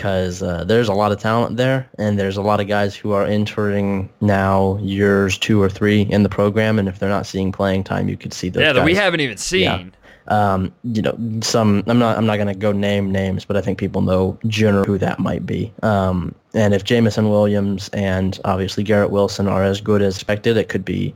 because 0.00 0.42
uh, 0.42 0.64
there's 0.64 0.88
a 0.88 0.94
lot 0.94 1.12
of 1.12 1.20
talent 1.20 1.58
there, 1.58 1.86
and 1.98 2.18
there's 2.18 2.38
a 2.38 2.42
lot 2.42 2.58
of 2.58 2.66
guys 2.66 2.96
who 2.96 3.12
are 3.12 3.26
entering 3.26 4.08
now 4.22 4.78
years 4.78 5.36
two 5.36 5.60
or 5.60 5.68
three 5.68 6.02
in 6.02 6.22
the 6.22 6.28
program, 6.30 6.78
and 6.78 6.88
if 6.88 6.98
they're 6.98 7.10
not 7.10 7.26
seeing 7.26 7.52
playing 7.52 7.84
time, 7.84 8.08
you 8.08 8.16
could 8.16 8.32
see 8.32 8.48
those. 8.48 8.62
Yeah, 8.62 8.72
that 8.72 8.82
we 8.82 8.94
haven't 8.94 9.20
even 9.20 9.36
seen. 9.36 9.60
Yeah. 9.60 9.84
Um, 10.28 10.72
you 10.84 11.02
know, 11.02 11.18
some 11.42 11.82
I'm 11.86 11.98
not 11.98 12.16
I'm 12.16 12.24
not 12.24 12.38
gonna 12.38 12.54
go 12.54 12.72
name 12.72 13.12
names, 13.12 13.44
but 13.44 13.58
I 13.58 13.60
think 13.60 13.76
people 13.76 14.00
know 14.00 14.38
generally 14.46 14.86
who 14.86 14.96
that 14.96 15.18
might 15.18 15.44
be. 15.44 15.70
Um, 15.82 16.34
and 16.54 16.72
if 16.72 16.84
Jameson 16.84 17.28
Williams 17.28 17.90
and 17.92 18.40
obviously 18.46 18.82
Garrett 18.82 19.10
Wilson 19.10 19.48
are 19.48 19.64
as 19.64 19.82
good 19.82 20.00
as 20.00 20.14
expected, 20.14 20.56
it 20.56 20.70
could 20.70 20.84
be 20.84 21.14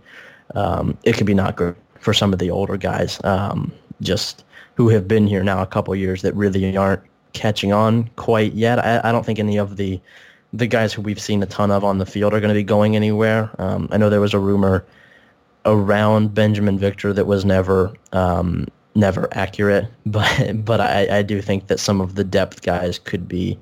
um, 0.55 0.99
it 1.05 1.17
could 1.17 1.27
be 1.27 1.35
not 1.35 1.57
good 1.57 1.75
for 2.01 2.13
some 2.13 2.35
of 2.35 2.39
the 2.39 2.51
older 2.51 2.77
guys. 2.77 3.19
Um, 3.25 3.73
just 4.03 4.45
who 4.75 4.91
have 4.91 5.09
been 5.09 5.27
here 5.27 5.43
now 5.43 5.63
a 5.63 5.67
couple 5.67 5.95
years 5.97 6.21
that 6.21 6.35
really 6.35 6.77
aren't 6.77 7.01
catching 7.35 7.73
on 7.73 8.09
quite 8.17 8.55
yet. 8.55 8.79
I, 8.79 9.01
I 9.05 9.13
don't 9.13 9.27
think 9.27 9.39
any 9.39 9.59
of 9.59 9.77
the 9.77 10.01
the 10.53 10.67
guys 10.67 10.93
who 10.93 11.03
we've 11.03 11.21
seen 11.21 11.43
a 11.43 11.47
ton 11.47 11.73
of 11.73 11.83
on 11.83 11.99
the 11.99 12.07
field 12.07 12.33
are 12.33 12.41
going 12.41 12.49
to 12.49 12.55
be 12.55 12.63
going 12.63 12.95
anywhere. 12.95 13.51
Um, 13.59 13.89
I 13.91 13.97
know 13.97 14.09
there 14.09 14.21
was 14.21 14.35
a 14.35 14.39
rumor 14.39 14.87
around 15.67 16.31
Binjimen 16.31 16.79
Victor 16.79 17.13
that 17.13 17.27
was 17.27 17.45
never 17.45 17.93
um, 18.13 18.69
never 18.95 19.29
accurate, 19.33 19.87
but 20.07 20.65
but 20.65 20.81
I, 20.81 21.19
I 21.19 21.23
do 21.23 21.43
think 21.43 21.67
that 21.67 21.81
some 21.81 22.01
of 22.01 22.15
the 22.15 22.25
depth 22.25 22.63
guys 22.63 22.99
could 22.99 23.29
be 23.29 23.59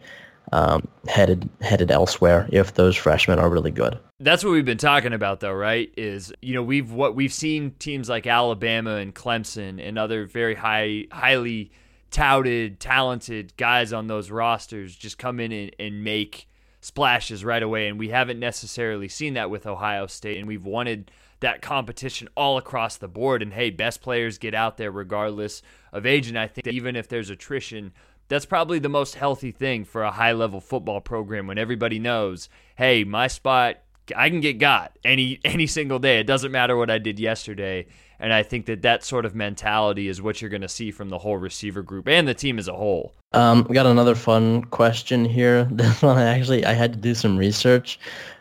um, 0.52 0.86
headed 1.08 1.48
headed 1.60 1.90
elsewhere 1.90 2.48
if 2.52 2.74
those 2.74 2.94
freshmen 2.94 3.38
are 3.38 3.48
really 3.48 3.70
good. 3.70 3.98
That's 4.20 4.44
what 4.44 4.50
we've 4.50 4.64
been 4.64 4.78
talking 4.78 5.12
about, 5.12 5.40
though, 5.40 5.52
right? 5.52 5.92
Is 5.96 6.32
you 6.42 6.54
know 6.54 6.62
we've 6.62 6.92
what 6.92 7.14
we've 7.14 7.32
seen 7.32 7.72
teams 7.78 8.08
like 8.08 8.26
Alabama 8.26 8.96
and 8.96 9.14
Clemson 9.14 9.80
and 9.82 9.98
other 9.98 10.26
very 10.26 10.54
high 10.54 11.06
highly 11.10 11.72
touted, 12.12 12.78
talented 12.78 13.56
guys 13.56 13.92
on 13.92 14.06
those 14.06 14.30
rosters 14.30 14.94
just 14.94 15.18
come 15.18 15.40
in 15.40 15.50
and, 15.50 15.74
and 15.80 16.04
make 16.04 16.48
splashes 16.80 17.44
right 17.44 17.62
away. 17.62 17.88
And 17.88 17.98
we 17.98 18.10
haven't 18.10 18.38
necessarily 18.38 19.08
seen 19.08 19.34
that 19.34 19.50
with 19.50 19.66
Ohio 19.66 20.06
State. 20.06 20.38
And 20.38 20.46
we've 20.46 20.64
wanted 20.64 21.10
that 21.40 21.62
competition 21.62 22.28
all 22.36 22.58
across 22.58 22.96
the 22.96 23.08
board. 23.08 23.42
And 23.42 23.52
hey, 23.52 23.70
best 23.70 24.02
players 24.02 24.38
get 24.38 24.54
out 24.54 24.76
there 24.76 24.92
regardless 24.92 25.62
of 25.92 26.06
age. 26.06 26.28
And 26.28 26.38
I 26.38 26.46
think 26.46 26.68
even 26.68 26.94
if 26.94 27.08
there's 27.08 27.30
attrition, 27.30 27.92
that's 28.28 28.46
probably 28.46 28.78
the 28.78 28.88
most 28.88 29.16
healthy 29.16 29.50
thing 29.50 29.84
for 29.84 30.02
a 30.02 30.12
high 30.12 30.32
level 30.32 30.60
football 30.60 31.00
program 31.00 31.46
when 31.46 31.58
everybody 31.58 31.98
knows, 31.98 32.48
hey, 32.76 33.04
my 33.04 33.26
spot 33.26 33.78
I 34.16 34.30
can 34.30 34.40
get 34.40 34.54
got 34.58 34.98
any 35.04 35.40
any 35.44 35.66
single 35.66 35.98
day. 35.98 36.18
It 36.18 36.26
doesn't 36.26 36.52
matter 36.52 36.76
what 36.76 36.90
I 36.90 36.98
did 36.98 37.18
yesterday. 37.18 37.86
And 38.22 38.32
I 38.32 38.44
think 38.44 38.66
that 38.66 38.82
that 38.82 39.04
sort 39.04 39.26
of 39.26 39.34
mentality 39.34 40.06
is 40.06 40.22
what 40.22 40.40
you're 40.40 40.48
going 40.48 40.62
to 40.62 40.68
see 40.68 40.92
from 40.92 41.08
the 41.08 41.18
whole 41.18 41.36
receiver 41.36 41.82
group 41.82 42.06
and 42.06 42.26
the 42.28 42.34
team 42.34 42.56
as 42.56 42.68
a 42.68 42.72
whole. 42.72 43.12
Um, 43.32 43.66
we 43.68 43.74
got 43.74 43.84
another 43.84 44.14
fun 44.14 44.62
question 44.66 45.24
here. 45.24 45.68
This 45.72 46.00
one 46.00 46.18
actually 46.18 46.64
I 46.64 46.72
had 46.72 46.92
to 46.92 46.98
do 46.98 47.14
some 47.16 47.36
research. 47.36 47.98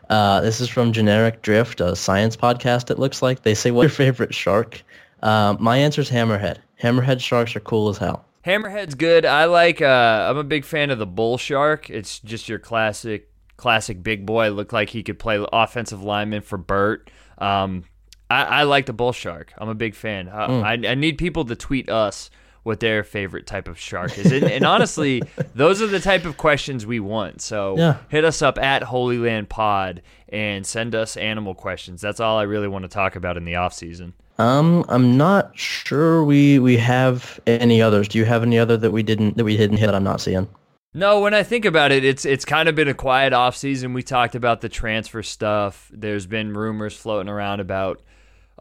Uh, 0.08 0.40
this 0.40 0.60
is 0.60 0.68
from 0.68 0.92
Generic 0.92 1.42
Drift, 1.42 1.80
a 1.80 1.96
science 1.96 2.36
podcast. 2.36 2.90
It 2.90 3.00
looks 3.00 3.22
like 3.22 3.42
they 3.42 3.54
say, 3.54 3.72
"What's 3.72 3.84
your 3.98 4.06
favorite 4.06 4.32
shark?" 4.32 4.82
Uh, 5.22 5.56
my 5.58 5.76
answer 5.76 6.00
is 6.00 6.10
hammerhead. 6.10 6.58
Hammerhead 6.80 7.20
sharks 7.20 7.56
are 7.56 7.60
cool 7.60 7.88
as 7.88 7.98
hell. 7.98 8.24
Hammerhead's 8.44 8.94
good. 8.94 9.24
I 9.24 9.46
like. 9.46 9.82
Uh, 9.82 10.28
I'm 10.30 10.36
a 10.36 10.44
big 10.44 10.64
fan 10.64 10.90
of 10.90 10.98
the 10.98 11.06
bull 11.06 11.38
shark. 11.38 11.90
It's 11.90 12.20
just 12.20 12.48
your 12.48 12.60
classic, 12.60 13.30
classic 13.56 14.02
big 14.02 14.26
boy. 14.26 14.50
Looked 14.50 14.72
like 14.72 14.90
he 14.90 15.02
could 15.02 15.18
play 15.18 15.44
offensive 15.52 16.02
lineman 16.02 16.42
for 16.42 16.58
Burt. 16.58 17.10
Um, 17.38 17.84
I, 18.32 18.60
I 18.60 18.62
like 18.64 18.86
the 18.86 18.92
bull 18.92 19.12
shark. 19.12 19.52
I'm 19.58 19.68
a 19.68 19.74
big 19.74 19.94
fan. 19.94 20.28
Uh, 20.28 20.48
mm. 20.48 20.62
I, 20.62 20.90
I 20.90 20.94
need 20.94 21.18
people 21.18 21.44
to 21.46 21.56
tweet 21.56 21.88
us 21.90 22.30
what 22.62 22.80
their 22.80 23.02
favorite 23.02 23.46
type 23.46 23.66
of 23.66 23.78
shark 23.78 24.16
is. 24.18 24.30
And, 24.30 24.44
and, 24.44 24.64
honestly, 24.64 25.22
those 25.54 25.82
are 25.82 25.86
the 25.86 26.00
type 26.00 26.24
of 26.24 26.36
questions 26.36 26.86
we 26.86 27.00
want. 27.00 27.42
So 27.42 27.76
yeah. 27.76 27.96
hit 28.08 28.24
us 28.24 28.40
up 28.40 28.58
at 28.58 28.84
Holy 28.84 29.18
Land 29.18 29.48
Pod 29.48 30.02
and 30.28 30.66
send 30.66 30.94
us 30.94 31.16
animal 31.16 31.54
questions. 31.54 32.00
That's 32.00 32.20
all 32.20 32.38
I 32.38 32.44
really 32.44 32.68
want 32.68 32.84
to 32.84 32.88
talk 32.88 33.16
about 33.16 33.36
in 33.36 33.44
the 33.44 33.56
off 33.56 33.74
season. 33.74 34.14
Um, 34.38 34.84
I'm 34.88 35.16
not 35.16 35.56
sure 35.58 36.24
we 36.24 36.58
we 36.58 36.78
have 36.78 37.38
any 37.46 37.82
others. 37.82 38.08
Do 38.08 38.18
you 38.18 38.24
have 38.24 38.42
any 38.42 38.58
other 38.58 38.76
that 38.78 38.90
we 38.90 39.02
didn't 39.02 39.36
that 39.36 39.44
we 39.44 39.56
didn't 39.56 39.76
hit 39.76 39.86
that 39.86 39.94
I'm 39.94 40.04
not 40.04 40.20
seeing? 40.20 40.48
No, 40.94 41.20
when 41.20 41.34
I 41.34 41.42
think 41.42 41.64
about 41.64 41.92
it, 41.92 42.04
it's 42.04 42.24
it's 42.24 42.44
kind 42.44 42.68
of 42.68 42.74
been 42.74 42.88
a 42.88 42.94
quiet 42.94 43.32
off 43.32 43.56
season. 43.56 43.92
We 43.92 44.02
talked 44.02 44.34
about 44.34 44.60
the 44.60 44.68
transfer 44.68 45.22
stuff. 45.22 45.90
There's 45.92 46.26
been 46.26 46.54
rumors 46.54 46.96
floating 46.96 47.28
around 47.28 47.60
about 47.60 48.00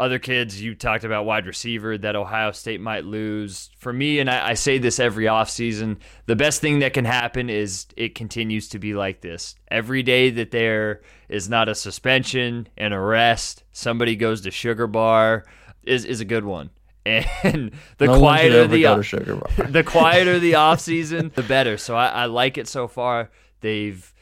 other 0.01 0.17
kids, 0.17 0.59
you 0.59 0.73
talked 0.73 1.03
about 1.03 1.25
wide 1.25 1.45
receiver 1.45 1.95
that 1.95 2.15
Ohio 2.15 2.51
State 2.51 2.81
might 2.81 3.05
lose. 3.05 3.69
For 3.77 3.93
me, 3.93 4.19
and 4.19 4.29
I, 4.31 4.49
I, 4.49 4.53
say 4.55 4.79
this 4.79 4.99
every 4.99 5.25
offseason, 5.25 5.97
the 6.25 6.35
best 6.35 6.59
thing 6.59 6.79
that 6.79 6.93
can 6.93 7.05
happen 7.05 7.51
is 7.51 7.85
it 7.95 8.15
continues 8.15 8.67
to 8.69 8.79
be 8.79 8.95
like 8.95 9.21
this. 9.21 9.53
Every 9.69 10.01
day 10.01 10.31
that 10.31 10.49
there 10.49 11.01
is 11.29 11.49
not 11.49 11.69
a 11.69 11.75
suspension, 11.75 12.67
an 12.77 12.93
arrest, 12.93 13.63
somebody 13.71 14.15
goes 14.15 14.41
to 14.41 14.51
Sugar 14.51 14.87
Bar 14.87 15.45
is, 15.83 16.03
is 16.03 16.19
a 16.19 16.25
good 16.25 16.45
one. 16.45 16.71
And 17.05 17.71
the 17.97 18.05
no 18.05 18.19
quieter 18.19 18.67
the 18.67 18.83
the 19.69 19.83
quieter 19.83 20.37
the 20.37 20.53
off 20.65 20.79
season, 20.79 21.31
the 21.33 21.41
better. 21.41 21.77
So 21.77 21.95
I, 21.95 22.07
I 22.07 22.25
like 22.25 22.59
it 22.59 22.67
so 22.67 22.87
far. 22.87 23.31
They've 23.61 24.13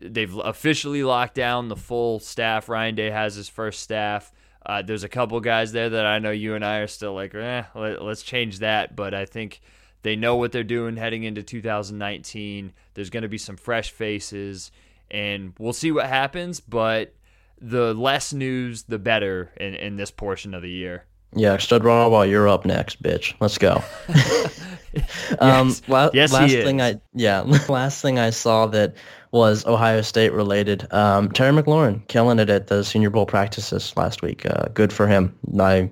they've 0.00 0.34
officially 0.38 1.04
locked 1.04 1.34
down 1.34 1.68
the 1.68 1.76
full 1.76 2.20
staff. 2.20 2.70
Ryan 2.70 2.94
Day 2.94 3.10
has 3.10 3.34
his 3.34 3.50
first 3.50 3.80
staff. 3.80 4.32
Uh, 4.64 4.82
there's 4.82 5.04
a 5.04 5.08
couple 5.08 5.40
guys 5.40 5.72
there 5.72 5.90
that 5.90 6.06
I 6.06 6.18
know 6.18 6.30
you 6.30 6.54
and 6.54 6.64
I 6.64 6.78
are 6.78 6.86
still 6.86 7.14
like, 7.14 7.34
eh, 7.34 7.64
let, 7.74 8.00
us 8.00 8.22
change 8.22 8.60
that. 8.60 8.94
But 8.94 9.12
I 9.14 9.24
think 9.24 9.60
they 10.02 10.16
know 10.16 10.36
what 10.36 10.52
they're 10.52 10.62
doing 10.64 10.96
heading 10.96 11.24
into 11.24 11.42
2019. 11.42 12.72
There's 12.94 13.10
going 13.10 13.22
to 13.22 13.28
be 13.28 13.38
some 13.38 13.56
fresh 13.56 13.90
faces, 13.90 14.70
and 15.10 15.52
we'll 15.58 15.72
see 15.72 15.90
what 15.92 16.06
happens. 16.06 16.60
But 16.60 17.14
the 17.60 17.94
less 17.94 18.32
news, 18.32 18.84
the 18.84 18.98
better 18.98 19.50
in, 19.58 19.74
in 19.74 19.96
this 19.96 20.10
portion 20.10 20.54
of 20.54 20.62
the 20.62 20.70
year. 20.70 21.04
Yeah, 21.34 21.56
Studrawa, 21.56 22.28
you're 22.28 22.46
up 22.48 22.66
next, 22.66 23.02
bitch. 23.02 23.34
Let's 23.40 23.56
go. 23.58 23.82
um, 25.38 25.68
Yes. 25.68 25.82
la- 25.88 26.10
Yes, 26.12 26.30
he 26.30 26.36
last 26.36 26.52
is. 26.52 26.64
thing 26.64 26.80
I 26.82 27.00
yeah, 27.14 27.40
last 27.68 28.02
thing 28.02 28.18
I 28.18 28.30
saw 28.30 28.66
that 28.66 28.94
was 29.32 29.66
Ohio 29.66 30.02
State 30.02 30.32
related. 30.32 30.86
Um, 30.92 31.32
Terry 31.32 31.52
McLaurin 31.52 32.06
killing 32.06 32.38
it 32.38 32.50
at 32.50 32.68
the 32.68 32.84
Senior 32.84 33.10
Bowl 33.10 33.26
practices 33.26 33.92
last 33.96 34.22
week. 34.22 34.46
Uh, 34.46 34.68
good 34.74 34.92
for 34.92 35.06
him. 35.06 35.36
I 35.58 35.90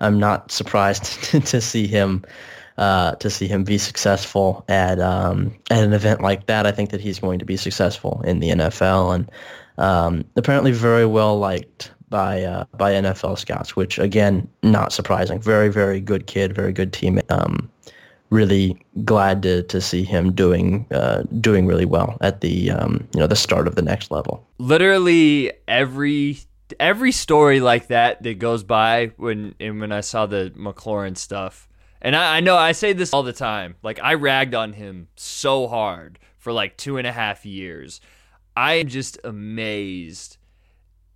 I'm 0.00 0.18
not 0.18 0.50
surprised 0.52 1.04
to 1.46 1.60
see 1.60 1.86
him 1.86 2.24
uh, 2.78 3.12
to 3.16 3.30
see 3.30 3.46
him 3.46 3.64
be 3.64 3.78
successful 3.78 4.64
at 4.68 5.00
um, 5.00 5.56
at 5.70 5.82
an 5.82 5.92
event 5.92 6.20
like 6.20 6.46
that. 6.46 6.66
I 6.66 6.72
think 6.72 6.90
that 6.90 7.00
he's 7.00 7.18
going 7.18 7.38
to 7.38 7.44
be 7.44 7.56
successful 7.56 8.20
in 8.24 8.40
the 8.40 8.50
NFL 8.50 9.14
and 9.14 9.30
um, 9.78 10.24
apparently 10.36 10.72
very 10.72 11.06
well 11.06 11.38
liked 11.38 11.92
by 12.08 12.42
uh, 12.42 12.64
by 12.76 12.92
NFL 12.92 13.38
scouts, 13.38 13.74
which 13.74 13.98
again 13.98 14.48
not 14.62 14.92
surprising. 14.92 15.40
Very 15.40 15.68
very 15.68 16.00
good 16.00 16.26
kid, 16.26 16.54
very 16.54 16.72
good 16.72 16.92
teammate. 16.92 17.30
Um, 17.30 17.70
really 18.32 18.82
glad 19.04 19.42
to, 19.42 19.62
to 19.64 19.80
see 19.80 20.02
him 20.02 20.32
doing 20.32 20.86
uh, 20.90 21.22
doing 21.40 21.66
really 21.66 21.84
well 21.84 22.16
at 22.22 22.40
the 22.40 22.70
um, 22.70 23.06
you 23.14 23.20
know 23.20 23.26
the 23.26 23.36
start 23.36 23.68
of 23.68 23.74
the 23.74 23.82
next 23.82 24.10
level. 24.10 24.46
literally 24.58 25.52
every 25.68 26.38
every 26.80 27.12
story 27.12 27.60
like 27.60 27.88
that 27.88 28.22
that 28.22 28.38
goes 28.38 28.64
by 28.64 29.12
when 29.16 29.54
and 29.60 29.80
when 29.80 29.92
I 29.92 30.00
saw 30.00 30.26
the 30.26 30.52
McLaurin 30.56 31.16
stuff. 31.16 31.68
And 32.00 32.16
I, 32.16 32.38
I 32.38 32.40
know 32.40 32.56
I 32.56 32.72
say 32.72 32.92
this 32.92 33.12
all 33.12 33.22
the 33.22 33.32
time. 33.32 33.76
Like 33.82 34.00
I 34.02 34.14
ragged 34.14 34.54
on 34.54 34.72
him 34.72 35.08
so 35.14 35.68
hard 35.68 36.18
for 36.38 36.52
like 36.52 36.76
two 36.76 36.96
and 36.96 37.06
a 37.06 37.12
half 37.12 37.44
years. 37.44 38.00
I 38.56 38.74
am 38.74 38.88
just 38.88 39.18
amazed 39.24 40.38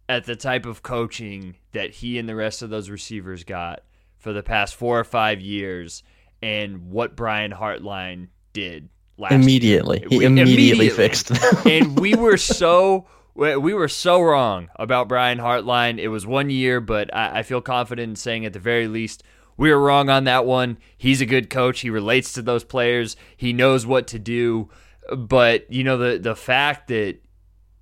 at 0.09 0.25
the 0.25 0.37
type 0.37 0.67
of 0.67 0.83
coaching 0.83 1.57
that 1.73 1.91
he 1.91 2.19
and 2.19 2.29
the 2.29 2.37
rest 2.37 2.63
of 2.63 2.71
those 2.71 2.89
receivers 2.91 3.43
got 3.43 3.83
for 4.19 4.33
the 4.33 4.43
past 4.43 4.75
four 4.75 4.99
or 5.01 5.05
five 5.05 5.41
years 5.41 6.03
and 6.47 6.91
what 6.91 7.17
Brian 7.17 7.51
Hartline 7.53 8.29
did 8.53 8.89
last 9.19 9.33
year. 9.33 9.41
Immediately, 9.41 10.05
he 10.09 10.19
We- 10.19 10.25
immediately, 10.25 10.89
fixed 10.91 11.29
them. 11.29 11.57
and 11.67 11.99
we 11.99 12.15
were 12.15 12.37
so 12.37 13.07
we 13.35 13.57
we 13.57 13.75
were 13.75 13.89
so 13.89 14.21
wrong 14.23 14.69
about 14.77 15.09
Brian 15.09 15.39
Hartline. 15.39 15.99
It 15.99 16.09
was 16.09 16.27
one 16.27 16.49
year, 16.51 16.81
but 16.81 17.15
I, 17.15 17.39
I 17.39 17.43
feel 17.43 17.61
confident 17.61 18.11
in 18.11 18.17
saying 18.17 18.47
at 18.47 18.53
the 18.53 18.59
very 18.61 18.87
least 18.89 19.23
we 19.57 19.71
were 19.71 19.81
wrong 19.81 20.09
on 20.09 20.25
that 20.25 20.45
one. 20.47 20.79
He's 20.97 21.21
a 21.21 21.27
good 21.27 21.51
coach. 21.51 21.81
He 21.81 21.91
relates 21.91 22.33
to 22.35 22.43
those 22.43 22.63
players. 22.65 23.17
He 23.37 23.53
knows 23.53 23.87
what 23.87 24.07
to 24.09 24.19
do. 24.19 24.69
But 25.17 25.71
you 25.73 25.83
know 25.85 25.97
the 25.99 26.19
the 26.19 26.37
fact 26.37 26.89
that 26.89 27.19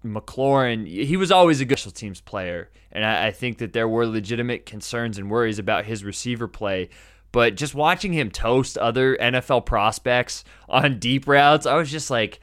McLaurin, 0.04 0.86
he 0.86 1.16
was 1.16 1.30
always 1.30 1.60
a 1.60 1.64
good 1.64 1.78
special 1.78 1.92
teams 1.92 2.20
player, 2.20 2.70
and 2.92 3.04
I, 3.04 3.28
I 3.28 3.30
think 3.30 3.58
that 3.58 3.72
there 3.72 3.88
were 3.88 4.06
legitimate 4.06 4.66
concerns 4.66 5.16
and 5.18 5.30
worries 5.30 5.58
about 5.58 5.84
his 5.86 6.04
receiver 6.04 6.46
play. 6.48 6.90
But 7.34 7.56
just 7.56 7.74
watching 7.74 8.12
him 8.12 8.30
toast 8.30 8.78
other 8.78 9.16
NFL 9.16 9.66
prospects 9.66 10.44
on 10.68 11.00
deep 11.00 11.26
routes, 11.26 11.66
I 11.66 11.74
was 11.74 11.90
just 11.90 12.08
like, 12.08 12.38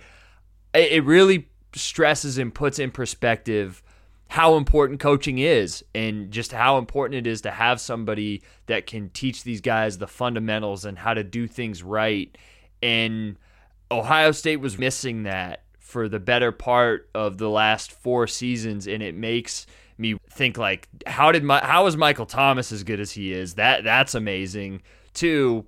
it 0.74 1.06
really 1.06 1.48
stresses 1.74 2.38
and 2.38 2.54
puts 2.54 2.78
in 2.78 2.92
perspective 2.92 3.82
how 4.28 4.58
important 4.58 5.00
coaching 5.00 5.38
is 5.38 5.82
and 5.96 6.30
just 6.30 6.52
how 6.52 6.78
important 6.78 7.26
it 7.26 7.30
is 7.32 7.40
to 7.44 7.52
have 7.52 7.80
somebody 7.80 8.44
that 8.66 8.86
can 8.86 9.10
teach 9.12 9.46
these 9.46 9.62
guys 9.62 9.98
the 9.98 10.08
fundamentals 10.08 10.84
and 10.84 10.98
how 10.98 11.14
to 11.14 11.24
do 11.24 11.48
things 11.48 11.82
right. 11.82 12.38
And 12.84 13.38
Ohio 13.90 14.34
State 14.34 14.58
was 14.58 14.78
missing 14.78 15.24
that 15.24 15.64
for 15.80 16.10
the 16.10 16.20
better 16.20 16.52
part 16.52 17.10
of 17.16 17.38
the 17.38 17.50
last 17.50 17.94
four 17.94 18.28
seasons, 18.28 18.88
and 18.88 19.02
it 19.02 19.16
makes 19.16 19.66
me 19.98 20.18
think 20.30 20.58
like, 20.58 20.88
how 21.06 21.32
did 21.32 21.44
my 21.44 21.60
how 21.60 21.86
is 21.86 21.98
Michael 21.98 22.26
Thomas 22.26 22.72
as 22.72 22.84
good 22.84 23.00
as 23.00 23.12
he 23.12 23.34
is? 23.34 23.56
That 23.56 23.84
that's 23.84 24.16
amazing. 24.16 24.82
Two, 25.14 25.66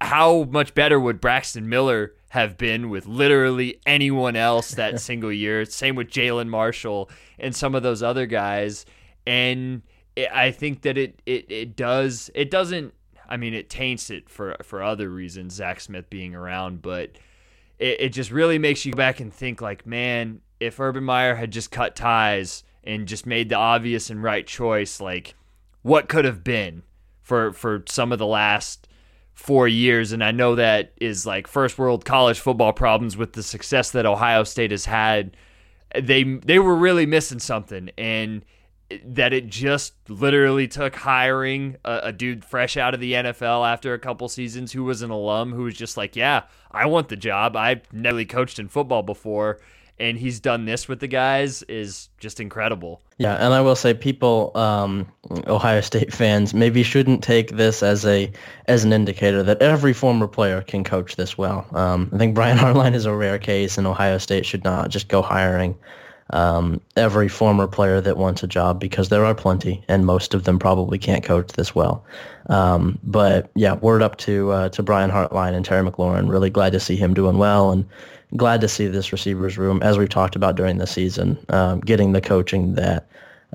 how 0.00 0.44
much 0.44 0.74
better 0.74 0.98
would 0.98 1.20
Braxton 1.20 1.68
Miller 1.68 2.14
have 2.30 2.56
been 2.56 2.90
with 2.90 3.06
literally 3.06 3.80
anyone 3.86 4.36
else 4.36 4.72
that 4.72 5.00
single 5.00 5.32
year? 5.32 5.64
Same 5.64 5.94
with 5.94 6.08
Jalin 6.08 6.48
Marshall 6.48 7.10
and 7.38 7.54
some 7.54 7.74
of 7.74 7.82
those 7.82 8.02
other 8.02 8.26
guys. 8.26 8.86
And 9.26 9.82
I 10.32 10.50
think 10.50 10.82
that 10.82 10.98
it, 10.98 11.20
it 11.26 11.46
it 11.50 11.76
does 11.76 12.30
it 12.34 12.50
doesn't. 12.50 12.94
I 13.28 13.36
mean, 13.36 13.54
it 13.54 13.70
taints 13.70 14.10
it 14.10 14.28
for 14.28 14.56
for 14.62 14.82
other 14.82 15.08
reasons. 15.08 15.54
Zach 15.54 15.80
Smith 15.80 16.10
being 16.10 16.34
around, 16.34 16.82
but 16.82 17.12
it, 17.78 18.00
it 18.00 18.08
just 18.10 18.30
really 18.30 18.58
makes 18.58 18.84
you 18.84 18.92
go 18.92 18.96
back 18.96 19.20
and 19.20 19.32
think 19.32 19.60
like, 19.60 19.86
man, 19.86 20.40
if 20.58 20.80
Urban 20.80 21.04
Meyer 21.04 21.34
had 21.34 21.50
just 21.50 21.70
cut 21.70 21.94
ties 21.96 22.64
and 22.84 23.06
just 23.06 23.26
made 23.26 23.48
the 23.48 23.56
obvious 23.56 24.10
and 24.10 24.22
right 24.22 24.46
choice, 24.46 25.00
like 25.00 25.34
what 25.82 26.08
could 26.08 26.24
have 26.24 26.44
been 26.44 26.82
for 27.22 27.52
for 27.52 27.84
some 27.88 28.12
of 28.12 28.18
the 28.18 28.26
last 28.26 28.88
four 29.34 29.66
years. 29.66 30.12
And 30.12 30.22
I 30.22 30.32
know 30.32 30.54
that 30.54 30.92
is 31.00 31.24
like 31.26 31.46
first 31.46 31.78
world 31.78 32.04
college 32.04 32.40
football 32.40 32.72
problems 32.72 33.16
with 33.16 33.32
the 33.32 33.42
success 33.42 33.90
that 33.92 34.06
Ohio 34.06 34.44
State 34.44 34.70
has 34.70 34.84
had. 34.84 35.36
They 35.98 36.22
they 36.22 36.58
were 36.58 36.76
really 36.76 37.06
missing 37.06 37.40
something, 37.40 37.90
and 37.98 38.44
that 39.04 39.32
it 39.32 39.46
just 39.46 39.94
literally 40.08 40.66
took 40.66 40.96
hiring 40.96 41.76
a, 41.84 42.00
a 42.04 42.12
dude 42.12 42.44
fresh 42.44 42.76
out 42.76 42.92
of 42.92 43.00
the 43.00 43.12
NFL 43.12 43.68
after 43.68 43.94
a 43.94 43.98
couple 43.98 44.28
seasons 44.28 44.72
who 44.72 44.84
was 44.84 45.02
an 45.02 45.10
alum 45.10 45.52
who 45.52 45.62
was 45.62 45.74
just 45.74 45.96
like, 45.96 46.16
yeah, 46.16 46.42
I 46.70 46.86
want 46.86 47.08
the 47.08 47.16
job. 47.16 47.56
I've 47.56 47.92
never 47.92 48.16
really 48.16 48.26
coached 48.26 48.58
in 48.58 48.68
football 48.68 49.02
before, 49.02 49.60
and 50.00 50.18
he's 50.18 50.40
done 50.40 50.64
this 50.64 50.88
with 50.88 50.98
the 51.00 51.06
guys 51.06 51.62
is 51.64 52.08
just 52.18 52.40
incredible. 52.40 53.02
Yeah, 53.18 53.34
and 53.34 53.52
I 53.52 53.60
will 53.60 53.76
say, 53.76 53.92
people, 53.92 54.50
um, 54.54 55.06
Ohio 55.46 55.82
State 55.82 56.12
fans, 56.12 56.54
maybe 56.54 56.82
shouldn't 56.82 57.22
take 57.22 57.50
this 57.50 57.82
as 57.82 58.06
a 58.06 58.32
as 58.66 58.82
an 58.82 58.92
indicator 58.92 59.42
that 59.42 59.60
every 59.60 59.92
former 59.92 60.26
player 60.26 60.62
can 60.62 60.82
coach 60.82 61.16
this 61.16 61.36
well. 61.36 61.66
Um, 61.72 62.10
I 62.14 62.18
think 62.18 62.34
Brian 62.34 62.58
Hartline 62.64 62.94
is 62.94 63.04
a 63.04 63.14
rare 63.14 63.38
case, 63.38 63.76
and 63.76 63.86
Ohio 63.86 64.18
State 64.18 64.46
should 64.46 64.64
not 64.64 64.88
just 64.88 65.08
go 65.08 65.20
hiring 65.20 65.76
um, 66.30 66.80
every 66.96 67.28
former 67.28 67.66
player 67.66 68.00
that 68.00 68.16
wants 68.16 68.42
a 68.42 68.46
job 68.46 68.80
because 68.80 69.08
there 69.08 69.24
are 69.24 69.34
plenty, 69.34 69.84
and 69.88 70.06
most 70.06 70.32
of 70.32 70.44
them 70.44 70.58
probably 70.58 70.98
can't 70.98 71.24
coach 71.24 71.52
this 71.52 71.74
well. 71.74 72.04
Um, 72.48 72.98
but 73.02 73.50
yeah, 73.54 73.74
word 73.74 74.02
up 74.02 74.16
to 74.18 74.50
uh, 74.50 74.68
to 74.70 74.82
Brian 74.82 75.10
Hartline 75.10 75.54
and 75.54 75.64
Terry 75.64 75.88
McLaurin. 75.88 76.30
Really 76.30 76.50
glad 76.50 76.72
to 76.72 76.80
see 76.80 76.96
him 76.96 77.14
doing 77.14 77.38
well, 77.38 77.70
and 77.70 77.84
glad 78.36 78.60
to 78.60 78.68
see 78.68 78.86
this 78.86 79.12
receivers 79.12 79.58
room, 79.58 79.82
as 79.82 79.98
we've 79.98 80.08
talked 80.08 80.36
about 80.36 80.56
during 80.56 80.78
the 80.78 80.86
season, 80.86 81.38
um, 81.48 81.80
getting 81.80 82.12
the 82.12 82.20
coaching 82.20 82.74
that 82.74 83.08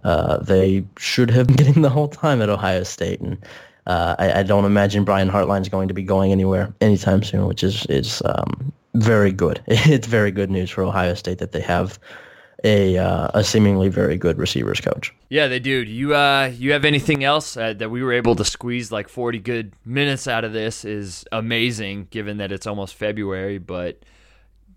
uh, 0.04 0.38
they 0.38 0.86
should 0.98 1.30
have 1.32 1.48
been 1.48 1.56
getting 1.66 1.82
the 1.82 1.90
whole 1.90 2.08
time 2.08 2.42
at 2.42 2.50
Ohio 2.50 2.84
State. 2.84 3.20
And 3.22 3.38
uh, 3.88 4.16
I, 4.20 4.40
I 4.40 4.44
don't 4.44 4.66
imagine 4.66 5.04
Brian 5.04 5.30
Hartline 5.30 5.62
is 5.62 5.70
going 5.70 5.88
to 5.88 5.94
be 5.94 6.04
going 6.04 6.32
anywhere 6.32 6.74
anytime 6.82 7.24
soon, 7.24 7.48
which 7.48 7.64
is 7.64 7.86
is 7.88 8.22
um, 8.26 8.74
very 8.96 9.32
good. 9.32 9.62
It's 9.68 10.08
very 10.08 10.32
good 10.32 10.50
news 10.50 10.70
for 10.70 10.84
Ohio 10.84 11.14
State 11.14 11.38
that 11.40 11.52
they 11.52 11.62
have 11.62 12.00
a 12.64 12.98
uh, 12.98 13.30
a 13.34 13.44
seemingly 13.44 13.90
very 13.90 14.18
good 14.18 14.38
receivers 14.38 14.82
coach. 14.82 15.14
Yeah, 15.30 15.48
they 15.48 15.60
do. 15.60 15.86
Do 15.86 15.92
you 15.92 16.16
uh 16.16 16.52
you 16.56 16.72
have 16.72 16.84
anything 16.84 17.24
else 17.24 17.56
uh, 17.56 17.74
that 17.74 17.92
we 17.92 18.02
were 18.04 18.14
able 18.14 18.36
to 18.36 18.46
squeeze 18.46 18.92
like 18.92 19.08
40 19.08 19.40
good 19.40 19.74
minutes 19.86 20.28
out 20.28 20.44
of 20.44 20.52
this 20.54 20.84
is 20.84 21.26
amazing 21.32 22.08
given 22.10 22.38
that 22.38 22.52
it's 22.52 22.66
almost 22.66 22.96
February, 22.96 23.60
but 23.60 24.00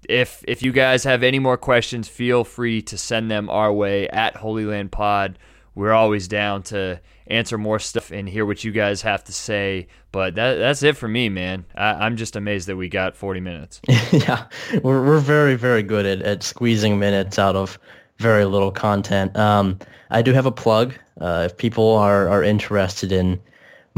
if 0.08 0.44
if 0.46 0.62
you 0.62 0.72
guys 0.72 1.04
have 1.04 1.22
any 1.22 1.38
more 1.38 1.56
questions, 1.56 2.08
feel 2.08 2.44
free 2.44 2.82
to 2.82 2.98
send 2.98 3.30
them 3.30 3.48
our 3.50 3.72
way 3.72 4.08
at 4.08 4.36
Holy 4.36 4.64
Land 4.64 4.92
Pod. 4.92 5.38
We're 5.74 5.92
always 5.92 6.26
down 6.28 6.62
to 6.64 7.00
answer 7.28 7.58
more 7.58 7.78
stuff 7.78 8.10
and 8.10 8.28
hear 8.28 8.44
what 8.44 8.64
you 8.64 8.72
guys 8.72 9.02
have 9.02 9.22
to 9.24 9.32
say. 9.32 9.86
But 10.12 10.34
that 10.34 10.54
that's 10.56 10.82
it 10.82 10.96
for 10.96 11.08
me, 11.08 11.28
man. 11.28 11.64
I, 11.74 12.06
I'm 12.06 12.16
just 12.16 12.36
amazed 12.36 12.68
that 12.68 12.76
we 12.76 12.88
got 12.88 13.16
40 13.16 13.40
minutes. 13.40 13.80
yeah, 14.12 14.46
we're 14.82 15.04
we're 15.04 15.20
very 15.20 15.54
very 15.54 15.82
good 15.82 16.06
at, 16.06 16.22
at 16.22 16.42
squeezing 16.42 16.98
minutes 16.98 17.38
out 17.38 17.56
of 17.56 17.78
very 18.18 18.44
little 18.44 18.72
content. 18.72 19.36
Um, 19.36 19.78
I 20.10 20.22
do 20.22 20.32
have 20.32 20.46
a 20.46 20.52
plug. 20.52 20.94
Uh, 21.20 21.44
if 21.46 21.56
people 21.56 21.96
are 21.96 22.28
are 22.28 22.42
interested 22.42 23.12
in 23.12 23.40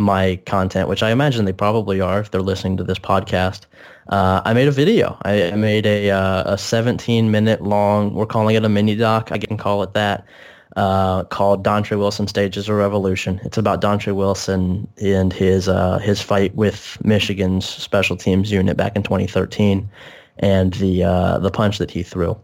my 0.01 0.36
content, 0.46 0.88
which 0.88 1.03
I 1.03 1.11
imagine 1.11 1.44
they 1.44 1.53
probably 1.53 2.01
are 2.01 2.20
if 2.20 2.30
they're 2.30 2.42
listening 2.42 2.76
to 2.78 2.84
this 2.84 2.98
podcast, 2.98 3.66
uh, 4.09 4.40
I 4.44 4.55
made 4.55 4.66
a 4.66 4.72
video. 4.72 5.16
I, 5.22 5.53
I 5.53 5.57
made 5.57 5.86
a 5.86 6.11
uh, 6.11 6.55
a 6.55 6.59
17 6.59 7.30
minute 7.30 7.62
long. 7.62 8.14
We're 8.14 8.26
calling 8.26 8.57
it 8.57 8.64
a 8.64 8.68
mini 8.68 8.96
doc. 8.96 9.30
I 9.30 9.38
can 9.38 9.57
call 9.57 9.82
it 9.82 9.94
that. 9.94 10.24
Uh, 10.76 11.24
called 11.24 11.64
Dontre 11.64 11.98
Wilson 11.98 12.28
Stages 12.28 12.68
a 12.68 12.74
Revolution. 12.74 13.40
It's 13.42 13.59
about 13.59 13.82
Dontre 13.82 14.14
Wilson 14.14 14.86
and 15.03 15.32
his 15.32 15.68
uh, 15.68 15.98
his 15.98 16.22
fight 16.22 16.55
with 16.55 16.96
Michigan's 17.05 17.68
special 17.68 18.16
teams 18.16 18.53
unit 18.53 18.76
back 18.76 18.94
in 18.94 19.03
2013, 19.03 19.88
and 20.38 20.72
the 20.74 21.03
uh, 21.03 21.38
the 21.38 21.51
punch 21.51 21.78
that 21.78 21.90
he 21.90 22.05
threw. 22.05 22.40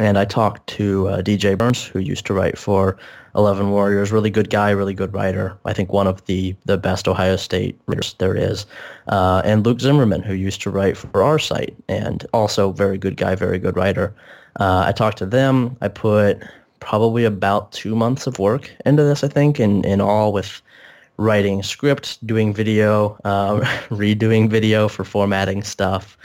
And 0.00 0.16
I 0.16 0.24
talked 0.24 0.66
to 0.78 1.08
uh, 1.08 1.22
DJ 1.22 1.58
Byrnes, 1.58 1.84
who 1.84 1.98
used 1.98 2.24
to 2.24 2.32
write 2.32 2.56
for 2.56 2.96
Eleven 3.36 3.70
Warriors. 3.70 4.10
Really 4.10 4.30
good 4.30 4.48
guy, 4.48 4.70
really 4.70 4.94
good 4.94 5.12
writer. 5.12 5.58
I 5.66 5.74
think 5.74 5.92
one 5.92 6.06
of 6.06 6.24
the, 6.24 6.56
the 6.64 6.78
best 6.78 7.06
Ohio 7.06 7.36
State 7.36 7.78
writers 7.86 8.14
there 8.18 8.34
is. 8.34 8.64
Uh, 9.08 9.42
and 9.44 9.64
Luke 9.64 9.78
Zimmerman, 9.78 10.22
who 10.22 10.32
used 10.32 10.62
to 10.62 10.70
write 10.70 10.96
for 10.96 11.22
our 11.22 11.38
site, 11.38 11.76
and 11.86 12.26
also 12.32 12.72
very 12.72 12.96
good 12.96 13.18
guy, 13.18 13.34
very 13.34 13.58
good 13.58 13.76
writer. 13.76 14.14
Uh, 14.58 14.84
I 14.86 14.92
talked 14.92 15.18
to 15.18 15.26
them. 15.26 15.76
I 15.82 15.88
put 15.88 16.42
probably 16.80 17.26
about 17.26 17.70
two 17.72 17.94
months 17.94 18.26
of 18.26 18.38
work 18.38 18.74
into 18.86 19.04
this, 19.04 19.22
I 19.22 19.28
think, 19.28 19.60
in, 19.60 19.84
in 19.84 20.00
all 20.00 20.32
with 20.32 20.62
writing 21.18 21.62
script, 21.62 22.26
doing 22.26 22.54
video, 22.54 23.18
uh, 23.24 23.60
redoing 23.90 24.48
video 24.48 24.88
for 24.88 25.04
formatting 25.04 25.62
stuff. 25.62 26.16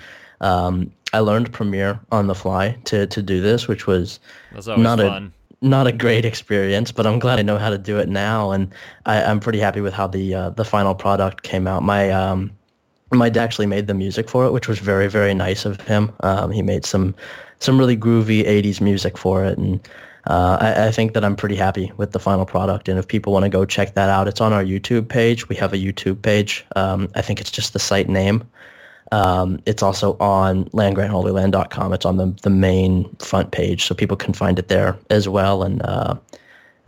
Um, 0.42 0.92
I 1.14 1.20
learned 1.20 1.52
Premiere 1.54 2.00
on 2.12 2.28
the 2.28 2.36
fly 2.36 2.78
to, 2.86 3.08
to 3.08 3.22
do 3.22 3.42
this, 3.42 3.68
which 3.68 3.88
was 3.88 4.20
not 4.54 5.00
fun. 5.00 5.32
a 5.62 5.66
not 5.66 5.88
a 5.88 5.92
great 5.92 6.26
experience, 6.26 6.92
but 6.92 7.08
I'm 7.08 7.20
glad 7.20 7.40
I 7.40 7.42
know 7.42 7.58
how 7.58 7.70
to 7.70 7.78
do 7.78 7.98
it 7.98 8.10
now, 8.10 8.52
and 8.52 8.74
I, 9.06 9.22
am 9.22 9.40
pretty 9.40 9.60
happy 9.60 9.82
with 9.82 9.94
how 9.94 10.08
the 10.08 10.36
uh, 10.36 10.50
the 10.52 10.66
final 10.66 10.94
product 10.94 11.44
came 11.44 11.68
out. 11.68 11.84
My 11.84 12.12
um, 12.12 12.52
my 13.12 13.30
dad 13.30 13.44
actually 13.44 13.66
made 13.66 13.88
the 13.88 13.94
music 13.94 14.30
for 14.30 14.46
it, 14.46 14.52
which 14.52 14.68
was 14.68 14.80
very 14.80 15.08
very 15.08 15.34
nice 15.34 15.66
of 15.66 15.80
him. 15.82 16.12
Um, 16.22 16.52
he 16.52 16.62
made 16.62 16.86
some 16.86 17.16
some 17.60 17.80
really 17.80 17.98
groovy 17.98 18.46
80s 18.46 18.82
music 18.82 19.18
for 19.18 19.46
it, 19.46 19.58
and 19.58 19.80
uh, 20.28 20.58
I, 20.60 20.88
I, 20.88 20.92
think 20.92 21.14
that 21.14 21.24
I'm 21.24 21.36
pretty 21.36 21.56
happy 21.56 21.92
with 21.98 22.12
the 22.12 22.20
final 22.20 22.46
product. 22.46 22.90
And 22.90 22.98
if 22.98 23.08
people 23.08 23.32
want 23.32 23.44
to 23.44 23.50
go 23.50 23.64
check 23.64 23.94
that 23.94 24.10
out, 24.10 24.28
it's 24.28 24.42
on 24.42 24.54
our 24.54 24.64
YouTube 24.64 25.08
page. 25.08 25.48
We 25.50 25.56
have 25.56 25.72
a 25.72 25.78
YouTube 25.78 26.22
page. 26.22 26.66
Um, 26.76 27.10
I 27.16 27.22
think 27.22 27.40
it's 27.40 27.52
just 27.52 27.74
the 27.74 27.80
site 27.80 28.10
name. 28.10 28.44
Um, 29.12 29.60
it's 29.66 29.84
also 29.84 30.18
on 30.20 30.66
landgrantholyland.com. 30.66 31.94
It's 31.94 32.06
on 32.06 32.18
the, 32.18 32.36
the 32.42 32.50
main 32.50 33.08
front 33.18 33.52
page, 33.52 33.86
so 33.86 33.94
people 33.94 34.18
can 34.18 34.34
find 34.34 34.58
it 34.58 34.68
there 34.68 34.98
as 35.10 35.30
well. 35.30 35.64
And 35.64 35.82
uh, 35.84 36.16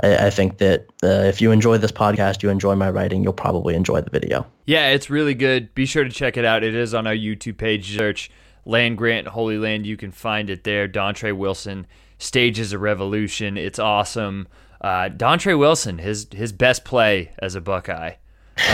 I, 0.01 0.27
I, 0.27 0.29
think 0.31 0.57
that 0.57 0.87
uh, 1.03 1.25
if 1.25 1.41
you 1.41 1.51
enjoy 1.51 1.77
this 1.77 1.91
podcast, 1.91 2.41
you 2.41 2.49
enjoy 2.49 2.75
my 2.75 2.89
writing, 2.89 3.23
you'll 3.23 3.33
probably 3.33 3.75
enjoy 3.75 4.01
the 4.01 4.09
video. 4.09 4.47
Yeah, 4.65 4.89
it's 4.89 5.09
really 5.09 5.35
good. 5.35 5.73
Be 5.75 5.85
sure 5.85 6.03
to 6.03 6.09
check 6.09 6.37
it 6.37 6.45
out. 6.45 6.63
It 6.63 6.73
is 6.73 6.93
on 6.95 7.05
our 7.05 7.13
YouTube 7.13 7.57
page. 7.57 7.95
Search 7.95 8.31
Land 8.65 8.97
Grant 8.97 9.27
Holy 9.27 9.57
Land. 9.57 9.85
You 9.85 9.95
can 9.95 10.11
find 10.11 10.49
it 10.49 10.63
there. 10.63 10.87
Dontre 10.87 11.37
Wilson 11.37 11.85
stages 12.17 12.73
a 12.73 12.79
revolution. 12.79 13.57
It's 13.57 13.79
awesome. 13.79 14.47
Uh, 14.81 15.09
Dontre 15.09 15.57
Wilson, 15.57 15.99
his 15.99 16.27
his 16.31 16.51
best 16.51 16.83
play 16.83 17.31
as 17.39 17.55
a 17.55 17.61
Buckeye. 17.61 18.13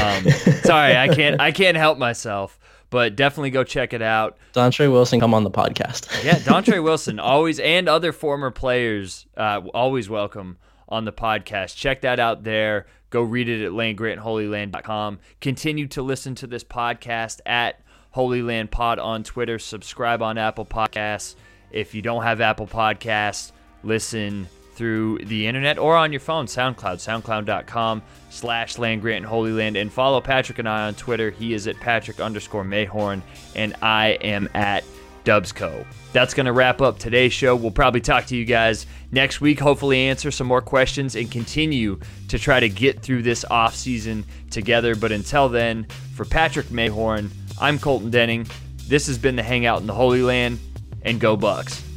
Um, 0.02 0.30
sorry, 0.64 0.96
I 0.96 1.14
can't 1.14 1.40
I 1.40 1.52
can't 1.52 1.78
help 1.78 1.98
myself 1.98 2.58
but 2.94 3.16
definitely 3.16 3.50
go 3.50 3.64
check 3.64 3.92
it 3.92 4.04
out. 4.04 4.38
Dontre 4.54 4.90
Wilson, 4.92 5.20
come 5.20 5.34
on 5.34 5.44
the 5.44 5.50
podcast. 5.50 6.08
yeah, 6.24 6.36
Dontre 6.36 6.82
Wilson, 6.84 7.20
always, 7.20 7.60
and 7.60 7.90
other 7.90 8.12
former 8.12 8.52
players, 8.52 9.26
uh, 9.36 9.62
always 9.74 10.12
welcome 10.12 10.60
on 10.88 11.04
the 11.04 11.12
podcast. 11.12 11.76
Check 11.76 12.02
that 12.02 12.20
out 12.20 12.44
there. 12.44 12.86
Go 13.10 13.24
read 13.24 13.50
it 13.50 13.66
at 13.66 13.72
landgrantholyland.com. 13.72 15.18
Continue 15.42 15.88
to 15.88 16.04
listen 16.04 16.36
to 16.36 16.46
this 16.46 16.64
podcast 16.64 17.40
at 17.48 17.82
Holy 18.12 18.44
Land 18.44 18.70
Pod 18.70 19.00
on 19.00 19.24
Twitter. 19.24 19.58
Subscribe 19.58 20.22
on 20.22 20.38
Apple 20.38 20.66
Podcasts. 20.66 21.34
If 21.72 21.96
you 21.96 22.04
don't 22.04 22.22
have 22.22 22.42
Apple 22.42 22.68
Podcasts, 22.68 23.54
listen 23.84 24.48
through 24.76 25.20
the 25.20 25.48
internet 25.48 25.78
or 25.78 25.96
on 25.96 26.12
your 26.12 26.20
phone, 26.20 26.46
SoundCloud, 26.46 26.98
soundcloud.com 26.98 28.02
slash 28.30 28.78
land 28.78 29.02
grant 29.02 29.18
and 29.18 29.26
holy 29.26 29.52
land. 29.52 29.76
And 29.76 29.92
follow 29.92 30.22
Patrick 30.22 30.60
and 30.60 30.68
I 30.68 30.88
on 30.88 30.96
Twitter. 30.96 31.32
He 31.32 31.54
is 31.54 31.68
at 31.68 31.80
Patrick 31.80 32.20
underscore 32.20 32.64
Mayhorn, 32.64 33.22
and 33.56 33.76
I 33.82 34.10
am 34.22 34.50
at 34.54 34.84
Dubsco. 35.24 35.86
That's 36.12 36.34
going 36.34 36.46
to 36.46 36.52
wrap 36.52 36.82
up 36.82 37.00
today's 37.00 37.34
show. 37.34 37.56
We'll 37.56 37.72
probably 37.72 38.02
talk 38.02 38.26
to 38.28 38.36
you 38.36 38.46
guys 38.46 38.86
next 39.12 39.42
week, 39.42 39.60
hopefully 39.60 40.08
answer 40.08 40.32
some 40.32 40.48
more 40.48 40.62
questions 40.62 41.16
and 41.16 41.32
continue 41.32 42.00
to 42.28 42.38
try 42.38 42.60
to 42.60 42.70
get 42.70 43.02
through 43.02 43.24
this 43.24 43.46
off 43.46 43.76
season 43.76 44.26
together. 44.50 44.96
But 44.96 45.12
until 45.12 45.50
then, 45.50 45.86
for 46.16 46.26
Patrick 46.26 46.68
Mayhorn, 46.68 47.30
I'm 47.60 47.80
Colton 47.80 48.12
Denning. 48.12 48.48
This 48.88 49.08
has 49.08 49.18
been 49.18 49.36
the 49.36 49.44
Hangout 49.44 49.82
in 49.82 49.88
the 49.88 49.94
Holy 49.94 50.22
Land, 50.22 50.60
and 51.04 51.20
go 51.20 51.36
Bucks. 51.36 51.93